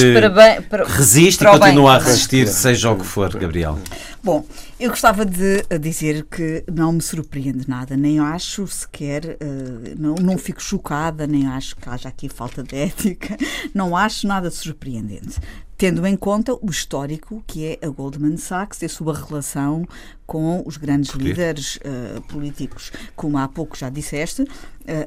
que 0.00 0.12
para 0.14 0.30
bem, 0.30 0.62
para, 0.62 0.84
Resiste 0.86 1.42
e 1.42 1.46
para 1.46 1.52
bem 1.52 1.60
continua 1.60 1.92
a 1.92 1.98
também. 1.98 2.12
resistir, 2.12 2.48
seja 2.48 2.90
o 2.90 2.96
que 2.96 3.04
for, 3.04 3.28
Gabriel. 3.36 3.78
Bom, 4.24 4.44
eu 4.82 4.90
gostava 4.90 5.24
de 5.24 5.64
eh, 5.70 5.78
dizer 5.78 6.24
que 6.24 6.64
não 6.68 6.92
me 6.92 7.00
surpreende 7.00 7.68
nada, 7.68 7.96
nem 7.96 8.18
acho 8.18 8.66
sequer, 8.66 9.36
eh, 9.38 9.94
não, 9.96 10.16
não 10.16 10.36
fico 10.36 10.60
chocada, 10.60 11.24
nem 11.24 11.46
acho 11.46 11.76
que 11.76 11.88
haja 11.88 12.08
aqui 12.08 12.28
falta 12.28 12.64
de 12.64 12.74
ética, 12.74 13.36
não 13.72 13.96
acho 13.96 14.26
nada 14.26 14.50
surpreendente. 14.50 15.38
Tendo 15.82 16.06
em 16.06 16.16
conta 16.16 16.54
o 16.54 16.70
histórico 16.70 17.42
que 17.44 17.66
é 17.66 17.84
a 17.84 17.88
Goldman 17.88 18.36
Sachs 18.36 18.82
e 18.82 18.84
a 18.84 18.88
sua 18.88 19.12
relação 19.12 19.84
com 20.32 20.62
os 20.64 20.78
grandes 20.78 21.10
líderes 21.10 21.76
uh, 21.76 22.20
políticos. 22.22 22.90
Como 23.14 23.36
há 23.36 23.46
pouco 23.46 23.76
já 23.76 23.90
disseste, 23.90 24.42
uh, 24.42 24.48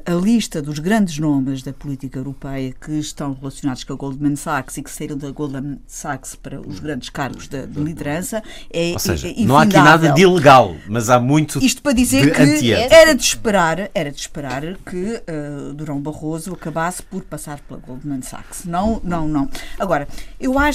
a 0.04 0.14
lista 0.14 0.62
dos 0.62 0.78
grandes 0.78 1.18
nomes 1.18 1.62
da 1.64 1.72
política 1.72 2.20
europeia 2.20 2.72
que 2.80 2.92
estão 2.92 3.34
relacionados 3.34 3.82
com 3.82 3.94
a 3.94 3.96
Goldman 3.96 4.36
Sachs 4.36 4.76
e 4.76 4.82
que 4.84 4.90
saíram 4.90 5.16
da 5.16 5.30
Goldman 5.32 5.80
Sachs 5.84 6.36
para 6.36 6.60
os 6.60 6.78
grandes 6.78 7.08
cargos 7.08 7.48
de, 7.48 7.66
de 7.66 7.80
liderança 7.80 8.40
é 8.72 8.92
Ou 8.92 8.98
seja, 9.00 9.28
é 9.28 9.34
não 9.44 9.56
há 9.56 9.62
aqui 9.62 9.74
nada 9.74 10.12
de 10.12 10.22
ilegal, 10.22 10.76
mas 10.86 11.10
há 11.10 11.18
muito 11.18 11.58
Isto 11.64 11.82
para 11.82 11.92
dizer 11.92 12.32
que 12.32 12.72
era 12.72 13.12
de 13.12 13.22
esperar, 13.24 13.90
era 13.92 14.12
de 14.12 14.20
esperar 14.20 14.62
que 14.88 15.22
uh, 15.26 15.74
Durão 15.74 16.00
Barroso 16.00 16.52
acabasse 16.52 17.02
por 17.02 17.22
passar 17.24 17.58
pela 17.60 17.80
Goldman 17.80 18.22
Sachs. 18.22 18.64
Não, 18.64 19.00
não, 19.02 19.26
não. 19.26 19.48
Agora, 19.76 20.06
eu 20.38 20.56
acho 20.56 20.65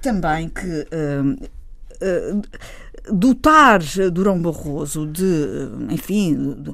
também 0.00 0.48
que 0.48 0.86
dotar 3.10 3.80
Durão 4.10 4.40
Barroso 4.40 5.06
de, 5.06 5.24
enfim, 5.90 6.54
de, 6.58 6.72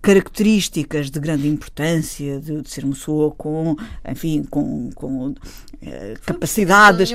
características 0.00 1.10
de 1.10 1.18
grande 1.18 1.48
importância, 1.48 2.38
de, 2.38 2.62
de, 2.62 2.70
ser 2.70 2.84
uma 2.84 2.94
pessoa 2.94 3.32
com, 3.32 3.76
enfim, 4.08 4.44
com, 4.48 4.90
com 4.94 5.34
eh, 5.82 6.14
capacidades. 6.24 7.10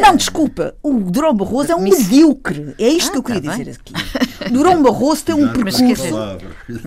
Não, 0.00 0.16
desculpa, 0.16 0.74
o 0.82 0.94
Durão 0.94 1.34
Barroso 1.34 1.72
é 1.72 1.74
um 1.74 1.82
medíocre. 1.82 2.74
É 2.78 2.88
isto 2.88 3.08
ah, 3.08 3.12
que 3.12 3.18
eu 3.18 3.22
queria 3.22 3.42
tá 3.42 3.56
dizer 3.56 3.70
aqui. 3.80 4.50
Durão 4.52 4.82
Barroso 4.82 5.24
tem 5.24 5.34
um 5.34 5.52
percurso. 5.52 6.14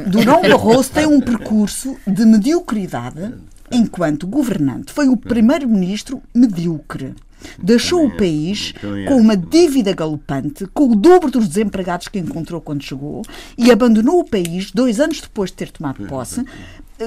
Durão 0.07 0.41
Barroso 0.41 0.91
tem 0.91 1.05
um 1.05 1.19
percurso 1.19 1.97
de 2.07 2.25
mediocridade 2.25 3.33
enquanto 3.71 4.27
governante. 4.27 4.91
Foi 4.91 5.07
o 5.07 5.17
primeiro-ministro 5.17 6.21
medíocre 6.33 7.15
deixou 7.61 8.05
o 8.05 8.17
país 8.17 8.73
com 9.07 9.15
uma 9.15 9.35
dívida 9.35 9.93
galopante, 9.93 10.67
com 10.67 10.91
o 10.91 10.95
dobro 10.95 11.31
dos 11.31 11.47
desempregados 11.47 12.07
que 12.07 12.19
encontrou 12.19 12.61
quando 12.61 12.83
chegou 12.83 13.23
e 13.57 13.71
abandonou 13.71 14.19
o 14.19 14.29
país 14.29 14.71
dois 14.71 14.99
anos 14.99 15.21
depois 15.21 15.49
de 15.49 15.57
ter 15.57 15.71
tomado 15.71 16.05
posse, 16.07 16.45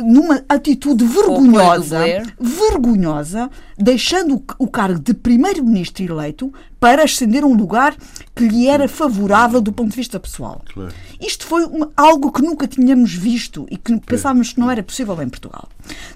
numa 0.03 0.45
atitude 0.49 1.05
vergonhosa, 1.05 2.01
vergonhosa, 2.39 3.51
deixando 3.77 4.43
o 4.59 4.67
cargo 4.67 4.99
de 4.99 5.15
primeiro-ministro 5.15 6.05
eleito 6.05 6.53
para 6.85 7.05
ascender 7.05 7.43
a 7.43 7.47
um 7.47 7.55
lugar 7.55 7.97
que 8.35 8.47
lhe 8.47 8.69
era 8.69 8.87
favorável 8.87 9.61
do 9.61 9.73
ponto 9.73 9.91
de 9.91 9.97
vista 9.97 10.21
pessoal. 10.21 10.61
Claro. 10.73 10.93
Isto 11.21 11.47
foi 11.47 11.65
uma, 11.65 11.91
algo 11.97 12.31
que 12.31 12.43
nunca 12.43 12.67
tínhamos 12.67 13.15
visto 13.15 13.67
e 13.71 13.79
que 13.79 13.99
pensávamos 14.01 14.53
que 14.53 14.61
não 14.61 14.71
era 14.71 14.83
possível 14.83 15.21
em 15.23 15.29
Portugal. 15.29 15.69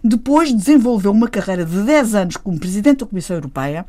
Depois 0.05 0.53
desenvolveu 0.53 1.11
uma 1.11 1.29
carreira 1.29 1.64
de 1.64 1.83
10 1.83 2.14
anos 2.14 2.37
como 2.37 2.59
Presidente 2.59 2.99
da 2.99 3.07
Comissão 3.07 3.37
Europeia, 3.37 3.87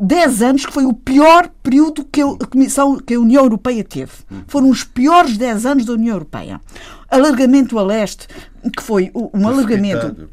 10 0.00 0.42
anos 0.42 0.66
que 0.66 0.72
foi 0.72 0.84
o 0.84 0.92
pior 0.92 1.48
período 1.62 2.04
que 2.04 2.20
a, 2.20 2.46
Comissão, 2.50 2.98
que 2.98 3.14
a 3.14 3.20
União 3.20 3.44
Europeia 3.44 3.84
teve. 3.84 4.12
Foram 4.48 4.68
os 4.68 4.82
piores 4.82 5.36
10 5.36 5.66
anos 5.66 5.84
da 5.84 5.92
União 5.92 6.14
Europeia 6.14 6.60
alargamento 7.08 7.78
a 7.78 7.82
leste, 7.82 8.26
que 8.76 8.82
foi 8.82 9.10
um 9.14 9.46
alargamento 9.46 10.28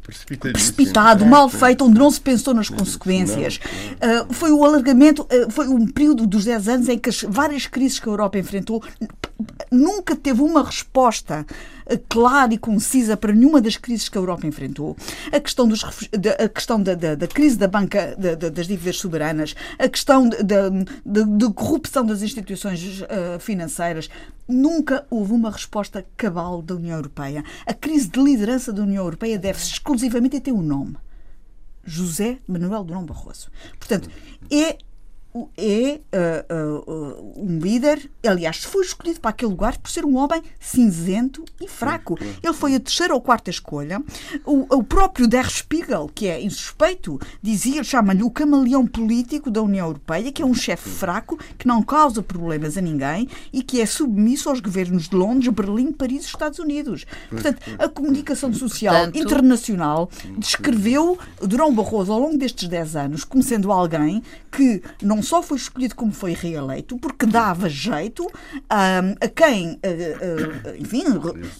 precipitado, 0.52 1.24
mal 1.24 1.48
feito, 1.48 1.84
onde 1.84 1.98
não 1.98 2.10
se 2.10 2.20
pensou 2.20 2.52
nas 2.52 2.68
consequências. 2.68 3.58
Uh, 3.58 4.32
foi 4.32 4.50
o 4.50 4.64
alargamento, 4.64 5.22
uh, 5.22 5.50
foi 5.50 5.68
um 5.68 5.86
período 5.86 6.26
dos 6.26 6.44
10 6.44 6.68
anos 6.68 6.88
em 6.88 6.98
que 6.98 7.10
as 7.10 7.22
várias 7.22 7.66
crises 7.66 7.98
que 7.98 8.08
a 8.08 8.12
Europa 8.12 8.38
enfrentou 8.38 8.82
nunca 9.70 10.16
teve 10.16 10.42
uma 10.42 10.64
resposta 10.64 11.46
clara 12.08 12.52
e 12.54 12.58
concisa 12.58 13.16
para 13.16 13.32
nenhuma 13.32 13.60
das 13.60 13.76
crises 13.76 14.08
que 14.08 14.16
a 14.16 14.20
Europa 14.20 14.46
enfrentou. 14.46 14.96
A 15.32 15.40
questão, 15.40 15.68
dos, 15.68 15.84
a 15.84 16.48
questão 16.48 16.82
da, 16.82 16.94
da, 16.94 17.14
da 17.14 17.26
crise 17.26 17.56
da 17.56 17.68
banca 17.68 18.16
da, 18.16 18.34
das 18.34 18.66
dívidas 18.66 18.96
soberanas, 18.96 19.54
a 19.78 19.88
questão 19.88 20.28
da 20.28 21.50
corrupção 21.54 22.04
das 22.04 22.22
instituições 22.22 23.02
uh, 23.02 23.38
financeiras. 23.38 24.08
Nunca 24.46 25.06
houve 25.08 25.32
uma 25.32 25.50
resposta 25.50 26.04
cabal 26.16 26.60
da 26.60 26.74
União 26.74 26.96
Europeia. 26.96 27.42
A 27.66 27.72
crise 27.72 28.08
de 28.08 28.20
liderança 28.22 28.72
da 28.72 28.82
União 28.82 29.04
Europeia 29.04 29.38
deve-se 29.38 29.72
exclusivamente 29.72 30.36
a 30.36 30.40
ter 30.40 30.52
um 30.52 30.62
nome. 30.62 30.96
José 31.84 32.38
Manuel 32.46 32.84
Durão 32.84 33.04
Barroso. 33.04 33.50
Portanto, 33.78 34.08
é 34.50 34.78
é 35.56 36.00
uh, 36.14 36.92
uh, 36.92 37.32
um 37.36 37.58
líder, 37.58 38.08
aliás, 38.24 38.62
foi 38.62 38.84
escolhido 38.84 39.20
para 39.20 39.30
aquele 39.30 39.50
lugar 39.50 39.76
por 39.78 39.90
ser 39.90 40.04
um 40.04 40.16
homem 40.16 40.40
cinzento 40.60 41.44
e 41.60 41.66
fraco. 41.66 42.16
Ele 42.40 42.52
foi 42.52 42.76
a 42.76 42.80
terceira 42.80 43.14
ou 43.14 43.20
quarta 43.20 43.50
escolha. 43.50 44.00
O, 44.44 44.76
o 44.76 44.84
próprio 44.84 45.26
Der 45.26 45.50
Spiegel, 45.50 46.08
que 46.14 46.28
é 46.28 46.40
insuspeito, 46.40 47.20
dizia, 47.42 47.82
chama-lhe 47.82 48.22
o 48.22 48.30
camaleão 48.30 48.86
político 48.86 49.50
da 49.50 49.60
União 49.60 49.88
Europeia, 49.88 50.30
que 50.30 50.40
é 50.40 50.46
um 50.46 50.54
chefe 50.54 50.88
fraco, 50.88 51.36
que 51.58 51.66
não 51.66 51.82
causa 51.82 52.22
problemas 52.22 52.78
a 52.78 52.80
ninguém 52.80 53.28
e 53.52 53.60
que 53.60 53.80
é 53.80 53.86
submisso 53.86 54.48
aos 54.48 54.60
governos 54.60 55.08
de 55.08 55.16
Londres, 55.16 55.52
Berlim, 55.52 55.90
Paris 55.90 56.22
e 56.22 56.26
Estados 56.26 56.60
Unidos. 56.60 57.06
Portanto, 57.28 57.60
a 57.76 57.88
comunicação 57.88 58.52
social 58.52 58.94
Portanto... 58.94 59.18
internacional 59.18 60.08
descreveu 60.38 61.18
Durão 61.40 61.74
Barroso 61.74 62.12
ao 62.12 62.20
longo 62.20 62.38
destes 62.38 62.68
10 62.68 62.96
anos 62.96 63.24
como 63.24 63.42
sendo 63.42 63.72
alguém 63.72 64.22
que 64.52 64.80
não 65.02 65.23
só 65.24 65.42
foi 65.42 65.56
escolhido 65.56 65.94
como 65.94 66.12
foi 66.12 66.32
reeleito, 66.32 66.96
porque 66.98 67.26
dava 67.26 67.68
jeito 67.68 68.26
a 68.68 69.28
quem, 69.28 69.72
uh, 69.72 69.76
uh, 69.76 70.76
enfim, 70.78 71.04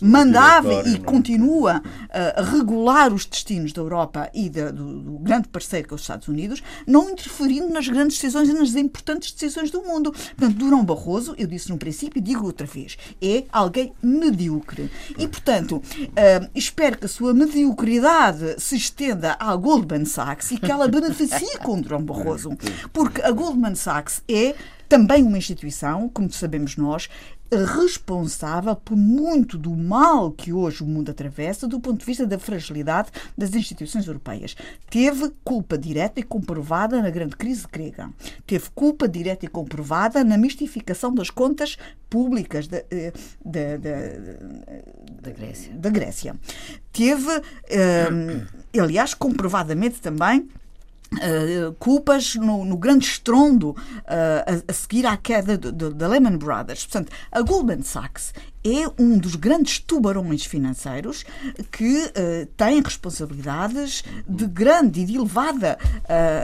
mandava 0.01 0.73
e 0.89 0.99
continua 0.99 1.83
a 2.11 2.43
regular 2.43 3.13
os 3.13 3.25
destinos 3.27 3.73
da 3.73 3.81
Europa 3.81 4.31
e 4.35 4.49
da, 4.49 4.71
do, 4.71 5.01
do, 5.01 5.19
grande 5.19 5.49
parceiro 5.49 5.89
que 5.89 5.95
é 5.95 5.97
os 5.97 6.01
Estados 6.01 6.29
Unidos, 6.29 6.63
não 6.87 7.11
interferindo 7.11 7.69
nas 7.69 7.89
grandes 7.89 8.17
decisões 8.17 8.49
e 8.49 8.53
nas 8.53 8.75
importantes 8.75 9.33
decisões 9.33 9.71
do 9.71 9.83
mundo. 9.83 10.13
Portanto, 10.13 10.57
Durão 10.57 10.85
Barroso, 10.85 11.35
eu 11.39 11.47
disse 11.47 11.71
no 11.71 11.79
princípio 11.79 12.19
e 12.19 12.23
digo 12.23 12.45
outra 12.45 12.67
vez, 12.67 12.97
é 13.21 13.45
alguém 13.53 13.93
medíocre. 14.03 14.91
E, 15.19 15.27
portanto, 15.27 15.77
uh, 15.77 16.51
espero 16.55 16.99
que 16.99 17.07
a 17.07 17.09
sua 17.09 17.33
mediocridade 17.33 18.57
se 18.59 18.77
estenda 18.77 19.37
à 19.39 19.55
Goldman 19.57 20.05
Sachs 20.05 20.51
e 20.51 20.59
que 20.59 20.71
ela 20.71 20.89
beneficie 20.89 21.59
com 21.59 21.81
Durão 21.81 22.03
Barroso. 22.05 22.57
Porque 22.93 23.23
a 23.23 23.31
Goldman 23.31 23.54
Goldman 23.55 23.77
Sachs 23.77 24.21
é 24.29 24.55
também 24.89 25.23
uma 25.23 25.39
instituição, 25.39 26.09
como 26.09 26.31
sabemos 26.31 26.77
nós, 26.77 27.09
responsável 27.53 28.75
por 28.75 28.97
muito 28.97 29.57
do 29.57 29.71
mal 29.71 30.33
que 30.33 30.53
hoje 30.53 30.83
o 30.83 30.87
mundo 30.87 31.11
atravessa 31.11 31.69
do 31.69 31.79
ponto 31.79 32.01
de 32.01 32.05
vista 32.05 32.27
da 32.27 32.37
fragilidade 32.37 33.11
das 33.39 33.55
instituições 33.55 34.09
europeias. 34.09 34.57
Teve 34.91 35.31
culpa 35.45 35.79
direta 35.79 36.19
e 36.19 36.23
comprovada 36.25 37.01
na 37.01 37.11
grande 37.11 37.37
crise 37.37 37.65
grega. 37.71 38.11
Teve 38.45 38.65
culpa 38.75 39.07
direta 39.07 39.45
e 39.45 39.49
comprovada 39.49 40.25
na 40.25 40.37
mistificação 40.37 41.15
das 41.15 41.31
contas 41.31 41.77
públicas 42.11 42.67
da, 42.67 42.79
eh, 42.91 43.13
da, 43.45 43.77
da, 43.77 45.23
da 45.23 45.31
Grécia. 45.31 45.73
Da 45.75 45.91
Grécia. 45.91 46.35
Teve, 46.93 47.31
um, 47.31 48.81
aliás, 48.81 49.15
comprovadamente 49.15 50.01
também 50.01 50.49
Uh, 51.15 51.73
culpas 51.75 52.35
no, 52.35 52.65
no, 52.65 52.77
grande 52.77 53.07
estrondo 53.07 53.71
uh, 53.71 53.77
a, 54.07 54.71
a, 54.71 54.73
seguir 54.73 55.07
à 55.07 55.17
queda 55.17 55.57
da 55.57 56.09
Lehman 56.09 56.37
Brothers. 56.37 56.85
Portanto, 56.85 57.13
a 57.31 57.41
Goldman 57.41 57.83
Sachs 57.83 58.33
é 58.65 58.91
um 58.99 59.19
dos 59.19 59.37
grandes 59.37 59.79
tubarões 59.79 60.45
financeiros 60.45 61.25
que 61.71 62.05
uh, 62.05 62.47
tem 62.57 62.81
responsabilidades 62.81 64.03
de 64.27 64.47
grande 64.47 65.03
e 65.03 65.05
de 65.05 65.17
elevada, 65.17 65.79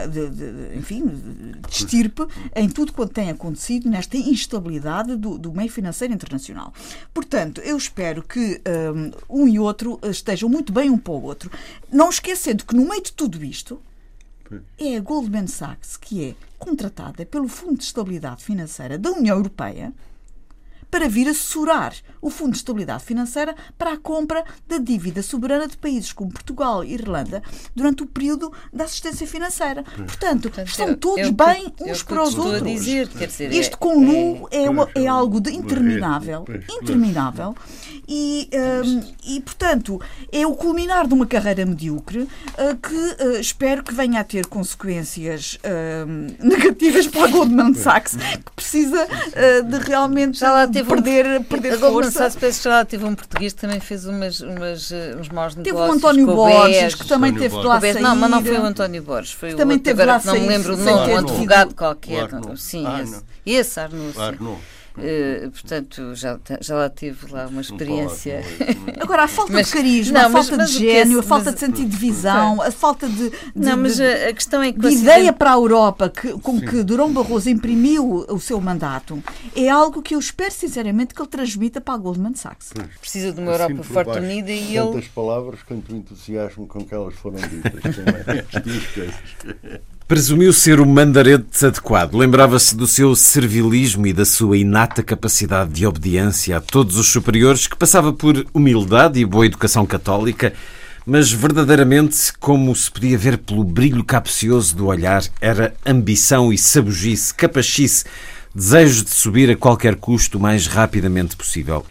de, 0.09 0.29
de, 0.29 0.77
enfim, 0.77 1.03
de 1.05 1.75
estirpe 1.75 2.27
em 2.55 2.69
tudo 2.69 2.93
quanto 2.93 3.13
tem 3.13 3.29
acontecido 3.29 3.89
nesta 3.89 4.17
instabilidade 4.17 5.15
do, 5.15 5.37
do 5.37 5.51
meio 5.51 5.69
financeiro 5.69 6.13
internacional. 6.13 6.73
Portanto, 7.13 7.59
eu 7.61 7.75
espero 7.75 8.23
que 8.23 8.61
um, 9.29 9.41
um 9.41 9.47
e 9.47 9.59
outro 9.59 9.99
estejam 10.03 10.47
muito 10.47 10.71
bem 10.71 10.89
um 10.89 10.97
para 10.97 11.13
o 11.13 11.23
outro, 11.23 11.49
não 11.91 12.09
esquecendo 12.09 12.65
que 12.65 12.75
no 12.75 12.87
meio 12.87 13.01
de 13.01 13.13
tudo 13.13 13.43
isto 13.43 13.81
é 14.77 14.97
a 14.97 14.99
Goldman 14.99 15.47
Sachs 15.47 15.97
que 15.97 16.29
é 16.29 16.35
contratada 16.57 17.25
pelo 17.25 17.47
Fundo 17.47 17.77
de 17.77 17.83
Estabilidade 17.83 18.43
Financeira 18.43 18.97
da 18.97 19.11
União 19.11 19.37
Europeia 19.37 19.93
para 20.89 21.07
vir 21.07 21.27
assessorar 21.27 21.93
o 22.21 22.29
Fundo 22.29 22.51
de 22.51 22.57
Estabilidade 22.57 23.03
Financeira 23.03 23.55
para 23.77 23.93
a 23.93 23.97
compra 23.97 24.43
da 24.67 24.77
dívida 24.77 25.21
soberana 25.21 25.67
de 25.67 25.77
países 25.77 26.13
como 26.13 26.31
Portugal 26.31 26.83
e 26.83 26.93
Irlanda 26.93 27.41
durante 27.75 28.03
o 28.03 28.05
período 28.05 28.51
da 28.71 28.83
assistência 28.83 29.25
financeira. 29.25 29.83
Portanto, 29.83 30.43
Portanto 30.43 30.67
estão 30.67 30.87
eu, 30.89 30.97
todos 30.97 31.25
eu, 31.27 31.31
bem 31.31 31.73
eu, 31.79 31.87
uns 31.87 32.03
para 32.03 32.23
os 32.23 32.37
outros. 32.37 32.61
Dizer, 32.63 33.07
dizer, 33.07 33.53
este 33.53 33.75
conluio 33.77 34.47
é, 34.51 34.65
é, 34.65 35.03
é, 35.03 35.07
algo 35.07 35.41
de 35.41 35.51
interminável, 35.51 36.45
interminável. 36.69 37.55
E, 38.07 38.49
um, 38.85 39.01
e, 39.25 39.39
portanto, 39.39 40.01
é 40.31 40.45
o 40.45 40.53
culminar 40.53 41.07
de 41.07 41.13
uma 41.13 41.25
carreira 41.25 41.65
medíocre 41.65 42.19
uh, 42.19 42.75
que 42.81 42.93
uh, 43.23 43.39
espero 43.39 43.83
que 43.83 43.93
venha 43.93 44.19
a 44.19 44.23
ter 44.23 44.47
consequências 44.47 45.57
uh, 45.63 46.07
negativas 46.43 47.07
para 47.07 47.25
a 47.25 47.27
Goldman 47.27 47.73
Sachs, 47.73 48.15
que 48.17 48.51
precisa 48.53 49.05
uh, 49.05 49.63
de 49.63 49.77
realmente 49.77 50.39
perder, 50.87 51.43
perder 51.45 51.73
a 51.73 51.77
Goldman 52.11 52.19
força. 52.19 52.29
Sachs, 52.31 52.35
penso 52.39 52.57
que 52.59 52.63
já 52.63 52.69
lá 52.75 52.85
teve 52.85 53.05
um 53.05 53.15
português 53.15 53.53
que 53.53 53.61
também 53.61 53.79
fez 53.79 54.05
umas, 54.05 54.39
umas, 54.41 54.91
eh, 54.91 55.15
uns 55.19 55.29
maus 55.29 55.55
Teve 55.55 55.71
negócios. 55.71 55.89
o 55.89 55.97
António 55.97 56.25
com 56.25 56.31
o 56.31 56.35
Borges, 56.35 56.95
que 56.95 57.07
também 57.07 57.31
António 57.31 57.49
teve 57.49 57.55
Borges. 57.63 57.95
lá. 57.95 58.01
Não, 58.01 58.15
mas 58.15 58.31
não 58.31 58.43
foi 58.43 58.57
o 58.57 58.63
António 58.63 59.03
Borges, 59.03 59.31
foi 59.33 59.49
Também 59.53 59.77
o 59.77 59.79
outro, 59.79 59.83
teve 59.83 60.01
agora 60.03 60.17
lá 60.17 60.23
não 60.25 60.39
me 60.39 60.47
lembro 60.47 60.73
o 60.73 60.77
nome, 60.77 61.13
um 61.13 61.17
advogado 61.17 61.75
qualquer. 61.75 62.29
Sim, 62.57 62.85
esse. 62.97 63.11
não. 63.11 63.21
Sim. 64.13 64.57
Eh, 64.97 65.49
portanto, 65.51 66.13
já, 66.15 66.37
já 66.59 66.75
lá 66.75 66.89
tive 66.89 67.31
lá 67.31 67.47
uma 67.47 67.61
experiência. 67.61 68.43
Agora, 68.99 69.23
a 69.23 69.27
falta 69.27 69.53
Mas- 69.53 69.67
de 69.67 69.73
carisma, 69.73 70.19
não, 70.19 70.25
a 70.25 70.29
mas- 70.29 70.47
falta 70.49 70.63
mas 70.63 70.71
de 70.71 70.77
que 70.79 70.89
é- 70.89 70.93
gênio, 71.03 71.13
a 71.13 71.21
mas- 71.21 71.27
falta 71.29 71.53
de 71.53 71.59
sentido 71.59 71.89
de 71.89 71.95
visão, 71.97 72.61
a 72.61 72.71
falta 72.71 73.07
de, 73.07 73.29
de- 73.29 73.37
Não, 73.55 73.77
mas 73.77 73.95
de- 73.95 74.03
a, 74.03 74.29
a 74.29 74.33
questão 74.33 74.61
é 74.61 74.71
que 74.73 74.79
de 74.79 74.89
ideia 74.89 75.31
para 75.31 75.51
a 75.51 75.55
Europa 75.55 76.09
que, 76.09 76.33
com 76.39 76.59
que 76.59 76.83
Durão 76.83 77.11
Barroso 77.13 77.49
imprimiu 77.49 78.25
o 78.27 78.39
seu 78.39 78.59
mandato 78.59 79.23
é 79.55 79.69
algo 79.69 80.01
que 80.01 80.13
eu 80.13 80.19
espero 80.19 80.51
sinceramente 80.51 81.13
que 81.15 81.21
ele 81.21 81.29
transmita 81.29 81.79
para 81.79 81.93
a 81.93 81.97
Goldman 81.97 82.35
Sachs. 82.35 82.73
precisa 82.99 83.31
de 83.31 83.39
uma 83.39 83.51
Europa 83.51 83.65
Assim 83.71 83.75
por 83.77 83.85
forte 83.85 84.07
baixo, 84.07 84.23
unida 84.23 84.51
e 84.51 84.73
Tantas 84.75 84.95
ele. 84.95 85.09
palavras 85.15 85.63
quanto 85.63 85.93
o 85.93 85.95
entusiasmo 85.95 86.67
com 86.67 86.83
que 86.85 86.93
elas 86.93 87.15
foram 87.15 87.37
ditas 87.37 87.81
também. 87.95 88.43
Presumiu 90.11 90.51
ser 90.51 90.81
o 90.81 90.85
mandarete 90.85 91.65
adequado. 91.65 92.15
Lembrava-se 92.15 92.75
do 92.75 92.85
seu 92.85 93.15
servilismo 93.15 94.05
e 94.05 94.11
da 94.11 94.25
sua 94.25 94.57
inata 94.57 95.01
capacidade 95.01 95.71
de 95.71 95.87
obediência 95.87 96.57
a 96.57 96.59
todos 96.59 96.97
os 96.97 97.07
superiores, 97.07 97.65
que 97.65 97.77
passava 97.77 98.11
por 98.11 98.45
humildade 98.53 99.21
e 99.21 99.25
boa 99.25 99.45
educação 99.45 99.85
católica, 99.85 100.51
mas 101.05 101.31
verdadeiramente, 101.31 102.33
como 102.41 102.75
se 102.75 102.91
podia 102.91 103.17
ver 103.17 103.37
pelo 103.37 103.63
brilho 103.63 104.03
capcioso 104.03 104.75
do 104.75 104.87
olhar, 104.87 105.23
era 105.39 105.73
ambição 105.85 106.51
e 106.51 106.57
sabugice, 106.57 107.33
capachice, 107.33 108.03
desejo 108.53 109.05
de 109.05 109.11
subir 109.11 109.49
a 109.49 109.55
qualquer 109.55 109.95
custo 109.95 110.37
o 110.37 110.41
mais 110.41 110.67
rapidamente 110.67 111.37
possível. 111.37 111.85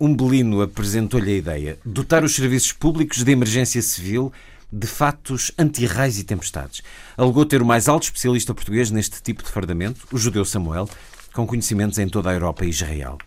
Umbelino 0.00 0.60
apresentou-lhe 0.60 1.34
a 1.34 1.36
ideia 1.36 1.78
de 1.86 1.92
dotar 1.92 2.24
os 2.24 2.34
serviços 2.34 2.72
públicos 2.72 3.22
de 3.22 3.30
emergência 3.30 3.80
civil 3.80 4.32
de 4.72 4.86
fatos 4.86 5.50
anti-raios 5.58 6.18
e 6.18 6.24
tempestades. 6.24 6.82
Alegou 7.16 7.44
ter 7.44 7.62
o 7.62 7.66
mais 7.66 7.88
alto 7.88 8.04
especialista 8.04 8.54
português 8.54 8.90
neste 8.90 9.22
tipo 9.22 9.42
de 9.42 9.50
fardamento, 9.50 10.06
o 10.12 10.18
judeu 10.18 10.44
Samuel, 10.44 10.88
com 11.32 11.46
conhecimentos 11.46 11.98
em 11.98 12.08
toda 12.08 12.30
a 12.30 12.34
Europa 12.34 12.64
e 12.64 12.70
Israel. 12.70 13.18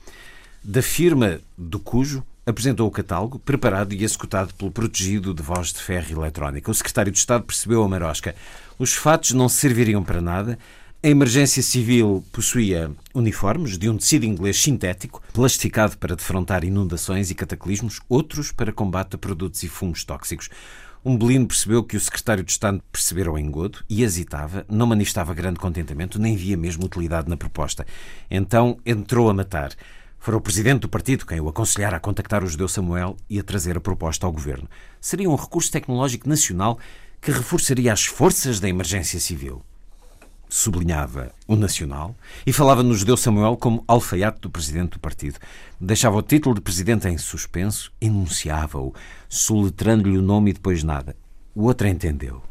Da 0.63 0.81
firma 0.81 1.41
do 1.57 1.79
Cujo, 1.79 2.23
apresentou 2.45 2.87
o 2.87 2.91
catálogo, 2.91 3.39
preparado 3.39 3.93
e 3.93 4.03
executado 4.03 4.53
pelo 4.53 4.71
protegido 4.71 5.33
de 5.33 5.41
voz 5.41 5.71
de 5.71 5.79
ferro 5.79 6.11
eletrónica. 6.11 6.71
O 6.71 6.73
secretário 6.73 7.11
de 7.11 7.17
Estado 7.17 7.45
percebeu 7.45 7.83
a 7.83 7.87
marosca. 7.87 8.35
Os 8.77 8.93
fatos 8.93 9.31
não 9.31 9.47
serviriam 9.47 10.03
para 10.03 10.21
nada. 10.21 10.59
A 11.01 11.07
emergência 11.07 11.61
civil 11.61 12.23
possuía 12.31 12.89
uniformes 13.13 13.77
de 13.77 13.89
um 13.89 13.97
tecido 13.97 14.25
inglês 14.25 14.61
sintético, 14.61 15.21
plastificado 15.33 15.97
para 15.97 16.15
defrontar 16.15 16.63
inundações 16.63 17.29
e 17.29 17.35
cataclismos, 17.35 17.99
outros 18.07 18.51
para 18.51 18.71
combate 18.71 19.15
a 19.15 19.17
produtos 19.17 19.63
e 19.63 19.67
fumos 19.67 20.05
tóxicos. 20.05 20.49
Umbelino 21.05 21.47
percebeu 21.47 21.83
que 21.83 21.97
o 21.97 21.99
secretário 21.99 22.43
de 22.43 22.51
Estado 22.51 22.81
percebera 22.91 23.31
o 23.31 23.37
engodo 23.37 23.79
e 23.89 24.03
hesitava, 24.03 24.65
não 24.69 24.87
manifestava 24.87 25.33
grande 25.33 25.59
contentamento, 25.59 26.17
nem 26.17 26.35
via 26.35 26.55
mesmo 26.55 26.85
utilidade 26.85 27.29
na 27.29 27.35
proposta. 27.35 27.85
Então 28.31 28.77
entrou 28.85 29.29
a 29.29 29.33
matar. 29.33 29.73
Fora 30.17 30.37
o 30.37 30.41
presidente 30.41 30.79
do 30.79 30.89
partido 30.89 31.25
quem 31.25 31.41
o 31.41 31.49
aconselhara 31.49 31.97
a 31.97 31.99
contactar 31.99 32.41
o 32.41 32.47
judeu 32.47 32.69
Samuel 32.69 33.17
e 33.29 33.37
a 33.37 33.43
trazer 33.43 33.75
a 33.75 33.81
proposta 33.81 34.25
ao 34.25 34.31
governo. 34.31 34.69
Seria 35.01 35.29
um 35.29 35.35
recurso 35.35 35.69
tecnológico 35.69 36.29
nacional 36.29 36.79
que 37.19 37.31
reforçaria 37.31 37.91
as 37.91 38.05
forças 38.05 38.61
da 38.61 38.69
emergência 38.69 39.19
civil. 39.19 39.61
Sublinhava 40.47 41.33
o 41.47 41.55
nacional 41.55 42.15
e 42.45 42.53
falava 42.53 42.83
no 42.83 42.93
judeu 42.93 43.17
Samuel 43.17 43.57
como 43.57 43.83
alfaiate 43.87 44.39
do 44.39 44.51
presidente 44.51 44.91
do 44.91 44.99
partido. 44.99 45.39
Deixava 45.81 46.15
o 46.15 46.21
título 46.21 46.53
de 46.53 46.61
presidente 46.61 47.07
em 47.07 47.17
suspenso, 47.17 47.91
enunciava-o, 47.99 48.93
soletrando-lhe 49.33 50.17
o 50.17 50.21
nome 50.21 50.51
e 50.51 50.53
depois 50.53 50.83
nada. 50.83 51.15
O 51.55 51.63
outro 51.63 51.87
entendeu. 51.87 52.41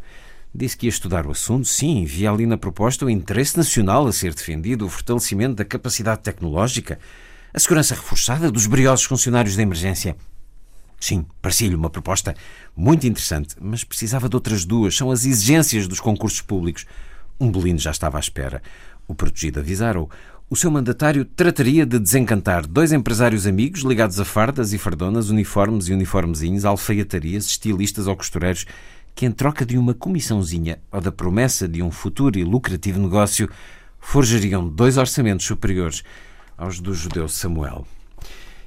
Disse 0.54 0.76
que 0.76 0.86
ia 0.86 0.90
estudar 0.90 1.26
o 1.26 1.30
assunto, 1.30 1.66
sim, 1.66 2.04
via 2.04 2.30
ali 2.30 2.44
na 2.44 2.58
proposta 2.58 3.06
o 3.06 3.10
interesse 3.10 3.56
nacional 3.56 4.06
a 4.06 4.12
ser 4.12 4.34
defendido, 4.34 4.84
o 4.84 4.88
fortalecimento 4.88 5.54
da 5.54 5.64
capacidade 5.64 6.22
tecnológica, 6.22 6.98
a 7.54 7.58
segurança 7.58 7.94
reforçada 7.94 8.50
dos 8.50 8.66
briosos 8.66 9.04
funcionários 9.04 9.56
da 9.56 9.62
emergência. 9.62 10.16
Sim, 11.00 11.24
parecia-lhe 11.40 11.74
uma 11.74 11.90
proposta 11.90 12.34
muito 12.76 13.06
interessante, 13.06 13.56
mas 13.60 13.82
precisava 13.82 14.28
de 14.28 14.36
outras 14.36 14.64
duas. 14.64 14.96
São 14.96 15.10
as 15.10 15.24
exigências 15.24 15.88
dos 15.88 16.00
concursos 16.00 16.40
públicos. 16.42 16.86
Um 17.40 17.50
Belino 17.50 17.78
já 17.78 17.90
estava 17.90 18.18
à 18.18 18.20
espera. 18.20 18.62
O 19.08 19.14
protegido 19.14 19.58
avisaram-o. 19.58 20.08
O 20.52 20.54
seu 20.54 20.70
mandatário 20.70 21.24
trataria 21.24 21.86
de 21.86 21.98
desencantar 21.98 22.66
dois 22.66 22.92
empresários 22.92 23.46
amigos 23.46 23.80
ligados 23.80 24.20
a 24.20 24.24
fardas 24.26 24.74
e 24.74 24.76
fardonas, 24.76 25.30
uniformes 25.30 25.88
e 25.88 25.94
uniformezinhos, 25.94 26.66
alfaiatarias, 26.66 27.46
estilistas 27.46 28.06
ou 28.06 28.14
costureiros, 28.14 28.66
que 29.14 29.24
em 29.24 29.30
troca 29.30 29.64
de 29.64 29.78
uma 29.78 29.94
comissãozinha 29.94 30.78
ou 30.92 31.00
da 31.00 31.10
promessa 31.10 31.66
de 31.66 31.82
um 31.82 31.90
futuro 31.90 32.38
e 32.38 32.44
lucrativo 32.44 33.00
negócio, 33.00 33.48
forjariam 33.98 34.68
dois 34.68 34.98
orçamentos 34.98 35.46
superiores 35.46 36.02
aos 36.58 36.80
do 36.80 36.92
judeu 36.92 37.30
Samuel. 37.30 37.86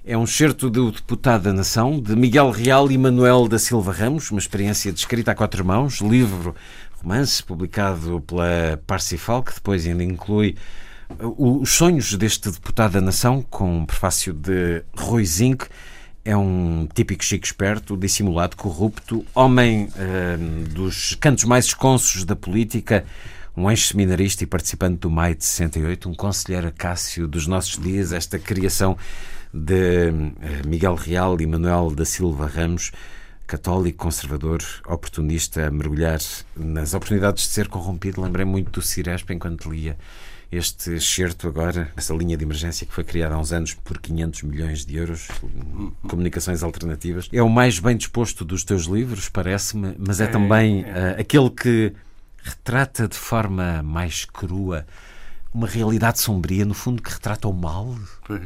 É 0.03 0.17
um 0.17 0.25
certo 0.25 0.71
do 0.71 0.91
Deputado 0.91 1.43
da 1.43 1.53
Nação, 1.53 2.01
de 2.01 2.15
Miguel 2.15 2.49
Real 2.49 2.89
e 2.89 2.97
Manuel 2.97 3.47
da 3.47 3.59
Silva 3.59 3.91
Ramos, 3.91 4.31
uma 4.31 4.39
experiência 4.39 4.91
descrita 4.91 5.33
a 5.33 5.35
quatro 5.35 5.63
mãos, 5.63 6.01
livro, 6.01 6.55
romance, 6.99 7.43
publicado 7.43 8.23
pela 8.25 8.81
Parsifal, 8.87 9.43
que 9.43 9.53
depois 9.53 9.85
ainda 9.85 10.03
inclui 10.03 10.55
os 11.19 11.69
sonhos 11.69 12.13
deste 12.15 12.49
Deputado 12.49 12.93
da 12.93 13.01
Nação, 13.01 13.41
com 13.41 13.79
um 13.79 13.85
prefácio 13.85 14.33
de 14.33 14.83
Rui 14.95 15.25
Zinck. 15.25 15.67
É 16.23 16.35
um 16.35 16.87
típico 16.91 17.23
chico 17.23 17.45
esperto, 17.45 17.95
dissimulado, 17.95 18.57
corrupto, 18.57 19.23
homem 19.35 19.87
eh, 19.95 20.37
dos 20.71 21.13
cantos 21.15 21.43
mais 21.43 21.65
esconsos 21.65 22.25
da 22.25 22.35
política, 22.35 23.05
um 23.55 23.69
ex-seminarista 23.69 24.43
e 24.43 24.47
participante 24.47 24.97
do 24.97 25.11
Maio 25.11 25.35
de 25.35 25.45
68, 25.45 26.09
um 26.09 26.15
conselheiro 26.15 26.67
Acácio 26.67 27.27
dos 27.27 27.45
nossos 27.45 27.77
dias, 27.77 28.11
esta 28.11 28.39
criação 28.39 28.97
de 29.53 30.09
eh, 30.09 30.61
Miguel 30.65 30.95
Real 30.95 31.39
e 31.39 31.45
Manuel 31.45 31.91
da 31.91 32.05
Silva 32.05 32.47
Ramos, 32.47 32.91
católico, 33.45 33.99
conservador, 33.99 34.63
oportunista, 34.87 35.67
a 35.67 35.69
mergulhar 35.69 36.17
nas 36.55 36.95
oportunidades 36.95 37.43
de 37.43 37.49
ser 37.49 37.67
corrompido. 37.67 38.19
Lembrei 38.19 38.45
muito 38.45 38.71
do 38.71 38.81
Cirespa 38.81 39.31
enquanto 39.31 39.71
lia 39.71 39.95
este 40.51 40.93
excerto 40.93 41.47
agora, 41.47 41.91
essa 41.95 42.13
linha 42.13 42.37
de 42.37 42.43
emergência 42.43 42.85
que 42.85 42.93
foi 42.93 43.03
criada 43.03 43.35
há 43.35 43.37
uns 43.37 43.51
anos 43.51 43.73
por 43.73 43.99
500 43.99 44.43
milhões 44.43 44.85
de 44.85 44.95
euros, 44.95 45.27
comunicações 46.07 46.63
alternativas. 46.63 47.29
É 47.31 47.41
o 47.41 47.49
mais 47.49 47.79
bem 47.79 47.97
disposto 47.97 48.45
dos 48.45 48.63
teus 48.63 48.83
livros, 48.83 49.29
parece-me, 49.29 49.95
mas 49.97 50.21
é, 50.21 50.27
também 50.27 50.83
uh, 50.83 51.19
aquele 51.19 51.49
que 51.49 51.93
retrata 52.43 53.07
de 53.07 53.17
forma 53.17 53.81
mais 53.81 54.25
crua 54.25 54.85
uma 55.55 55.67
realidade 55.67 56.19
sombria, 56.19 56.65
no 56.65 56.73
fundo, 56.73 57.01
que 57.01 57.09
retrata 57.09 57.47
o 57.47 57.53
mal 57.53 57.95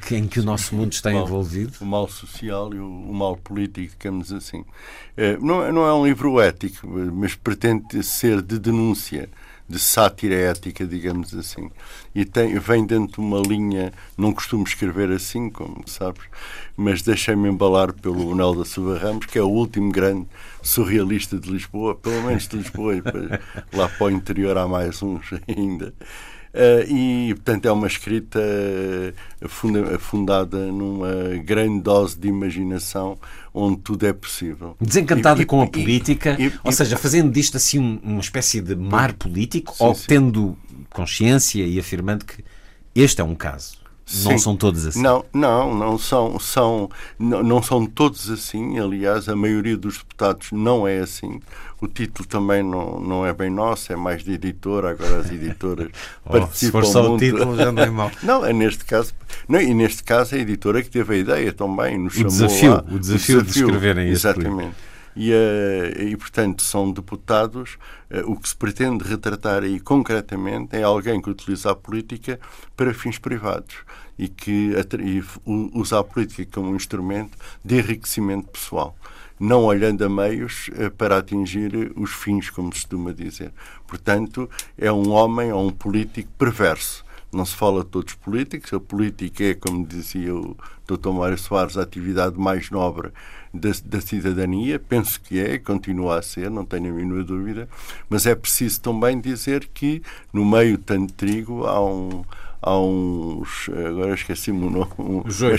que, 0.06 0.16
em 0.16 0.28
que 0.28 0.40
o 0.40 0.44
nosso 0.44 0.76
mundo 0.76 0.94
está 0.94 1.10
o 1.10 1.14
mal, 1.14 1.26
envolvido. 1.26 1.74
O 1.82 1.86
mal 1.86 2.08
social 2.08 2.72
e 2.72 2.78
o, 2.78 2.86
o 2.86 3.14
mal 3.14 3.36
político, 3.36 3.96
digamos 3.98 4.32
assim. 4.32 4.64
É, 5.18 5.36
não, 5.38 5.72
não 5.72 5.88
é 5.88 5.94
um 5.94 6.06
livro 6.06 6.40
ético, 6.40 6.88
mas 6.88 7.34
pretende 7.34 8.04
ser 8.04 8.44
de 8.44 8.60
denúncia, 8.60 9.28
de 9.70 9.78
sátira 9.78 10.34
ética, 10.34 10.86
digamos 10.86 11.34
assim. 11.36 11.70
E 12.16 12.26
tem, 12.26 12.58
vem 12.58 12.86
dentro 12.86 13.22
de 13.22 13.28
uma 13.28 13.40
linha, 13.40 13.94
não 14.18 14.34
costumo 14.34 14.64
escrever 14.64 15.12
assim, 15.12 15.50
como 15.50 15.84
sabes, 15.86 16.24
mas 16.76 17.04
deixei-me 17.04 17.48
embalar 17.48 17.94
pelo 17.94 18.36
da 18.56 18.66
Silva 18.66 18.98
Ramos, 18.98 19.28
que 19.28 19.38
é 19.38 19.44
o 19.44 19.50
último 19.50 19.92
grande 19.92 20.28
surrealista 20.64 21.38
de 21.38 21.52
Lisboa, 21.52 21.94
pelo 21.96 22.24
menos 22.24 22.48
de 22.48 22.58
Lisboa, 22.58 22.96
e 22.96 23.02
lá 23.76 23.88
para 23.88 24.08
o 24.08 24.12
interior 24.12 24.58
há 24.58 24.68
mais 24.68 25.02
uns 25.04 25.30
ainda. 25.48 25.94
Uh, 26.52 26.82
e, 26.92 27.34
portanto, 27.36 27.68
é 27.68 27.72
uma 27.72 27.86
escrita 27.86 28.40
funda 29.48 30.00
fundada 30.00 30.58
numa 30.58 31.38
grande 31.46 31.82
dose 31.82 32.18
de 32.18 32.28
imaginação 32.28 33.20
onde 33.54 33.78
tudo 33.80 34.06
é 34.06 34.14
possível. 34.14 34.76
Desencantada 34.80 35.42
E- 35.42 35.46
com 35.46 35.62
a 35.62 35.66
e- 35.66 35.70
política, 35.70 36.36
e- 36.40 36.52
ou 36.64 36.72
seja, 36.72 36.96
fazendo 36.98 37.32
disto 37.32 37.58
assim 37.58 37.80
um- 37.80 38.00
uma 38.04 38.20
espécie 38.22 38.62
de 38.62 38.76
mar 38.76 39.14
político, 39.14 39.76
Sim, 39.76 39.84
ou 39.84 39.96
sim. 39.96 40.06
tendo 40.08 40.58
consciência 40.92 41.66
e 41.66 41.80
afirmando 41.80 42.26
que 42.26 42.44
este 42.96 43.22
é 43.22 43.24
um 43.24 43.36
caso. 43.36 43.79
Não 44.24 44.32
Sim. 44.32 44.38
são 44.40 44.56
todos 44.56 44.86
assim. 44.88 45.02
Não, 45.02 45.24
não, 45.34 45.76
não 45.76 45.98
são, 45.98 46.40
são, 46.40 46.90
não, 47.20 47.44
não 47.44 47.62
são 47.62 47.86
todos 47.86 48.30
assim. 48.30 48.80
Aliás, 48.80 49.30
a 49.30 49.36
maioria 49.36 49.78
dos 49.78 49.98
deputados 50.00 50.52
não 50.52 50.88
é 50.88 51.00
assim. 51.00 51.40
O 51.82 51.88
título 51.88 52.28
também 52.28 52.62
não, 52.64 53.00
não 53.00 53.26
é 53.26 53.32
bem 53.34 53.50
nosso, 53.50 53.94
é 53.94 53.96
mais 53.96 54.24
de 54.24 54.34
editora. 54.34 54.90
Agora 54.92 55.20
as 55.20 55.32
editoras 55.32 55.90
Oh, 56.26 56.32
participam 56.32 56.56
se 56.56 56.72
for 56.72 56.86
só 56.86 57.06
o 57.06 57.10
muito. 57.12 57.24
título, 57.24 57.56
já 57.56 57.72
não 57.72 57.84
é 57.84 57.90
mau. 57.90 58.12
Não, 58.24 58.46
é 58.46 58.52
neste 58.52 58.84
caso. 58.84 59.14
Não, 59.48 59.62
e 59.62 59.74
neste 59.74 60.04
caso 60.04 60.36
a 60.36 60.38
editora 60.40 60.82
que 60.84 60.90
teve 60.90 61.14
a 61.16 61.18
ideia 61.18 61.54
também. 61.54 61.98
Nos 61.98 62.14
O 62.14 62.18
chamou 62.18 62.32
desafio, 62.32 62.72
lá, 62.72 62.84
o 62.92 63.00
desafio 63.00 63.42
de 63.44 63.50
escreverem 63.52 64.10
este 64.12 64.28
Exatamente. 64.28 64.76
E, 65.16 65.32
e, 65.98 66.16
portanto, 66.18 66.64
são 66.64 66.92
deputados. 66.92 67.78
O 68.26 68.36
que 68.36 68.50
se 68.50 68.56
pretende 68.56 69.04
retratar 69.04 69.64
aí 69.64 69.80
concretamente 69.80 70.76
é 70.76 70.84
alguém 70.84 71.22
que 71.22 71.30
utiliza 71.30 71.72
a 71.72 71.76
política 71.76 72.40
para 72.76 72.94
fins 72.94 73.18
privados 73.18 73.76
e 74.18 74.28
que 74.28 74.74
e 75.00 75.24
usa 75.74 76.00
a 76.00 76.04
política 76.04 76.50
como 76.54 76.72
um 76.72 76.76
instrumento 76.76 77.38
de 77.64 77.80
enriquecimento 77.80 78.50
pessoal 78.50 78.96
não 79.40 79.64
olhando 79.64 80.04
a 80.04 80.10
meios 80.10 80.70
eh, 80.76 80.90
para 80.90 81.18
atingir 81.18 81.94
os 81.96 82.12
fins, 82.12 82.50
como 82.50 82.74
se 82.74 82.82
costuma 82.82 83.14
dizer. 83.14 83.54
Portanto, 83.88 84.50
é 84.78 84.92
um 84.92 85.12
homem 85.12 85.52
ou 85.54 85.66
um 85.66 85.72
político 85.72 86.30
perverso. 86.38 87.06
Não 87.32 87.46
se 87.46 87.56
fala 87.56 87.84
de 87.84 87.90
todos 87.90 88.14
os 88.14 88.20
políticos, 88.20 88.74
a 88.74 88.80
política 88.80 89.44
é, 89.44 89.54
como 89.54 89.86
dizia 89.86 90.36
o 90.36 90.58
Dr. 90.86 91.12
Mário 91.12 91.38
Soares, 91.38 91.78
a 91.78 91.84
atividade 91.84 92.38
mais 92.38 92.70
nobre 92.70 93.12
da, 93.54 93.70
da, 93.86 94.02
cidadania, 94.02 94.80
penso 94.80 95.20
que 95.22 95.40
é, 95.40 95.58
continua 95.58 96.20
a 96.20 96.22
ser, 96.22 96.50
não 96.50 96.66
tenho 96.66 96.90
a 96.90 96.94
mínima 96.94 97.24
dúvida, 97.24 97.68
mas 98.10 98.26
é 98.26 98.36
preciso 98.36 98.82
também 98.82 99.20
dizer 99.20 99.70
que 99.74 100.02
no 100.32 100.46
meio 100.46 100.78
tanto 100.78 101.14
trigo 101.14 101.66
há 101.66 101.84
um, 101.84 102.24
há 102.62 102.78
uns. 102.78 103.70
Agora 103.88 104.14
esqueci-me 104.14 104.66
o 104.66 104.70
nome. 104.70 104.92
Um, 105.00 105.30
joio, 105.30 105.56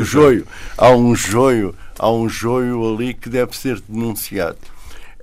um 0.00 0.04
joio. 0.04 0.46
Há 0.76 0.90
um 0.90 1.14
joio, 1.14 1.74
há 1.98 2.10
um 2.10 2.28
joio 2.28 2.94
ali 2.94 3.14
que 3.14 3.28
deve 3.28 3.56
ser 3.56 3.80
denunciado. 3.88 4.58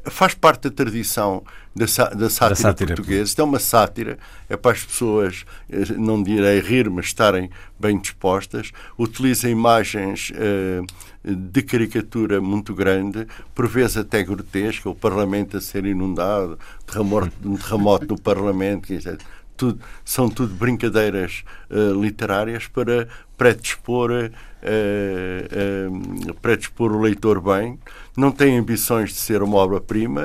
Faz 0.06 0.34
parte 0.34 0.64
da 0.64 0.72
tradição 0.72 1.44
da, 1.76 1.86
da, 1.86 2.30
sátira, 2.30 2.50
da 2.50 2.56
sátira 2.56 2.96
portuguesa. 2.96 3.24
Isto 3.24 3.42
é 3.42 3.44
uma 3.44 3.60
sátira, 3.60 4.18
é 4.50 4.58
para 4.58 4.72
as 4.72 4.84
pessoas, 4.84 5.46
eh, 5.70 5.94
não 5.98 6.22
direi 6.22 6.60
rir, 6.60 6.90
mas 6.90 7.06
estarem 7.06 7.50
bem 7.80 7.98
dispostas. 7.98 8.72
Utiliza 8.98 9.50
imagens 9.50 10.32
uh, 10.32 10.86
de 11.24 11.62
caricatura 11.62 12.42
muito 12.42 12.74
grande, 12.74 13.28
por 13.54 13.68
vezes 13.68 13.98
até 13.98 14.24
grotesca, 14.24 14.90
o 14.90 14.96
Parlamento 14.96 15.58
a 15.58 15.62
ser 15.62 15.86
inundado, 15.86 16.58
terremoto, 16.86 17.32
um 17.46 17.56
terremoto 17.56 18.08
no 18.08 18.20
Parlamento, 18.20 18.92
etc 18.92 19.22
tudo, 19.62 19.80
são 20.04 20.28
tudo 20.28 20.56
brincadeiras 20.56 21.44
uh, 21.70 22.02
literárias 22.02 22.66
para 22.66 23.08
predispor, 23.38 24.10
uh, 24.10 24.26
uh, 25.92 26.34
predispor 26.42 26.92
o 26.92 27.00
leitor 27.00 27.40
bem. 27.40 27.78
Não 28.18 28.32
tem 28.32 28.58
ambições 28.58 29.12
de 29.12 29.18
ser 29.18 29.44
uma 29.44 29.58
obra-prima. 29.58 30.24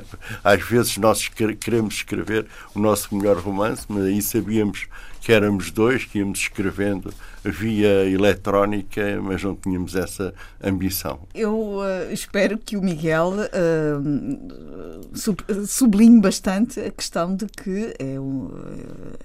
Às 0.42 0.62
vezes 0.62 0.96
nós 0.96 1.28
queremos 1.28 1.96
escrever 1.96 2.46
o 2.74 2.80
nosso 2.80 3.14
melhor 3.14 3.36
romance, 3.36 3.84
mas 3.86 4.04
aí 4.04 4.22
sabíamos 4.22 4.86
que 5.20 5.30
éramos 5.30 5.70
dois, 5.70 6.06
que 6.06 6.18
íamos 6.18 6.38
escrevendo 6.38 7.12
via 7.44 8.04
eletrónica, 8.06 9.20
mas 9.22 9.42
não 9.42 9.54
tínhamos 9.54 9.94
essa 9.94 10.34
ambição. 10.62 11.20
Eu 11.34 11.78
uh, 11.78 12.12
espero 12.12 12.58
que 12.58 12.76
o 12.76 12.82
Miguel 12.82 13.32
uh, 13.34 15.16
sub, 15.16 15.42
sublinhe 15.66 16.20
bastante 16.20 16.80
a 16.80 16.90
questão 16.90 17.34
de 17.34 17.46
que 17.46 17.94
é 17.98 18.20
um. 18.20 18.46
Uh, 18.46 19.16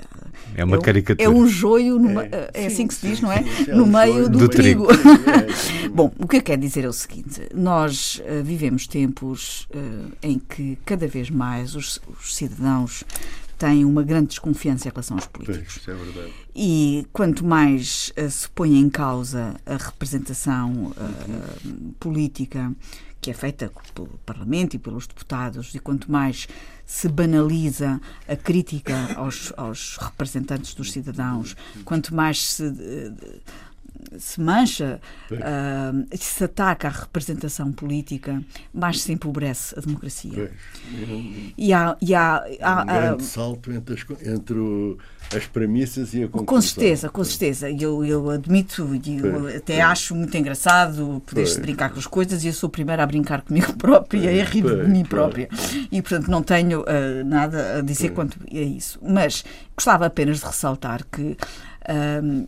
é 0.55 0.63
uma 0.63 0.77
é 0.77 0.81
caricatura. 0.81 1.27
É 1.27 1.29
um 1.29 1.47
joio, 1.47 1.99
numa, 1.99 2.23
é, 2.23 2.51
é 2.53 2.61
sim, 2.61 2.67
assim 2.67 2.87
que 2.87 2.93
se 2.93 3.07
diz, 3.07 3.17
sim, 3.19 3.23
não 3.25 3.31
é? 3.31 3.43
Sim, 3.43 3.71
no 3.71 3.71
é 3.71 3.81
um 3.81 3.85
meio 3.85 4.29
do, 4.29 4.39
do 4.39 4.49
trigo. 4.49 4.87
trigo. 4.87 5.91
Bom, 5.93 6.11
o 6.19 6.27
que 6.27 6.37
eu 6.37 6.41
quero 6.41 6.61
dizer 6.61 6.85
é 6.85 6.89
o 6.89 6.93
seguinte: 6.93 7.41
nós 7.53 8.21
vivemos 8.43 8.87
tempos 8.87 9.67
em 10.21 10.39
que 10.39 10.77
cada 10.85 11.07
vez 11.07 11.29
mais 11.29 11.75
os, 11.75 11.99
os 12.19 12.35
cidadãos 12.35 13.03
têm 13.57 13.85
uma 13.85 14.03
grande 14.03 14.27
desconfiança 14.27 14.87
em 14.87 14.91
relação 14.91 15.17
aos 15.17 15.27
políticos. 15.27 15.81
Pois, 15.83 15.97
é 15.97 16.03
verdade. 16.03 16.33
E 16.55 17.07
quanto 17.11 17.45
mais 17.45 18.11
uh, 18.17 18.29
se 18.29 18.49
põe 18.49 18.77
em 18.77 18.89
causa 18.89 19.55
a 19.65 19.77
representação 19.77 20.91
uh, 20.91 21.93
política 21.99 22.71
que 23.25 23.31
é 23.31 23.33
feita 23.33 23.71
pelo 23.95 24.19
Parlamento 24.23 24.75
e 24.75 24.79
pelos 24.79 25.07
deputados, 25.07 25.73
e 25.73 25.79
quanto 25.79 26.11
mais 26.11 26.47
se 26.85 27.09
banaliza 27.09 27.99
a 28.27 28.35
crítica 28.35 29.15
aos, 29.15 29.51
aos 29.57 29.97
representantes 29.97 30.75
dos 30.75 30.91
cidadãos, 30.91 31.55
quanto 31.83 32.13
mais 32.13 32.43
se. 32.43 32.63
Uh, 32.63 33.41
se 34.19 34.39
mancha, 34.41 34.99
uh, 35.31 36.17
se 36.17 36.43
ataca 36.43 36.87
a 36.87 36.91
representação 36.91 37.71
política, 37.71 38.41
mais 38.73 39.01
se 39.01 39.11
empobrece 39.11 39.77
a 39.77 39.81
democracia. 39.81 40.51
E 41.57 41.73
há, 41.73 41.97
e 42.01 42.13
há, 42.13 42.43
há, 42.61 42.81
um 42.81 42.85
grande 42.85 43.23
salto 43.23 43.71
entre, 43.71 43.95
as, 43.95 44.27
entre 44.27 44.57
o, 44.57 44.97
as 45.35 45.45
premissas 45.47 46.13
e 46.13 46.23
a 46.23 46.27
conclusão. 46.27 46.45
Com 46.45 46.61
certeza, 46.61 47.09
com 47.09 47.23
certeza. 47.23 47.69
Eu, 47.69 48.03
eu 48.05 48.29
admito 48.29 48.95
e 49.03 49.17
eu 49.17 49.57
até 49.57 49.81
acho 49.81 50.15
muito 50.15 50.35
engraçado 50.37 51.21
poder-se 51.25 51.59
brincar 51.59 51.91
com 51.91 51.99
as 51.99 52.07
coisas 52.07 52.43
e 52.43 52.47
eu 52.47 52.53
sou 52.53 52.67
a 52.67 52.71
primeira 52.71 53.03
a 53.03 53.05
brincar 53.05 53.41
comigo 53.41 53.73
própria 53.77 54.31
e 54.31 54.41
a 54.41 54.45
rir 54.45 54.63
de 54.63 54.89
mim 54.89 55.03
própria. 55.03 55.49
E, 55.91 56.01
portanto, 56.01 56.29
não 56.29 56.41
tenho 56.41 56.81
uh, 56.81 57.25
nada 57.25 57.79
a 57.79 57.81
dizer 57.81 58.09
quanto 58.09 58.39
a 58.51 58.57
isso. 58.57 58.99
Mas 59.01 59.43
gostava 59.75 60.05
apenas 60.05 60.39
de 60.39 60.45
ressaltar 60.45 61.05
que 61.11 61.37
uh, 61.89 62.47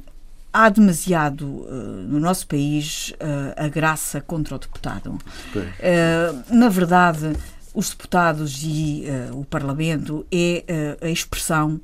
há 0.58 0.70
demasiado 0.70 1.44
uh, 1.44 1.68
no 2.08 2.20
nosso 2.20 2.48
país 2.48 3.14
uh, 3.22 3.54
a 3.56 3.68
graça 3.68 4.20
contra 4.20 4.56
o 4.56 4.58
deputado. 4.58 5.12
Uh, 5.56 6.56
na 6.56 6.68
verdade, 6.68 7.34
os 7.76 7.92
deputados 7.92 8.64
e 8.64 9.06
o 9.34 9.46
Parlamento 9.46 10.26
é 10.32 10.98
a 11.00 11.10
expressão 11.10 11.80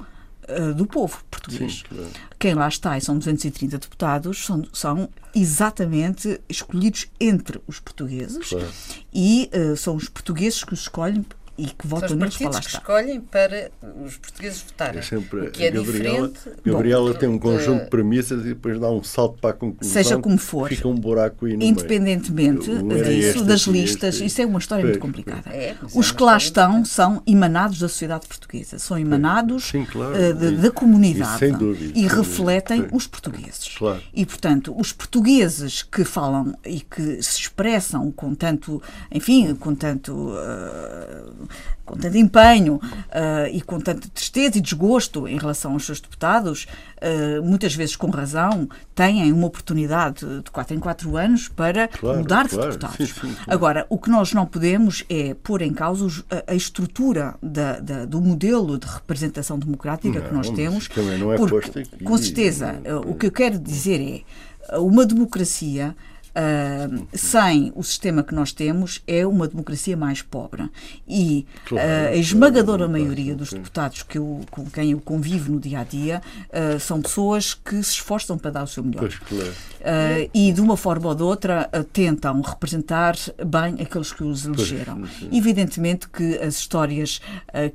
do 0.76 0.88
povo 0.88 1.24
português. 1.30 1.84
Sim, 1.88 1.96
claro. 1.96 2.12
Quem 2.40 2.54
lá 2.56 2.68
está, 2.68 2.98
e 2.98 3.02
são 3.02 3.16
230 3.16 3.78
deputados, 3.78 4.44
são, 4.44 4.66
são 4.74 5.10
exatamente 5.36 6.42
escolhidos 6.50 7.06
entre 7.20 7.62
os 7.68 7.80
portugueses 7.80 8.50
claro. 8.50 8.68
e 9.14 9.52
são 9.78 9.96
os 9.96 10.10
portugueses 10.10 10.64
que 10.64 10.74
os 10.74 10.82
escolhem 10.82 11.24
e 11.56 11.68
que 11.68 11.86
votam 11.86 12.16
neles 12.16 12.36
para 12.36 12.50
lá 12.50 12.60
que 12.60 12.68
escolhem 12.68 13.22
para 13.22 13.72
os 14.04 14.18
portugueses 14.18 14.62
votarem. 14.62 15.00
É 15.00 15.04
sempre, 15.04 15.42
o 15.42 15.52
que 15.52 15.64
é 15.64 15.72
Gabriela, 15.72 16.28
diferente. 16.28 16.62
Gabriela 16.66 17.14
bom, 17.14 17.20
tem 17.20 17.30
um 17.30 17.38
conjunto 17.38 17.78
de, 17.78 17.84
de 17.84 17.90
premissas 17.92 18.42
e 18.42 18.50
depois 18.50 18.80
dá 18.80 18.90
um 18.90 19.04
salto 19.04 19.38
para 19.40 19.52
a 19.52 19.54
conclusão. 19.54 19.94
Seja 19.94 20.18
como 20.18 20.38
for. 20.38 20.70
Fica 20.70 20.88
um 20.88 20.96
buraco 20.96 21.46
aí 21.46 21.56
no 21.56 21.64
Independentemente 21.64 22.72
meio. 22.72 23.04
disso, 23.04 23.46
das 23.46 23.62
listas, 23.62 24.20
isso 24.20 24.42
é 24.42 24.46
uma 24.46 24.58
história 24.58 24.84
muito 24.84 25.00
complicada. 25.00 25.50
É, 25.52 25.76
Os 25.94 26.10
é 26.10 26.14
que 26.14 26.24
lá 26.24 26.38
estão 26.38 26.84
são 26.84 27.22
emanados 27.28 27.78
da 27.78 27.88
sociedade 27.88 28.28
portuguesa, 28.28 28.80
são 28.80 28.98
emanados 28.98 29.66
Sim, 29.66 29.86
claro, 29.86 30.16
uh, 30.16 30.34
de, 30.34 30.58
da 30.58 30.72
comunidade 30.72 31.46
e, 31.46 31.52
dúvida, 31.52 32.00
e 32.00 32.08
refletem 32.08 32.88
os 32.92 33.06
portugueses. 33.06 33.76
Claro. 33.78 34.02
E, 34.12 34.26
portanto, 34.26 34.74
os 34.76 34.92
portugueses 34.92 35.84
que 35.84 36.04
falam 36.04 36.56
e 36.66 36.82
que 36.82 37.22
se 37.22 37.42
expressam 37.42 38.12
com 38.12 38.34
tanto, 38.34 38.82
enfim, 39.12 39.54
com 39.54 39.76
tanto. 39.76 40.14
Uh, 40.14 41.43
com 41.86 41.98
tanto 41.98 42.18
empenho 42.18 42.76
uh, 42.76 43.48
e 43.52 43.62
com 43.62 43.80
tanta 43.80 44.08
tristeza 44.08 44.58
e 44.58 44.62
desgosto 44.62 45.28
em 45.28 45.38
relação 45.38 45.74
aos 45.74 45.86
seus 45.86 46.00
deputados, 46.00 46.66
uh, 46.98 47.44
muitas 47.44 47.76
vezes 47.76 47.96
com 47.96 48.10
razão, 48.10 48.70
têm 48.96 49.32
uma 49.32 49.48
oportunidade 49.48 50.26
de 50.44 50.52
4 50.52 50.76
em 50.76 50.80
4 50.80 51.18
anos 51.18 51.50
para 51.50 51.88
claro, 51.88 52.20
mudar 52.20 52.44
de 52.44 52.56
claro, 52.56 52.72
deputados. 52.72 52.98
Sim, 52.98 53.06
sim, 53.06 53.34
claro. 53.34 53.38
Agora, 53.48 53.86
o 53.90 53.98
que 53.98 54.10
nós 54.10 54.34
não 54.34 54.46
podemos 54.46 55.04
é 55.10 55.34
pôr 55.34 55.62
em 55.62 55.74
causa 55.74 56.24
a, 56.48 56.56
estrutura 56.56 57.36
da, 57.42 57.80
da, 57.80 58.06
do 58.06 58.22
modelo 58.22 58.78
de 58.78 58.88
representação 58.88 59.60
democrática 59.60 60.20
não, 60.20 60.28
que 60.28 60.34
nós 60.34 60.50
temos. 60.50 60.90
Não 61.20 61.34
é 61.34 61.38
porque, 61.38 61.84
com 62.04 62.18
certeza, 62.18 62.82
o 63.06 63.14
que 63.16 63.28
eu 63.28 63.32
quero 63.32 63.60
dizer 63.60 64.24
é 64.70 64.78
uma 64.78 65.06
democracia 65.06 65.96
Uh, 66.36 67.08
sem 67.14 67.72
o 67.76 67.84
sistema 67.84 68.24
que 68.24 68.34
nós 68.34 68.52
temos, 68.52 69.04
é 69.06 69.26
uma 69.26 69.48
democracia 69.48 69.96
mais 69.96 70.24
pobre. 70.24 70.68
E 71.08 71.46
uh, 71.72 71.78
a 72.10 72.16
esmagadora 72.16 72.88
maioria 72.88 73.36
dos 73.36 73.52
deputados 73.52 74.02
que 74.02 74.18
eu, 74.18 74.42
com 74.50 74.66
quem 74.66 74.92
eu 74.92 75.00
convivo 75.00 75.52
no 75.52 75.60
dia 75.60 75.82
a 75.82 75.84
dia 75.84 76.24
uh, 76.50 76.80
são 76.80 77.02
pessoas 77.04 77.54
que 77.54 77.76
se 77.84 77.92
esforçam 77.92 78.36
para 78.36 78.50
dar 78.50 78.64
o 78.64 78.68
seu 78.68 78.84
melhor. 78.84 79.10
E, 80.34 80.52
de 80.52 80.62
uma 80.62 80.76
forma 80.76 81.10
ou 81.10 81.16
de 81.16 81.22
outra, 81.22 81.70
tentam 81.92 82.42
representar 82.42 83.16
bem 83.46 83.76
aqueles 83.82 84.12
que 84.12 84.24
os 84.24 84.46
elegeram. 84.46 85.04
Evidentemente 85.32 86.08
que 86.10 86.38
as 86.38 86.56
histórias 86.56 87.22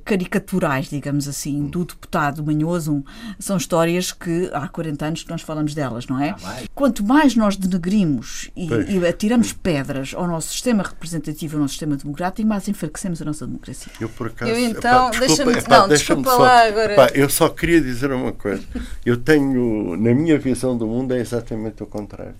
caricaturais, 0.04 0.88
digamos 0.88 1.28
assim, 1.28 1.66
do 1.66 1.84
deputado 1.84 2.42
manhoso 2.42 3.04
são 3.38 3.56
histórias 3.56 4.11
que 4.11 4.50
há 4.52 4.66
40 4.66 5.04
anos 5.04 5.22
que 5.22 5.30
nós 5.30 5.42
falamos 5.42 5.74
delas, 5.74 6.06
não 6.06 6.18
é? 6.20 6.34
Quanto 6.74 7.04
mais 7.04 7.36
nós 7.36 7.56
denegrimos 7.56 8.47
e, 8.57 8.68
e, 8.96 9.07
atiramos 9.07 9.53
pedras 9.53 10.12
ao 10.14 10.26
nosso 10.26 10.49
sistema 10.49 10.82
representativo, 10.82 11.57
ao 11.57 11.62
nosso 11.62 11.74
sistema 11.74 11.96
democrático, 11.96 12.49
mais 12.49 12.68
enfraquecemos 12.68 13.20
a 13.22 13.24
nossa 13.24 13.46
democracia. 13.46 13.92
Eu, 14.01 14.09
por 14.09 14.28
acaso. 14.28 14.51
Eu 14.51 14.59
então, 14.59 15.11
deixa-me. 15.11 15.53
Não, 15.53 15.88
deixa 15.88 16.14
desculpa 16.14 16.30
só, 16.30 16.38
lá 16.38 16.66
agora. 16.66 16.92
Epá, 16.92 17.11
eu 17.14 17.28
só 17.28 17.49
queria 17.49 17.80
dizer 17.80 18.12
uma 18.12 18.32
coisa. 18.32 18.62
Eu 19.05 19.16
tenho, 19.16 19.96
na 19.96 20.14
minha 20.14 20.38
visão 20.38 20.76
do 20.76 20.86
mundo, 20.86 21.14
é 21.14 21.20
exatamente 21.20 21.82
o 21.82 21.86
contrário. 21.86 22.34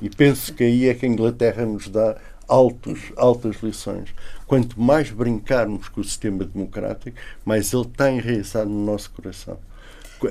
E 0.00 0.08
penso 0.08 0.52
que 0.54 0.64
aí 0.64 0.88
é 0.88 0.94
que 0.94 1.04
a 1.04 1.08
Inglaterra 1.08 1.66
nos 1.66 1.88
dá 1.88 2.16
altos, 2.46 3.12
altas 3.16 3.56
lições. 3.62 4.14
Quanto 4.46 4.80
mais 4.80 5.10
brincarmos 5.10 5.88
com 5.88 6.00
o 6.00 6.04
sistema 6.04 6.44
democrático, 6.44 7.16
mais 7.44 7.72
ele 7.72 7.82
está 7.82 8.10
enraizado 8.10 8.70
no 8.70 8.86
nosso 8.86 9.10
coração. 9.10 9.58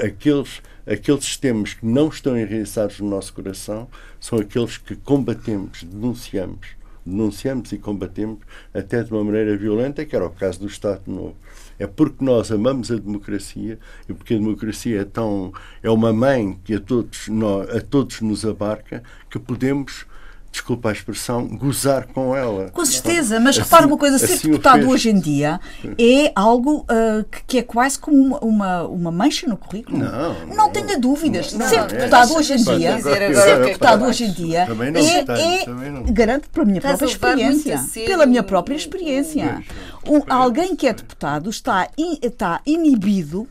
Aqueles 0.04 0.62
aqueles 0.88 1.26
sistemas 1.26 1.74
que 1.74 1.86
não 1.86 2.08
estão 2.08 2.38
enraizados 2.38 3.00
no 3.00 3.10
nosso 3.10 3.34
coração 3.34 3.88
são 4.20 4.40
aqueles 4.40 4.78
que 4.78 4.96
combatemos, 4.96 5.84
denunciamos. 5.84 6.78
denunciamos 7.06 7.72
e 7.72 7.78
combatemos 7.78 8.40
até 8.74 9.02
de 9.02 9.12
uma 9.14 9.24
maneira 9.24 9.56
violenta, 9.56 10.06
que 10.06 10.16
era 10.16 10.26
o 10.26 10.30
caso 10.30 10.60
do 10.60 10.68
Estado 10.68 11.04
Novo. 11.08 11.36
É 11.80 11.86
porque 11.86 12.24
nós 12.24 12.52
amamos 12.52 12.92
a 12.92 12.96
democracia 12.96 13.80
e 14.10 14.14
porque 14.14 14.34
a 14.34 14.38
democracia 14.38 15.02
é 15.02 15.06
tão 15.06 15.54
é 15.82 15.90
uma 15.90 16.12
mãe 16.12 16.60
que 16.64 16.74
a 16.74 16.80
todos 16.80 17.28
nós, 17.28 17.70
a 17.70 17.80
todos 17.80 18.20
nos 18.22 18.46
abarca 18.46 19.04
que 19.30 19.38
podemos 19.38 20.06
desculpa 20.52 20.90
a 20.90 20.92
expressão, 20.92 21.48
gozar 21.48 22.08
com 22.08 22.36
ela. 22.36 22.70
Com 22.72 22.86
certeza, 22.86 23.40
mas 23.40 23.58
assim, 23.58 23.64
repara 23.64 23.88
uma 23.88 23.98
coisa, 23.98 24.18
ser 24.18 24.34
assim 24.34 24.50
deputado 24.50 24.90
hoje 24.90 25.10
em 25.10 25.20
dia 25.20 25.60
é 25.98 26.32
algo 26.36 26.80
uh, 26.80 27.24
que, 27.30 27.44
que, 27.46 27.58
é 27.60 27.64
quase 27.64 28.00
como 28.00 28.38
uma, 28.38 28.84
uma 28.84 29.12
mancha 29.12 29.48
no 29.48 29.58
currículo. 29.58 29.98
Não, 29.98 30.46
não, 30.48 30.56
não 30.56 30.70
tenha 30.72 31.00
dúvidas. 31.00 31.54
Não, 31.54 31.68
ser 31.68 31.86
deputado 31.86 32.34
é, 32.34 32.38
hoje 32.38 32.54
em 32.54 32.64
dia, 32.64 33.02
ser 33.02 33.66
deputado 33.66 34.06
hoje 34.06 34.24
em 34.26 34.32
dia 34.32 34.68
é, 34.96 35.64
é 35.64 36.12
garanto 36.12 36.50
pela 36.50 36.66
minha 36.66 36.82
própria 36.82 37.06
experiência. 37.06 37.86
Pela 38.06 38.26
minha 38.26 38.44
própria 38.44 38.76
experiência. 38.76 39.64
Um, 40.08 40.22
alguém 40.30 40.76
que 40.76 40.88
é 40.88 40.94
deputado 40.94 41.50
está, 41.50 41.90
in, 41.98 42.18
está 42.22 42.62
inibido 42.66 43.48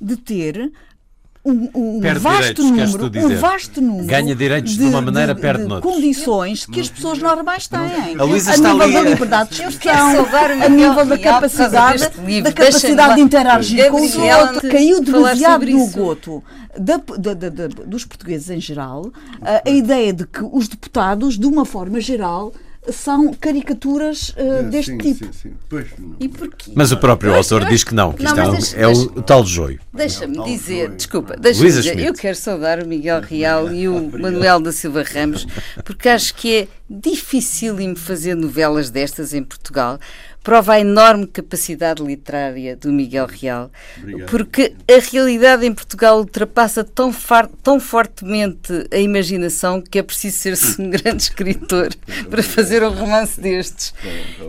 de 0.00 0.16
ter 0.16 0.72
um, 1.44 1.70
um 1.74 2.00
vasto 2.18 2.62
número, 2.62 3.26
um 3.26 3.36
vasto 3.36 3.80
número 3.80 4.06
ganha 4.06 4.34
direitos 4.34 4.72
de, 4.72 4.78
de 4.78 4.84
uma 4.84 5.00
maneira, 5.00 5.34
de, 5.34 5.40
perde 5.40 5.66
de 5.66 5.80
condições 5.80 6.66
que 6.66 6.80
as 6.80 6.88
pessoas 6.88 7.18
normais 7.18 7.66
têm. 7.66 8.16
A, 8.18 8.24
Luísa 8.24 8.52
a 8.52 8.56
nível 8.56 8.82
ali. 8.82 8.92
da 8.92 9.00
liberdade 9.02 9.50
de 9.50 9.62
expressão, 9.62 10.26
a 10.64 10.68
nível 10.68 11.06
da 11.06 11.18
capacidade, 11.18 12.08
da 12.42 12.52
capacidade 12.52 13.14
de 13.14 13.20
interagir 13.20 13.90
com 13.90 14.04
os 14.04 14.16
outros. 14.16 14.70
Caiu 14.70 15.02
demasiado 15.02 15.66
no 15.66 15.86
goto 15.88 16.42
da, 16.78 16.96
da, 16.96 17.34
da, 17.34 17.66
dos 17.86 18.04
portugueses 18.04 18.50
em 18.50 18.60
geral 18.60 19.10
a, 19.40 19.68
a 19.68 19.70
ideia 19.70 20.12
de 20.12 20.26
que 20.26 20.40
os 20.42 20.68
deputados, 20.68 21.38
de 21.38 21.46
uma 21.46 21.64
forma 21.64 22.00
geral, 22.00 22.52
são 22.90 23.32
caricaturas 23.34 24.30
uh, 24.30 24.62
deste 24.70 24.92
sim, 24.92 24.98
tipo. 24.98 25.24
Sim, 25.26 25.32
sim. 25.32 25.52
Pois, 25.68 25.86
e 26.18 26.28
porquê? 26.28 26.72
Mas 26.74 26.92
o 26.92 26.96
próprio 26.96 27.32
pois, 27.32 27.52
autor 27.52 27.68
diz 27.68 27.84
que 27.84 27.94
não, 27.94 28.12
que 28.12 28.22
não, 28.22 28.30
isto 28.30 28.40
é, 28.40 28.50
deixa, 28.50 28.76
é 28.76 28.86
deixa, 28.86 29.02
o, 29.02 29.22
tal 29.22 29.44
joio. 29.44 29.80
Deixa-me 29.92 30.44
dizer, 30.44 30.90
desculpa, 30.90 31.36
deixa 31.36 31.62
dizer, 31.62 31.98
eu 31.98 32.14
quero 32.14 32.36
saudar 32.36 32.82
o 32.82 32.86
Miguel 32.86 33.20
Real 33.28 33.72
e 33.72 33.88
o 33.88 34.10
Manuel 34.18 34.60
da 34.60 34.72
Silva 34.72 35.02
Ramos, 35.02 35.46
porque 35.84 36.08
acho 36.08 36.34
que 36.34 36.54
é 36.54 36.68
dificílimo 36.88 37.96
fazer 37.96 38.34
novelas 38.34 38.90
destas 38.90 39.34
em 39.34 39.44
Portugal, 39.44 39.98
prova 40.42 40.74
a 40.74 40.80
enorme 40.80 41.26
capacidade 41.26 42.02
literária 42.02 42.76
do 42.76 42.92
Miguel 42.92 43.26
Real, 43.26 43.70
Obrigado. 43.98 44.30
porque 44.30 44.74
a 44.88 45.12
realidade 45.12 45.66
em 45.66 45.74
Portugal 45.74 46.18
ultrapassa 46.18 46.82
tão, 46.82 47.14
tão 47.62 47.78
fortemente 47.80 48.86
a 48.90 48.96
imaginação 48.96 49.82
que 49.82 49.98
é 49.98 50.02
preciso 50.02 50.38
ser-se 50.38 50.80
um 50.80 50.88
grande 50.90 51.22
escritor 51.22 51.90
para 52.30 52.42
fazer 52.42 52.82
um 52.82 52.90
romance 52.90 53.40
destes. 53.40 53.92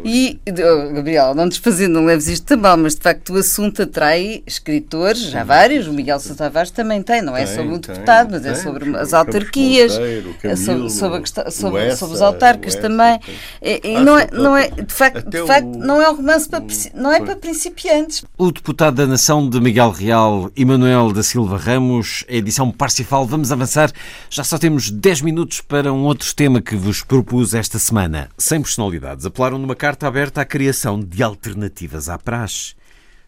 E, 0.05 0.39
oh, 0.47 0.93
Gabriel, 0.93 1.35
não 1.35 1.49
desfazendo, 1.49 1.95
não 1.95 2.05
leves 2.05 2.27
isto 2.27 2.45
tão 2.45 2.57
mal, 2.57 2.77
mas 2.77 2.95
de 2.95 3.01
facto 3.01 3.33
o 3.33 3.37
assunto 3.37 3.81
atrai 3.81 4.43
escritores, 4.45 5.19
já 5.19 5.43
vários, 5.43 5.87
o 5.87 5.93
Miguel 5.93 6.19
Sousa 6.19 6.37
Tavares 6.37 6.71
também 6.71 7.01
tem, 7.01 7.21
não 7.21 7.35
é 7.35 7.45
tem, 7.45 7.55
sobre 7.55 7.75
o 7.75 7.77
deputado, 7.79 8.31
mas 8.31 8.45
é 8.45 8.55
sobre 8.55 8.95
as 8.97 9.13
autarquias, 9.13 9.97
é 10.43 10.55
sobre, 10.55 10.89
sobre, 10.89 11.23
sobre, 11.51 11.95
sobre 11.95 12.15
os 12.15 12.21
autarcas 12.21 12.75
também. 12.75 13.19
E, 13.61 13.81
e 13.83 13.99
não, 13.99 14.17
é, 14.17 14.27
não 14.31 14.55
é, 14.55 14.69
de 14.69 14.93
facto, 14.93 15.29
de 15.29 15.45
facto 15.45 15.88
não 15.89 15.99
é 15.99 16.07
um 16.11 16.17
romance 16.17 16.47
para, 16.47 16.63
não 16.93 17.11
é 17.11 17.19
para 17.19 17.35
principiantes. 17.35 18.23
O 18.37 18.51
deputado 18.51 18.93
da 18.97 19.07
Nação 19.07 19.49
de 19.49 19.59
Miguel 19.59 19.89
Real, 19.89 20.51
Emanuel 20.55 21.11
da 21.11 21.23
Silva 21.23 21.57
Ramos, 21.57 22.23
edição 22.27 22.71
Parsifal. 22.71 23.25
Vamos 23.25 23.51
avançar. 23.51 23.91
Já 24.29 24.43
só 24.43 24.59
temos 24.59 24.91
10 24.91 25.21
minutos 25.21 25.61
para 25.61 25.91
um 25.91 26.03
outro 26.03 26.33
tema 26.35 26.61
que 26.61 26.75
vos 26.75 27.01
propus 27.01 27.55
esta 27.55 27.79
semana. 27.79 28.29
Sem 28.37 28.61
personalidades 28.61 29.25
apelaram 29.25 29.57
numa 29.57 29.75
carta 29.75 30.07
aberta 30.07 30.41
à 30.41 30.45
criação 30.45 30.99
de 30.99 31.23
alternativas 31.23 32.07
à 32.07 32.19
praxe 32.19 32.77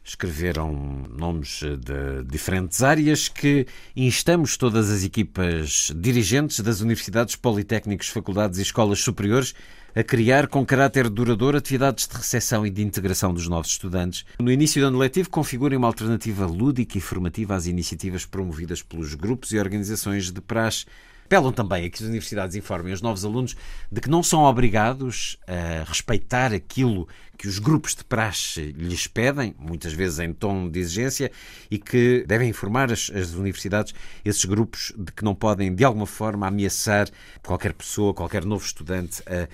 escreveram 0.04 1.06
nomes 1.16 1.60
de 1.62 2.24
diferentes 2.24 2.82
áreas 2.82 3.30
que 3.30 3.68
instamos 3.96 4.58
todas 4.58 4.90
as 4.90 5.04
equipas 5.04 5.92
dirigentes 5.96 6.60
das 6.60 6.82
universidades, 6.82 7.36
politécnicos, 7.36 8.08
faculdades 8.08 8.58
e 8.58 8.64
escolas 8.64 9.00
superiores 9.00 9.54
a 9.96 10.04
criar 10.04 10.48
com 10.48 10.66
caráter 10.66 11.10
duradouro 11.10 11.58
atividades 11.58 12.08
de 12.08 12.16
recepção 12.16 12.66
e 12.66 12.70
de 12.70 12.82
integração 12.82 13.34
dos 13.34 13.48
novos 13.48 13.72
estudantes. 13.72 14.26
No 14.40 14.52
início 14.52 14.82
do 14.82 14.88
ano 14.88 14.98
letivo, 14.98 15.30
configurem 15.30 15.78
uma 15.78 15.88
alternativa 15.88 16.46
lúdica 16.46 16.98
e 16.98 17.02
formativa 17.02 17.56
às 17.56 17.68
iniciativas 17.68 18.26
promovidas 18.26 18.82
pelos 18.82 19.14
grupos 19.14 19.52
e 19.52 19.60
organizações 19.60 20.32
de 20.32 20.42
praxe 20.42 20.86
apelam 21.32 21.54
também 21.54 21.86
a 21.86 21.90
que 21.90 22.04
as 22.04 22.10
universidades 22.10 22.58
informem 22.58 22.92
os 22.92 23.02
novos 23.02 23.24
alunos 23.24 23.56
de 23.90 24.02
que 24.02 24.10
não 24.10 24.22
são 24.22 24.44
obrigados 24.44 25.38
a 25.48 25.86
respeitar 25.88 26.52
aquilo 26.52 27.08
que 27.38 27.48
os 27.48 27.58
grupos 27.58 27.96
de 27.96 28.04
praxe 28.04 28.76
lhes 28.78 29.08
pedem, 29.08 29.56
muitas 29.58 29.94
vezes 29.94 30.20
em 30.20 30.34
tom 30.34 30.70
de 30.70 30.78
exigência, 30.80 31.32
e 31.72 31.80
que 31.80 32.26
devem 32.28 32.50
informar 32.50 32.92
as, 32.92 33.10
as 33.16 33.32
universidades, 33.32 33.96
esses 34.26 34.44
grupos, 34.44 34.92
de 34.98 35.14
que 35.14 35.24
não 35.24 35.34
podem 35.34 35.74
de 35.74 35.86
alguma 35.86 36.06
forma 36.06 36.46
ameaçar 36.48 37.08
qualquer 37.42 37.72
pessoa, 37.72 38.14
qualquer 38.14 38.44
novo 38.44 38.66
estudante 38.66 39.24
a 39.26 39.48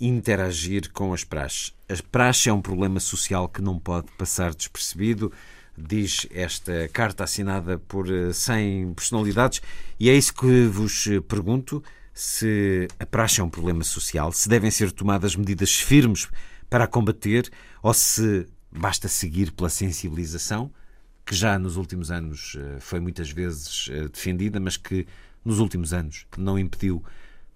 interagir 0.00 0.90
com 0.92 1.12
as 1.12 1.24
praxes. 1.24 1.72
A 1.88 1.94
praxe 2.10 2.48
é 2.48 2.52
um 2.52 2.60
problema 2.60 3.00
social 3.00 3.48
que 3.48 3.62
não 3.62 3.78
pode 3.78 4.10
passar 4.18 4.54
despercebido, 4.54 5.32
diz 5.76 6.26
esta 6.30 6.88
carta 6.92 7.24
assinada 7.24 7.78
por 7.78 8.06
100 8.32 8.82
eh, 8.90 8.94
personalidades, 8.94 9.60
e 9.98 10.08
é 10.08 10.14
isso 10.14 10.32
que 10.34 10.66
vos 10.66 11.06
eh, 11.06 11.20
pergunto: 11.20 11.82
se 12.12 12.88
a 12.98 13.06
praxe 13.06 13.40
é 13.40 13.44
um 13.44 13.50
problema 13.50 13.84
social, 13.84 14.32
se 14.32 14.48
devem 14.48 14.70
ser 14.70 14.92
tomadas 14.92 15.36
medidas 15.36 15.74
firmes 15.74 16.28
para 16.70 16.84
a 16.84 16.88
combater 16.88 17.50
ou 17.82 17.92
se 17.92 18.46
basta 18.70 19.08
seguir 19.08 19.52
pela 19.52 19.68
sensibilização, 19.68 20.70
que 21.26 21.34
já 21.34 21.58
nos 21.58 21.76
últimos 21.76 22.10
anos 22.10 22.56
eh, 22.58 22.78
foi 22.80 23.00
muitas 23.00 23.30
vezes 23.30 23.88
defendida, 24.12 24.60
mas 24.60 24.76
que 24.76 25.06
nos 25.44 25.58
últimos 25.58 25.92
anos 25.92 26.26
não 26.38 26.58
impediu 26.58 27.04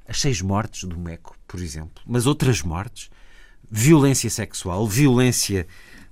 as 0.08 0.20
seis 0.20 0.40
mortes 0.40 0.84
do 0.84 0.98
Meco, 0.98 1.36
por 1.46 1.60
exemplo, 1.60 2.02
mas 2.06 2.26
outras 2.26 2.62
mortes, 2.62 3.10
violência 3.70 4.30
sexual, 4.30 4.88
violência 4.88 5.66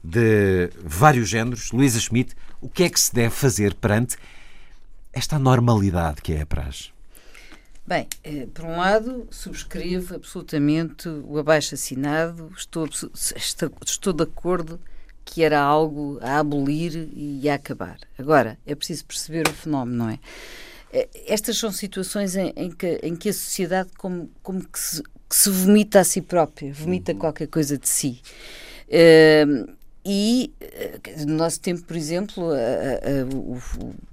de 0.04 0.70
vários 0.84 1.28
géneros. 1.28 1.72
Luísa 1.72 1.98
Schmidt, 1.98 2.36
o 2.60 2.68
que 2.68 2.84
é 2.84 2.90
que 2.90 3.00
se 3.00 3.12
deve 3.12 3.34
fazer 3.34 3.74
perante 3.74 4.16
esta 5.12 5.38
normalidade 5.38 6.20
que 6.20 6.34
é 6.34 6.42
a 6.42 6.46
praxe? 6.46 6.90
Bem, 7.86 8.06
eh, 8.22 8.46
por 8.52 8.64
um 8.64 8.76
lado, 8.76 9.26
subscrevo 9.30 10.16
absolutamente 10.16 11.08
o 11.08 11.38
abaixo-assinado, 11.38 12.52
estou, 12.56 12.88
estou 13.86 14.12
de 14.12 14.24
acordo 14.24 14.80
que 15.24 15.42
era 15.42 15.60
algo 15.60 16.18
a 16.20 16.38
abolir 16.38 17.08
e 17.14 17.48
a 17.48 17.54
acabar. 17.54 17.98
Agora, 18.18 18.58
é 18.66 18.74
preciso 18.74 19.04
perceber 19.04 19.48
o 19.48 19.52
fenómeno, 19.52 19.98
não 19.98 20.10
é? 20.10 20.18
Eh, 20.96 21.08
estas 21.26 21.58
são 21.58 21.70
situações 21.70 22.36
em, 22.36 22.52
em, 22.56 22.70
que, 22.70 22.98
em 23.02 23.14
que, 23.14 23.28
a 23.28 23.32
sociedade 23.32 23.90
como, 23.98 24.30
como 24.42 24.66
que, 24.66 24.78
se, 24.78 25.02
que 25.02 25.36
se 25.36 25.50
vomita 25.50 26.00
a 26.00 26.04
si 26.04 26.22
própria, 26.22 26.72
vomita 26.72 27.12
uhum. 27.12 27.18
qualquer 27.18 27.48
coisa 27.48 27.76
de 27.76 27.86
si. 27.86 28.22
Uh, 28.88 29.76
e 30.08 30.52
eh, 30.60 31.00
no 31.26 31.34
nosso 31.34 31.60
tempo, 31.60 31.82
por 31.82 31.96
exemplo, 31.96 32.50
a, 32.50 32.54
a, 32.54 33.24
o, 33.34 33.58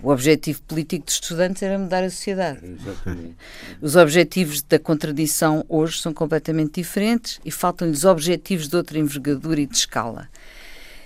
o, 0.01 0.09
objetivo 0.09 0.59
político 0.63 1.05
dos 1.05 1.13
estudantes 1.13 1.61
era 1.61 1.77
mudar 1.77 2.03
a 2.03 2.09
sociedade. 2.09 2.59
Exatamente. 2.65 3.35
Os 3.79 3.95
objetivos 3.95 4.63
da 4.63 4.79
contradição 4.79 5.63
hoje 5.69 6.01
são 6.01 6.11
completamente 6.11 6.81
diferentes 6.81 7.39
e 7.45 7.51
faltam-lhes 7.51 8.03
objetivos 8.05 8.67
de 8.67 8.75
outra 8.75 8.97
envergadura 8.97 9.61
e 9.61 9.67
de 9.67 9.77
escala. 9.77 10.27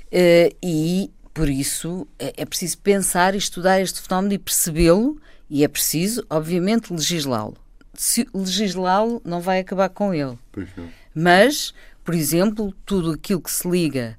Uh, 0.05 0.55
e, 0.63 1.11
por 1.33 1.49
isso, 1.49 2.07
é, 2.17 2.33
é 2.37 2.45
preciso 2.45 2.77
pensar 2.77 3.35
e 3.35 3.37
estudar 3.37 3.81
este 3.81 4.01
fenómeno 4.01 4.33
e 4.33 4.37
percebê-lo 4.39 5.21
e 5.49 5.63
é 5.63 5.67
preciso, 5.67 6.25
obviamente, 6.29 6.91
legislá-lo. 6.91 7.55
Se 7.93 8.27
legislá-lo 8.33 9.21
não 9.25 9.41
vai 9.41 9.59
acabar 9.59 9.89
com 9.89 10.13
ele. 10.13 10.37
Mas, 11.13 11.73
por 12.03 12.13
exemplo, 12.13 12.73
tudo 12.85 13.11
aquilo 13.11 13.41
que 13.41 13.51
se 13.51 13.67
liga 13.67 14.17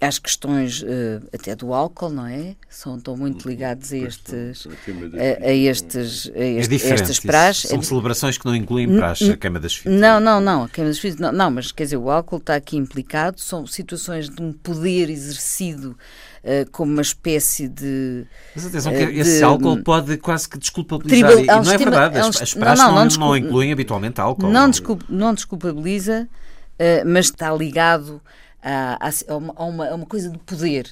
às 0.00 0.18
questões 0.18 0.82
uh, 0.82 1.26
até 1.32 1.54
do 1.56 1.72
álcool, 1.72 2.10
não 2.10 2.26
é? 2.26 2.56
São 2.68 3.00
tão 3.00 3.16
muito 3.16 3.44
uhum. 3.44 3.50
ligados 3.50 3.92
a 3.92 3.96
estes 3.96 4.66
a, 4.66 5.46
a 5.46 5.52
estes 5.52 6.30
a, 6.34 6.38
este, 6.38 6.86
é 6.86 6.90
estas 6.90 7.20
praxes. 7.20 7.70
São 7.70 7.80
celebrações 7.80 8.36
que 8.36 8.44
não 8.44 8.54
incluem 8.54 8.94
praxes, 8.94 9.30
a 9.30 9.36
queima 9.36 9.58
das 9.58 9.74
fitas. 9.76 9.98
Não, 9.98 10.20
não, 10.20 10.40
não, 10.40 10.64
a 10.64 10.68
queima 10.68 10.90
das 10.90 10.98
fitas, 10.98 11.18
não, 11.18 11.32
não, 11.32 11.50
mas 11.50 11.72
quer 11.72 11.84
dizer, 11.84 11.96
o 11.96 12.10
álcool 12.10 12.36
está 12.36 12.56
aqui 12.56 12.76
implicado, 12.76 13.40
são 13.40 13.66
situações 13.66 14.28
de 14.28 14.42
um 14.42 14.52
poder 14.52 15.08
exercido 15.08 15.96
Uh, 16.44 16.70
como 16.70 16.92
uma 16.92 17.00
espécie 17.00 17.66
de. 17.66 18.26
Mas 18.54 18.66
atenção, 18.66 18.92
uh, 18.92 18.96
que 18.96 19.02
esse 19.18 19.42
álcool 19.42 19.82
pode 19.82 20.18
quase 20.18 20.46
que 20.46 20.58
desculpabilizar. 20.58 21.30
Tribal, 21.30 21.42
e, 21.42 21.64
não 21.64 21.72
é 21.72 21.78
verdade, 21.78 22.18
as, 22.18 22.42
as 22.42 22.52
praxes 22.52 22.84
não, 22.84 22.94
não, 22.94 23.04
não, 23.06 23.16
não, 23.16 23.36
incluem 23.36 23.72
habitualmente 23.72 24.20
álcool. 24.20 24.50
Não, 24.50 24.68
desculpa, 24.68 25.06
não 25.08 25.32
desculpabiliza, 25.32 26.28
uh, 26.74 27.08
mas 27.08 27.26
está 27.26 27.50
ligado 27.50 28.20
a, 28.62 29.08
a, 29.26 29.36
uma, 29.36 29.88
a 29.88 29.94
uma 29.94 30.04
coisa 30.04 30.28
de 30.28 30.36
poder. 30.36 30.86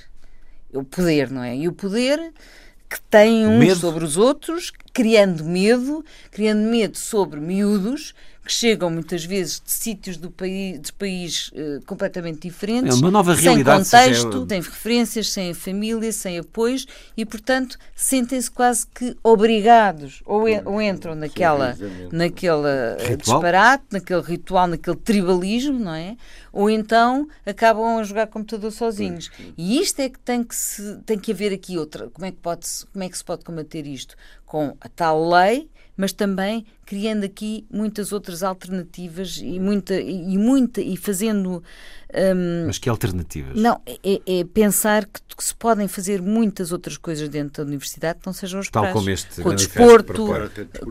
O 0.72 0.82
poder, 0.82 1.30
não 1.30 1.42
é? 1.42 1.54
E 1.54 1.68
o 1.68 1.72
poder 1.72 2.32
que 2.88 3.00
tem 3.10 3.46
uns 3.46 3.58
medo. 3.58 3.76
sobre 3.76 4.04
os 4.04 4.16
outros, 4.16 4.72
criando 4.92 5.44
medo, 5.44 6.04
criando 6.30 6.60
medo 6.60 6.96
sobre 6.96 7.40
miúdos 7.40 8.14
que 8.44 8.52
chegam 8.52 8.90
muitas 8.90 9.24
vezes 9.24 9.62
de 9.64 9.70
sítios 9.70 10.16
do 10.16 10.30
país, 10.30 10.80
de 10.80 10.92
país 10.92 11.50
uh, 11.54 11.80
completamente 11.86 12.40
diferentes, 12.40 12.96
é 12.96 13.00
uma 13.00 13.10
nova 13.10 13.34
sem 13.34 13.44
realidade, 13.44 13.84
contexto, 13.84 14.46
sem 14.48 14.60
referências, 14.60 15.30
sem 15.30 15.50
a 15.50 15.54
família, 15.54 16.10
sem 16.12 16.38
apoios 16.38 16.86
e, 17.16 17.24
portanto, 17.24 17.78
sentem-se 17.94 18.50
quase 18.50 18.86
que 18.86 19.16
obrigados 19.22 20.22
ou, 20.26 20.48
en 20.48 20.62
ou 20.64 20.82
entram 20.82 21.14
naquela, 21.14 21.76
naquele 22.10 22.96
ritual? 22.98 23.16
disparate, 23.16 23.84
naquele 23.92 24.22
ritual, 24.22 24.66
naquele 24.66 24.96
tribalismo, 24.96 25.78
não 25.78 25.94
é? 25.94 26.16
Ou 26.52 26.68
então 26.68 27.28
acabam 27.46 27.98
a 27.98 28.02
jogar 28.02 28.26
computador 28.26 28.72
sozinhos. 28.72 29.30
E 29.56 29.78
isto 29.80 30.00
é 30.00 30.08
que 30.08 30.18
tem 30.18 30.42
que, 30.42 30.54
se, 30.54 30.96
tem 31.06 31.18
que 31.18 31.30
haver 31.32 31.52
aqui 31.52 31.78
outra. 31.78 32.10
Como 32.10 32.26
é 32.26 32.30
que, 32.30 32.38
pode 32.38 32.66
como 32.92 33.04
é 33.04 33.08
que 33.08 33.16
se 33.16 33.24
pode 33.24 33.44
combater 33.44 33.86
isto? 33.86 34.16
Com 34.44 34.76
a 34.80 34.88
tal 34.88 35.28
lei, 35.30 35.70
mas 35.96 36.12
também 36.12 36.66
criando 36.92 37.24
aqui 37.24 37.64
muitas 37.72 38.12
outras 38.12 38.42
alternativas 38.42 39.40
e 39.42 39.58
muita 39.58 39.98
e, 39.98 40.36
muita 40.36 40.78
e 40.82 40.94
fazendo 40.94 41.62
um, 42.14 42.66
mas 42.66 42.76
que 42.76 42.86
alternativas? 42.86 43.58
não 43.58 43.80
é, 43.86 44.20
é 44.26 44.44
pensar 44.44 45.06
que, 45.06 45.18
que, 45.34 45.42
se 45.42 45.54
podem 45.54 45.88
fazer 45.88 46.20
muitas 46.20 46.70
outras 46.70 46.98
coisas 46.98 47.30
dentro 47.30 47.64
da 47.64 47.66
universidade 47.66 48.18
que 48.18 48.26
não 48.26 48.34
sejam 48.34 48.60
os 48.60 48.68
tal 48.68 48.92
como 48.92 49.08
este 49.08 49.40
com 49.40 49.48
o 49.48 49.54
desporto 49.54 50.26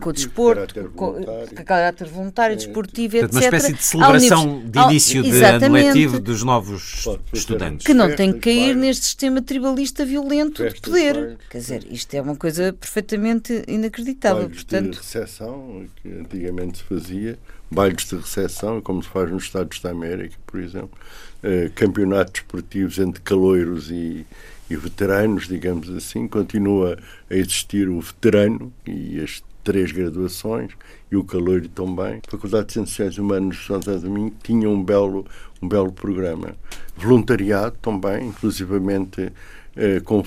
com 0.01 0.09
o 0.09 0.11
desporto 0.11 0.89
com 0.95 1.23
caráter 1.63 2.07
voluntário 2.07 2.55
desportivo 2.55 3.17
etc 3.17 3.31
uma 3.31 3.39
espécie 3.39 3.73
de 3.73 3.83
celebração 3.83 4.63
de 4.65 4.79
início 4.79 5.21
de 5.21 5.43
ano 5.43 5.69
letivo 5.69 6.19
dos 6.19 6.41
novos 6.41 7.05
estudantes. 7.31 7.85
que 7.85 7.93
não 7.93 8.15
tem 8.15 8.33
que 8.33 8.39
cair 8.39 8.75
neste 8.75 9.05
sistema 9.05 9.39
tribalista 9.39 10.03
violento 10.03 10.67
de 10.67 10.81
poder. 10.81 11.37
quer 11.47 11.59
dizer 11.59 11.85
isto 11.91 12.11
é 12.15 12.21
uma 12.23 12.35
coisa 12.35 12.73
perfeitamente 12.73 13.63
inacreditável 13.67 14.49
portanto. 14.49 14.95
recepção 14.95 15.85
que 15.95 16.09
antigamente 16.09 16.79
se 16.79 16.83
fazia, 16.83 17.39
bailes 17.69 18.05
de 18.05 18.15
recepção, 18.15 18.81
como 18.81 19.01
se 19.01 19.09
faz 19.09 19.29
nos 19.29 19.43
Estados 19.43 19.79
da 19.79 19.91
América, 19.91 20.35
por 20.45 20.59
exemplo, 20.59 20.97
eh, 21.43 21.71
campeonatos 21.75 22.41
esportivos 22.41 22.99
entre 22.99 23.21
caloiros 23.21 23.89
e, 23.89 24.25
e 24.69 24.75
veteranos, 24.75 25.47
digamos 25.47 25.89
assim, 25.89 26.27
continua 26.27 26.97
a 27.29 27.35
existir 27.35 27.89
o 27.89 27.99
veterano 27.99 28.71
e 28.85 29.19
as 29.19 29.43
três 29.63 29.91
graduações 29.91 30.71
e 31.11 31.15
o 31.15 31.23
caloiro 31.23 31.67
também. 31.69 32.21
A 32.27 32.31
Faculdade 32.31 32.67
de 32.67 32.73
Ciências 32.73 33.17
Humanas 33.17 33.57
de 33.57 33.65
São 33.65 33.81
José 33.81 33.97
do 33.99 34.09
Minho 34.09 34.33
tinha 34.43 34.69
um 34.69 34.83
belo, 34.83 35.25
um 35.61 35.67
belo 35.67 35.91
programa. 35.91 36.55
Voluntariado 36.97 37.75
também, 37.81 38.27
inclusivamente 38.27 39.31
eh, 39.75 40.01
com 40.01 40.21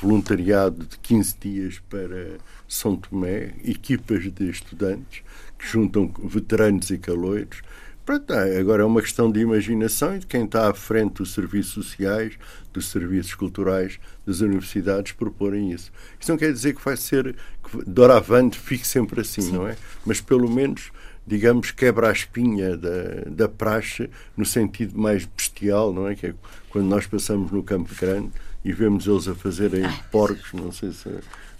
voluntariado 0.00 0.84
de 0.84 0.98
15 0.98 1.36
dias 1.40 1.82
para 1.88 2.38
são 2.70 2.94
Tomé, 2.94 3.52
equipas 3.64 4.32
de 4.32 4.48
estudantes 4.48 5.22
que 5.58 5.66
juntam 5.66 6.10
veteranos 6.22 6.88
e 6.90 6.98
caloiros. 6.98 7.62
Pronto, 8.06 8.32
é, 8.32 8.58
agora 8.58 8.82
é 8.82 8.86
uma 8.86 9.02
questão 9.02 9.30
de 9.30 9.40
imaginação 9.40 10.14
e 10.14 10.20
de 10.20 10.26
quem 10.26 10.44
está 10.44 10.70
à 10.70 10.74
frente 10.74 11.14
dos 11.14 11.34
serviços 11.34 11.72
sociais, 11.72 12.38
dos 12.72 12.88
serviços 12.88 13.34
culturais 13.34 13.98
das 14.24 14.40
universidades 14.40 15.12
proporem 15.12 15.72
isso. 15.72 15.92
Isso 16.18 16.30
não 16.30 16.38
quer 16.38 16.52
dizer 16.52 16.74
que 16.74 16.84
vai 16.84 16.96
ser, 16.96 17.34
que 17.62 17.84
doravante 17.84 18.58
fique 18.58 18.86
sempre 18.86 19.20
assim, 19.20 19.42
Sim. 19.42 19.52
não 19.52 19.68
é? 19.68 19.76
Mas 20.06 20.20
pelo 20.20 20.48
menos, 20.48 20.92
digamos, 21.26 21.72
quebra 21.72 22.08
a 22.08 22.12
espinha 22.12 22.76
da, 22.76 23.24
da 23.26 23.48
praxe 23.48 24.08
no 24.36 24.46
sentido 24.46 24.98
mais 24.98 25.26
bestial, 25.26 25.92
não 25.92 26.08
é? 26.08 26.14
Que 26.14 26.28
é 26.28 26.34
quando 26.70 26.86
nós 26.86 27.06
passamos 27.06 27.50
no 27.50 27.64
Campo 27.64 27.92
Grande 28.00 28.30
e 28.64 28.72
vemos 28.72 29.06
eles 29.06 29.26
a 29.28 29.34
fazerem 29.34 29.88
porcos, 30.10 30.52
não 30.52 30.70
sei 30.70 30.92
se 30.92 31.08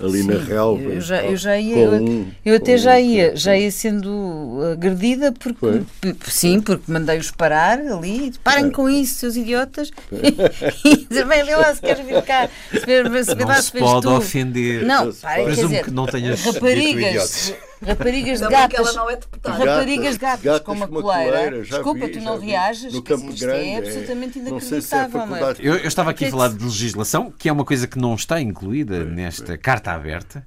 ali 0.03 0.23
Sim, 0.23 0.29
na 0.29 0.39
relva. 0.39 0.83
Eu 0.83 1.01
já, 1.01 1.23
eu 1.23 1.37
já 1.37 1.59
ia, 1.59 1.77
eu, 1.77 2.27
eu, 2.45 2.57
até 2.57 2.77
já 2.79 2.99
ia, 2.99 3.37
já 3.37 3.57
ia 3.57 3.71
sendo 3.71 4.59
agredida 4.73 5.33
porque 5.33 5.59
Foi? 5.59 5.85
sim, 6.27 6.61
porque 6.61 6.91
mandei-os 6.91 7.31
parar 7.31 7.79
ali, 7.79 8.33
parem 8.43 8.67
é. 8.67 8.71
com 8.71 8.89
isso, 8.89 9.17
seus 9.17 9.37
idiotas, 9.37 9.91
e 10.85 11.07
dizer, 11.07 11.27
bem, 11.27 11.45
vê 11.45 11.55
lá 11.55 11.75
se 11.75 11.81
queres 11.81 12.05
vir 12.05 12.23
cá, 12.23 12.49
se, 12.71 12.81
se, 12.81 13.45
lá, 13.45 13.63
se 13.63 13.73
pode 13.79 14.07
tu. 14.07 14.13
ofender. 14.13 14.85
Não, 14.85 15.13
parem, 15.13 15.47
quer 15.47 15.55
dizer, 15.55 15.85
que 15.85 15.91
não 15.91 16.07
tenhas 16.07 16.43
raparigas. 16.43 17.55
Raparigas 17.87 18.41
de 18.41 18.49
gatas. 18.49 18.95
não 18.95 19.11
é 19.11 19.19
Raparigas 19.45 20.13
de 20.15 20.19
gatas, 20.19 20.43
gatas 20.43 20.61
com 20.61 20.73
uma 20.73 20.87
coleira. 20.87 21.63
Desculpa, 21.63 22.07
vi, 22.07 22.13
tu 22.13 22.21
não 22.21 22.39
reages. 22.39 22.93
No 22.93 23.03
Campo 23.03 23.31
isto 23.31 23.45
é 23.45 23.47
Grande, 23.47 23.69
é 23.69 23.79
absolutamente 23.79 24.39
inacreditável. 24.39 25.21
É 25.21 25.55
eu, 25.61 25.75
eu, 25.77 25.89
estava 25.89 26.11
aqui 26.11 26.27
a 26.27 26.31
falar 26.31 26.49
de 26.49 26.63
legislação, 26.63 27.33
que 27.37 27.49
é 27.49 27.53
uma 27.53 27.65
coisa 27.65 27.87
que 27.87 27.99
não 27.99 28.15
está 28.15 28.41
incluída 28.41 29.05
nesta 29.05 29.57
carta 29.57 29.93
aberta. 29.93 30.47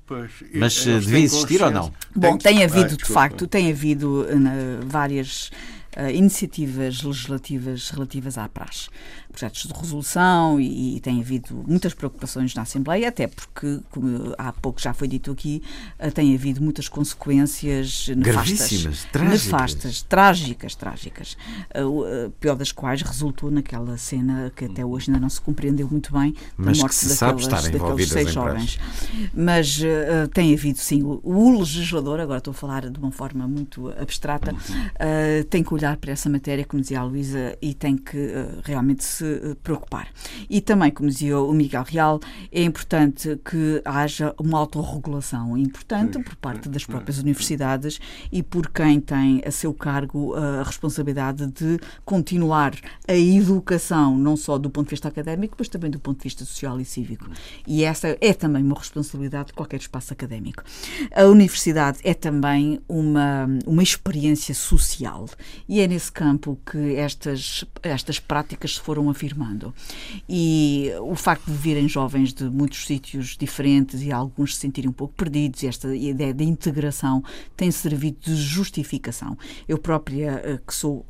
Mas 0.54 0.86
eh, 0.86 1.00
devia 1.00 1.20
existir 1.20 1.62
ou 1.64 1.72
não? 1.72 1.92
Bom, 2.16 2.38
tem 2.38 2.64
havido, 2.64 2.96
de 2.96 3.06
facto, 3.06 3.48
tem 3.48 3.72
havido 3.72 4.22
uh, 4.22 4.86
várias 4.86 5.50
uh, 5.98 6.10
iniciativas 6.10 7.02
legislativas 7.02 7.90
relativas 7.90 8.38
à 8.38 8.48
praxe. 8.48 8.90
Projetos 9.34 9.64
de 9.64 9.74
resolução 9.74 10.60
e, 10.60 10.98
e, 10.98 11.00
tem 11.00 11.20
havido 11.20 11.64
muitas 11.68 11.92
preocupações 11.94 12.54
na 12.54 12.62
Assembleia, 12.62 13.10
até 13.10 13.26
porque, 13.26 13.80
como 13.90 14.34
há 14.38 14.54
pouco 14.54 14.80
já 14.80 14.94
foi 14.94 15.08
dito 15.08 15.32
aqui, 15.32 15.62
uh, 16.00 16.12
tem 16.12 16.36
havido 16.36 16.62
muitas 16.62 16.88
consequências 16.88 18.10
nefastas. 18.10 19.08
Trágicas. 19.12 19.44
Nefastas, 19.44 20.02
trágicas, 20.04 20.76
trágicas. 20.76 21.38
Uh, 21.76 22.30
pior 22.40 22.56
das 22.56 22.72
quais 22.72 23.02
resultou 23.02 23.50
naquela 23.50 23.98
cena 23.98 24.52
que 24.56 24.66
até 24.66 24.86
hoje 24.86 25.10
ainda 25.10 25.20
não 25.20 25.30
se 25.30 25.42
compreendeu 25.42 25.88
muito 25.90 26.14
bem, 26.14 26.36
Mas 26.56 26.78
morte 26.78 26.90
que 26.90 26.96
se 26.96 27.20
daquelas, 27.20 27.46
sabe 27.46 27.60
estar 27.60 27.80
daqueles 27.80 28.10
seis 28.10 28.32
jovens. 28.32 28.80
Mas 29.34 29.80
uh, 29.80 30.28
tem 30.32 30.54
havido, 30.54 30.78
sim, 30.78 31.02
o, 31.02 31.20
o, 31.24 31.60
legislador, 31.60 32.20
agora 32.20 32.38
estou 32.38 32.52
a 32.52 32.56
falar 32.56 32.88
de 32.88 33.00
uma 33.00 33.12
forma 33.12 33.48
muito 33.48 33.90
abstrata, 34.00 34.54
uh, 34.54 35.44
tem 35.50 35.64
que 35.64 35.74
olhar 35.74 35.98
para 35.98 36.12
essa 36.12 36.30
matéria, 36.30 36.64
como 36.64 36.82
dizia 36.82 37.00
a 37.00 37.04
Luísa, 37.04 37.58
e 37.60 37.74
tem 37.74 37.98
que 37.98 38.32
realmente 38.64 39.04
se 39.04 39.23
uh, 39.24 39.56
preocupar. 39.58 40.08
E 40.50 40.62
também, 40.62 40.92
como 40.92 41.10
dizia 41.10 41.40
o 41.40 41.54
Miguel 41.54 41.84
Real, 41.84 42.20
é 42.52 42.64
importante 42.64 43.40
que 43.44 43.82
haja 43.86 44.34
uma 44.40 44.60
autorregulação 44.60 45.58
importante 45.58 46.20
por 46.20 46.36
parte 46.36 46.70
das 46.70 46.86
próprias 46.86 47.20
universidades 47.20 48.00
e 48.32 48.42
por 48.44 48.70
quem 48.70 49.00
tem 49.00 49.42
a 49.46 49.52
seu 49.52 49.74
cargo 49.74 50.34
uh, 50.34 50.62
a 50.62 50.64
responsabilidade 50.64 51.48
de 51.48 51.80
continuar 52.06 52.74
a 53.08 53.16
educação, 53.16 54.18
não 54.18 54.36
só 54.36 54.58
do 54.58 54.70
ponto 54.70 54.88
de 54.88 54.92
vista 54.92 55.08
académico, 55.08 55.56
mas 55.58 55.68
também 55.68 55.90
do 55.90 56.00
ponto 56.00 56.18
de 56.18 56.24
vista 56.24 56.46
social 56.46 56.80
e 56.80 56.86
cívico. 56.86 57.30
E 57.68 57.84
essa 57.84 58.18
é 58.20 58.34
também 58.34 58.64
uma 58.64 58.76
responsabilidade 58.78 59.48
de 59.48 59.54
qualquer 59.54 59.80
espaço 59.80 60.14
académico. 60.14 60.64
A 61.16 61.26
universidade 61.26 62.00
é 62.04 62.14
também 62.14 62.80
uma, 62.88 63.48
uma 63.66 63.84
experiência 63.84 64.54
social 64.54 65.28
e 65.68 65.80
é 65.80 65.88
nesse 65.88 66.12
campo 66.12 66.60
que 66.66 66.96
estas, 66.96 67.66
estas 67.82 68.20
práticas 68.20 68.76
se 68.76 68.82
foram 68.82 69.10
afirmando. 69.14 69.74
E 70.28 70.92
o 71.02 71.16
facto 71.16 71.46
de 71.46 71.58
virem 71.58 71.88
jovens 71.88 72.34
de 72.34 72.44
muitos 72.50 72.86
sítios 72.86 73.38
diferentes 73.38 74.02
e 74.02 74.12
alguns 74.12 74.56
se 74.56 74.62
sentirem 74.62 74.90
um 74.90 74.94
pouco 74.94 75.14
perdidos, 75.16 75.64
esta 75.64 75.96
ideia 75.96 76.34
de 76.34 76.44
integração 76.44 77.24
tem 77.56 77.72
servido 77.72 78.18
de 78.22 78.36
justificação. 78.36 79.38
Eu 79.68 79.78
própria, 79.78 80.42
eh, 80.44 80.60
que 80.66 80.74
sou 80.76 81.06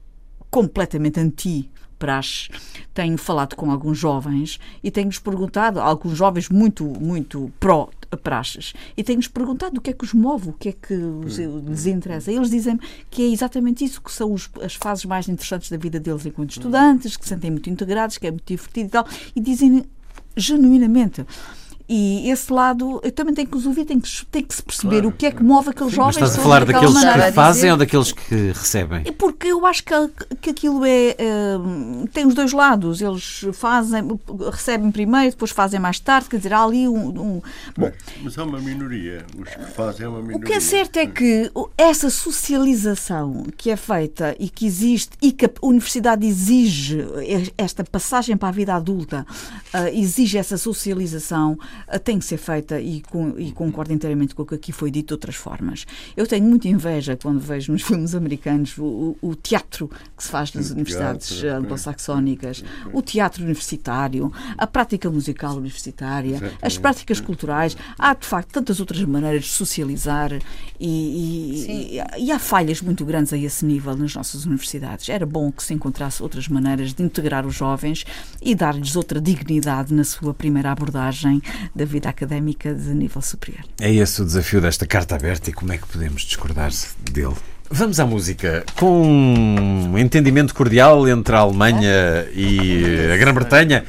completamente 0.50 1.20
anti 1.20 1.72
praxe. 1.98 2.50
Tenho 2.94 3.18
falado 3.18 3.56
com 3.56 3.72
alguns 3.72 3.98
jovens 3.98 4.60
e 4.84 4.92
tenho-lhes 4.92 5.20
perguntado, 5.20 5.80
alguns 5.80 6.18
jovens 6.18 6.50
muito, 6.50 6.86
muito 6.86 7.52
pró 7.60 7.90
praxes, 8.16 8.74
e 8.96 9.04
tenho-lhes 9.04 9.28
perguntado 9.28 9.80
o 9.80 9.82
que 9.82 9.90
é 9.90 9.94
que 9.94 10.04
os 10.04 10.14
move, 10.14 10.50
o 10.50 10.54
que 10.54 10.70
é 10.70 10.72
que 10.72 10.96
lhes 10.96 11.88
interessa. 11.88 12.32
E 12.32 12.36
eles 12.36 12.50
dizem 12.50 12.80
que 13.10 13.24
é 13.24 13.26
exatamente 13.26 13.84
isso, 13.84 14.02
que 14.02 14.12
são 14.12 14.32
os, 14.32 14.50
as 14.62 14.76
fases 14.76 15.06
mais 15.06 15.28
interessantes 15.28 15.70
da 15.70 15.78
vida 15.78 16.00
deles 16.00 16.26
enquanto 16.26 16.52
estudantes, 16.52 17.18
que 17.18 17.24
se 17.24 17.30
sentem 17.30 17.50
muito 17.50 17.70
integrados, 17.70 18.18
que 18.18 18.28
é 18.28 18.32
muito 18.32 18.46
divertido 18.46 18.88
e 18.88 18.92
tal, 18.92 19.08
e 19.36 19.42
dizem 19.42 19.84
genuinamente 20.36 21.26
e 21.96 22.32
esse 22.32 22.52
lado, 22.52 23.00
eu 23.04 23.12
também 23.12 23.36
tenho 23.36 23.48
que 23.48 23.56
os 23.56 23.68
ouvir, 23.68 23.86
tem 23.86 24.00
que, 24.00 24.26
tem 24.26 24.44
que 24.44 24.56
se 24.56 24.64
perceber 24.64 25.02
claro. 25.02 25.10
o 25.10 25.12
que 25.12 25.28
é 25.28 25.32
que 25.32 25.44
move 25.44 25.70
aqueles 25.70 25.92
Sim, 25.92 25.98
jovens. 25.98 26.18
Mas 26.18 26.30
estás 26.32 26.40
a 26.40 26.42
falar 26.42 26.66
daqueles 26.66 26.98
que 26.98 27.32
fazem 27.34 27.72
ou 27.72 27.78
daqueles 27.78 28.12
que 28.12 28.36
recebem? 28.48 29.04
É 29.06 29.12
porque 29.12 29.50
eu 29.50 29.64
acho 29.64 29.84
que, 29.84 29.94
que 30.42 30.50
aquilo 30.50 30.84
é. 30.84 31.16
Uh, 31.20 32.08
tem 32.08 32.26
os 32.26 32.34
dois 32.34 32.52
lados. 32.52 33.00
Eles 33.00 33.46
fazem, 33.54 34.20
recebem 34.52 34.92
primeiro, 34.92 35.30
depois 35.30 35.52
fazem 35.52 35.80
mais 35.80 36.00
tarde. 36.00 36.30
Quer 36.30 36.38
dizer, 36.38 36.54
há 36.54 36.64
ali 36.64 36.88
um. 36.88 37.10
um 37.10 37.42
bom, 37.78 37.92
mas 38.24 38.40
é 38.40 38.42
uma 38.42 38.60
minoria. 38.60 39.24
Os 39.38 39.50
que 39.50 39.72
fazem 39.74 40.08
é 40.08 40.10
uma 40.10 40.20
minoria. 40.20 40.40
O 40.40 40.42
que 40.42 40.54
é 40.54 40.60
certo 40.60 40.98
é 40.98 41.06
que 41.06 41.52
essa 41.78 42.10
socialização 42.10 43.46
que 43.56 43.70
é 43.70 43.76
feita 43.76 44.36
e 44.40 44.50
que 44.50 44.66
existe 44.66 45.16
e 45.22 45.32
que 45.32 45.46
a 45.46 45.52
universidade 45.62 46.26
exige 46.26 47.06
esta 47.56 47.84
passagem 47.84 48.36
para 48.36 48.50
a 48.50 48.52
vida 48.52 48.74
adulta, 48.74 49.28
uh, 49.76 49.88
exige 49.94 50.40
essa 50.40 50.58
socialização 50.58 51.56
tem 52.04 52.20
que 52.20 52.26
ser 52.26 52.38
feita 52.38 52.80
e, 52.80 53.02
com, 53.02 53.38
e 53.38 53.52
concordo 53.52 53.94
inteiramente 53.94 54.36
com 54.36 54.44
o 54.44 54.46
que 54.46 54.56
aqui 54.56 54.72
foi 54.72 54.92
dito 54.92 55.08
de 55.08 55.14
outras 55.14 55.36
formas. 55.36 55.86
Eu 56.16 56.28
tenho 56.28 56.46
muita 56.46 56.68
inveja 56.68 57.18
quando 57.22 57.40
vejo 57.40 57.72
nos 57.72 57.82
filmes 57.84 58.16
americanos 58.16 58.78
o, 58.78 59.16
o 59.22 59.36
teatro 59.36 59.90
que 60.16 60.24
se 60.24 60.30
faz 60.30 60.54
nas 60.54 60.72
universidades 60.72 61.44
anglo-saxónicas, 61.44 62.64
o 62.92 63.02
teatro 63.02 63.44
universitário, 63.44 64.32
a 64.58 64.68
prática 64.68 65.10
musical 65.10 65.56
universitária, 65.56 66.40
as 66.62 66.78
práticas 66.78 67.20
culturais. 67.20 67.76
Há, 67.98 68.14
de 68.14 68.26
facto, 68.26 68.52
tantas 68.52 68.80
outras 68.80 69.02
maneiras 69.04 69.44
de 69.44 69.50
socializar 69.50 70.32
e, 70.80 71.98
e, 72.00 72.24
e 72.26 72.32
há 72.32 72.40
falhas 72.40 72.82
muito 72.82 73.06
grandes 73.06 73.34
a 73.34 73.38
esse 73.38 73.66
nível 73.66 73.96
nas 73.96 74.16
nossas 74.16 74.46
universidades. 74.46 75.10
Era 75.10 75.26
bom 75.26 75.52
que 75.52 75.64
se 75.64 75.74
encontrasse 75.74 76.22
outras 76.22 76.48
maneiras 76.48 76.94
de 76.94 77.04
integrar 77.04 77.46
os 77.46 77.56
jovens 77.56 78.06
e 78.42 78.56
dar-lhes 78.56 78.96
outra 78.96 79.20
dignidade 79.20 79.94
na 79.94 80.04
sua 80.04 80.34
primeira 80.34 80.72
abordagem 80.72 81.42
da 81.76 81.86
vida 81.86 82.10
académica 82.10 82.74
de 82.74 82.94
nível 82.94 83.22
superior. 83.22 83.64
É 83.80 83.92
esse 83.94 84.22
o 84.22 84.26
desafio 84.26 84.62
desta 84.62 84.86
carta 84.86 85.16
aberta 85.16 85.50
e 85.50 85.54
como 85.54 85.72
é 85.72 85.78
que 85.78 85.88
podemos 85.88 86.24
discordar 86.24 86.72
dele? 87.12 87.36
Vamos 87.70 88.00
à 88.00 88.06
música. 88.06 88.64
Com 88.76 89.02
um 89.02 89.98
entendimento 89.98 90.54
cordial 90.54 91.08
entre 91.08 91.36
a 91.36 91.40
Alemanha 91.40 92.28
e 92.34 93.12
a 93.12 93.18
Grã-Bretanha, 93.18 93.84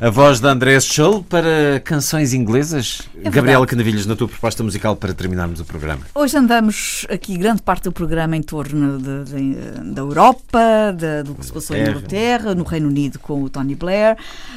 a 0.00 0.10
voz 0.10 0.40
de 0.40 0.48
Andrés 0.48 0.84
Scholl 0.84 1.22
para 1.22 1.80
canções 1.84 2.32
inglesas. 2.32 3.08
É 3.22 3.30
Gabriela 3.30 3.66
Canavilhas, 3.66 4.06
na 4.06 4.16
tua 4.16 4.28
proposta 4.28 4.62
musical 4.64 4.96
para 4.96 5.12
terminarmos 5.14 5.60
o 5.60 5.64
programa. 5.64 6.02
Hoje 6.14 6.36
andamos 6.36 7.06
aqui 7.08 7.36
grande 7.36 7.62
parte 7.62 7.84
do 7.84 7.92
programa 7.92 8.36
em 8.36 8.42
torno 8.42 8.98
de, 8.98 9.24
de, 9.24 9.92
da 9.92 10.02
Europa, 10.02 10.92
de, 10.96 11.22
do 11.22 11.34
que 11.34 11.46
se 11.46 11.52
passou 11.52 11.76
em 11.76 11.82
Inglaterra, 11.82 12.54
no 12.54 12.64
Reino 12.64 12.88
Unido 12.88 13.18
com 13.18 13.42
o 13.42 13.48
Tony 13.48 13.74
Blair. 13.74 14.16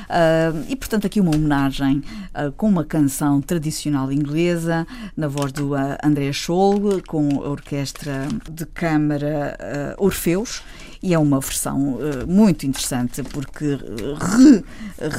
Uh, 0.09 0.65
e, 0.67 0.75
portanto, 0.75 1.05
aqui 1.05 1.21
uma 1.21 1.35
homenagem 1.35 2.03
uh, 2.33 2.51
com 2.53 2.67
uma 2.67 2.83
canção 2.83 3.41
tradicional 3.41 4.11
inglesa, 4.11 4.87
na 5.15 5.27
voz 5.27 5.51
do 5.51 5.73
uh, 5.73 5.97
Andrés 6.03 6.35
Scholl, 6.35 7.01
com 7.07 7.43
a 7.43 7.49
orquestra 7.49 8.27
de 8.49 8.60
Câmara 8.65 9.57
uh, 9.97 10.03
Orfeus 10.03 10.63
e 11.03 11.13
é 11.13 11.19
uma 11.19 11.39
versão 11.39 11.95
uh, 11.95 12.27
muito 12.27 12.65
interessante 12.65 13.23
porque 13.23 13.65
re, 13.75 14.63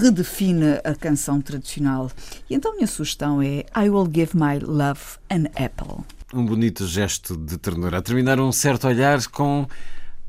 redefine 0.01 0.79
a 0.85 0.95
canção 0.95 1.41
tradicional. 1.41 2.11
E 2.49 2.55
então 2.55 2.73
a 2.73 2.75
minha 2.77 2.87
sugestão 2.87 3.43
é 3.43 3.65
I 3.77 3.89
Will 3.89 4.09
Give 4.13 4.31
My 4.35 4.59
Love 4.61 5.01
an 5.31 5.47
Apple. 5.57 6.05
Um 6.33 6.47
bonito 6.47 6.87
gesto 6.87 7.37
de 7.37 7.59
ternura. 7.59 7.99
A 7.99 8.03
terminar 8.03 8.41
um 8.41 8.53
certo 8.53 8.87
olhar 8.87 9.27
com 9.29 9.67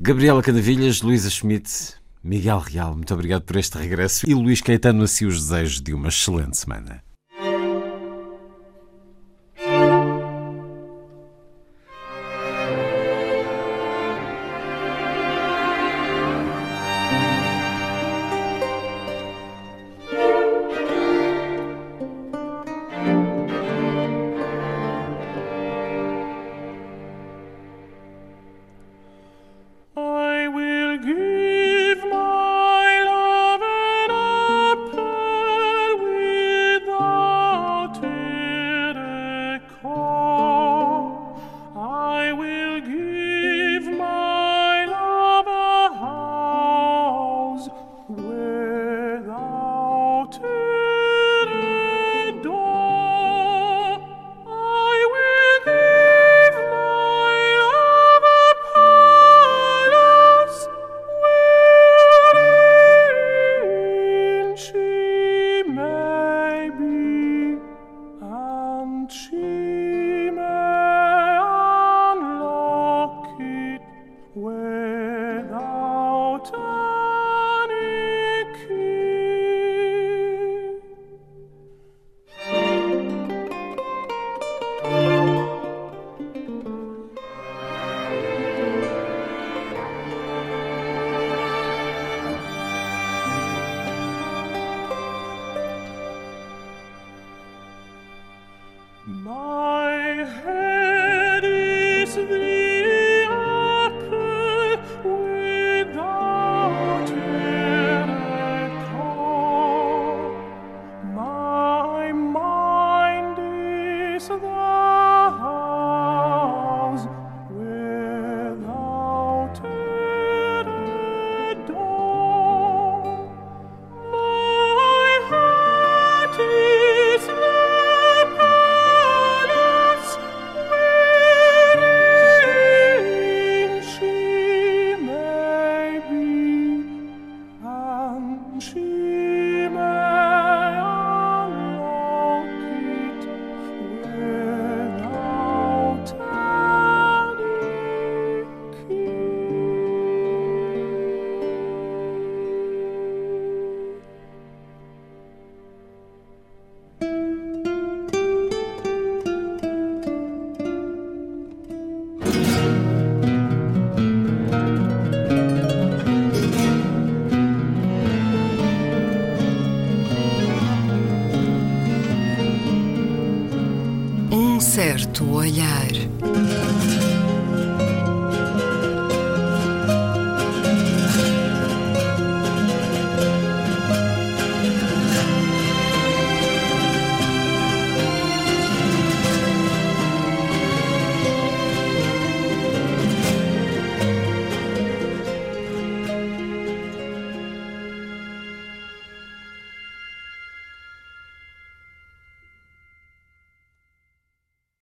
Gabriela 0.00 0.42
Canavilhas, 0.42 1.00
Luísa 1.00 1.30
Schmidt, 1.30 1.94
Miguel 2.22 2.58
Real. 2.58 2.96
Muito 2.96 3.14
obrigado 3.14 3.42
por 3.42 3.56
este 3.56 3.78
regresso 3.78 4.28
e 4.28 4.34
Luís 4.34 4.60
Caetano 4.60 5.04
assim 5.04 5.26
os 5.26 5.40
desejos 5.40 5.80
de 5.80 5.94
uma 5.94 6.08
excelente 6.08 6.56
semana. 6.56 7.03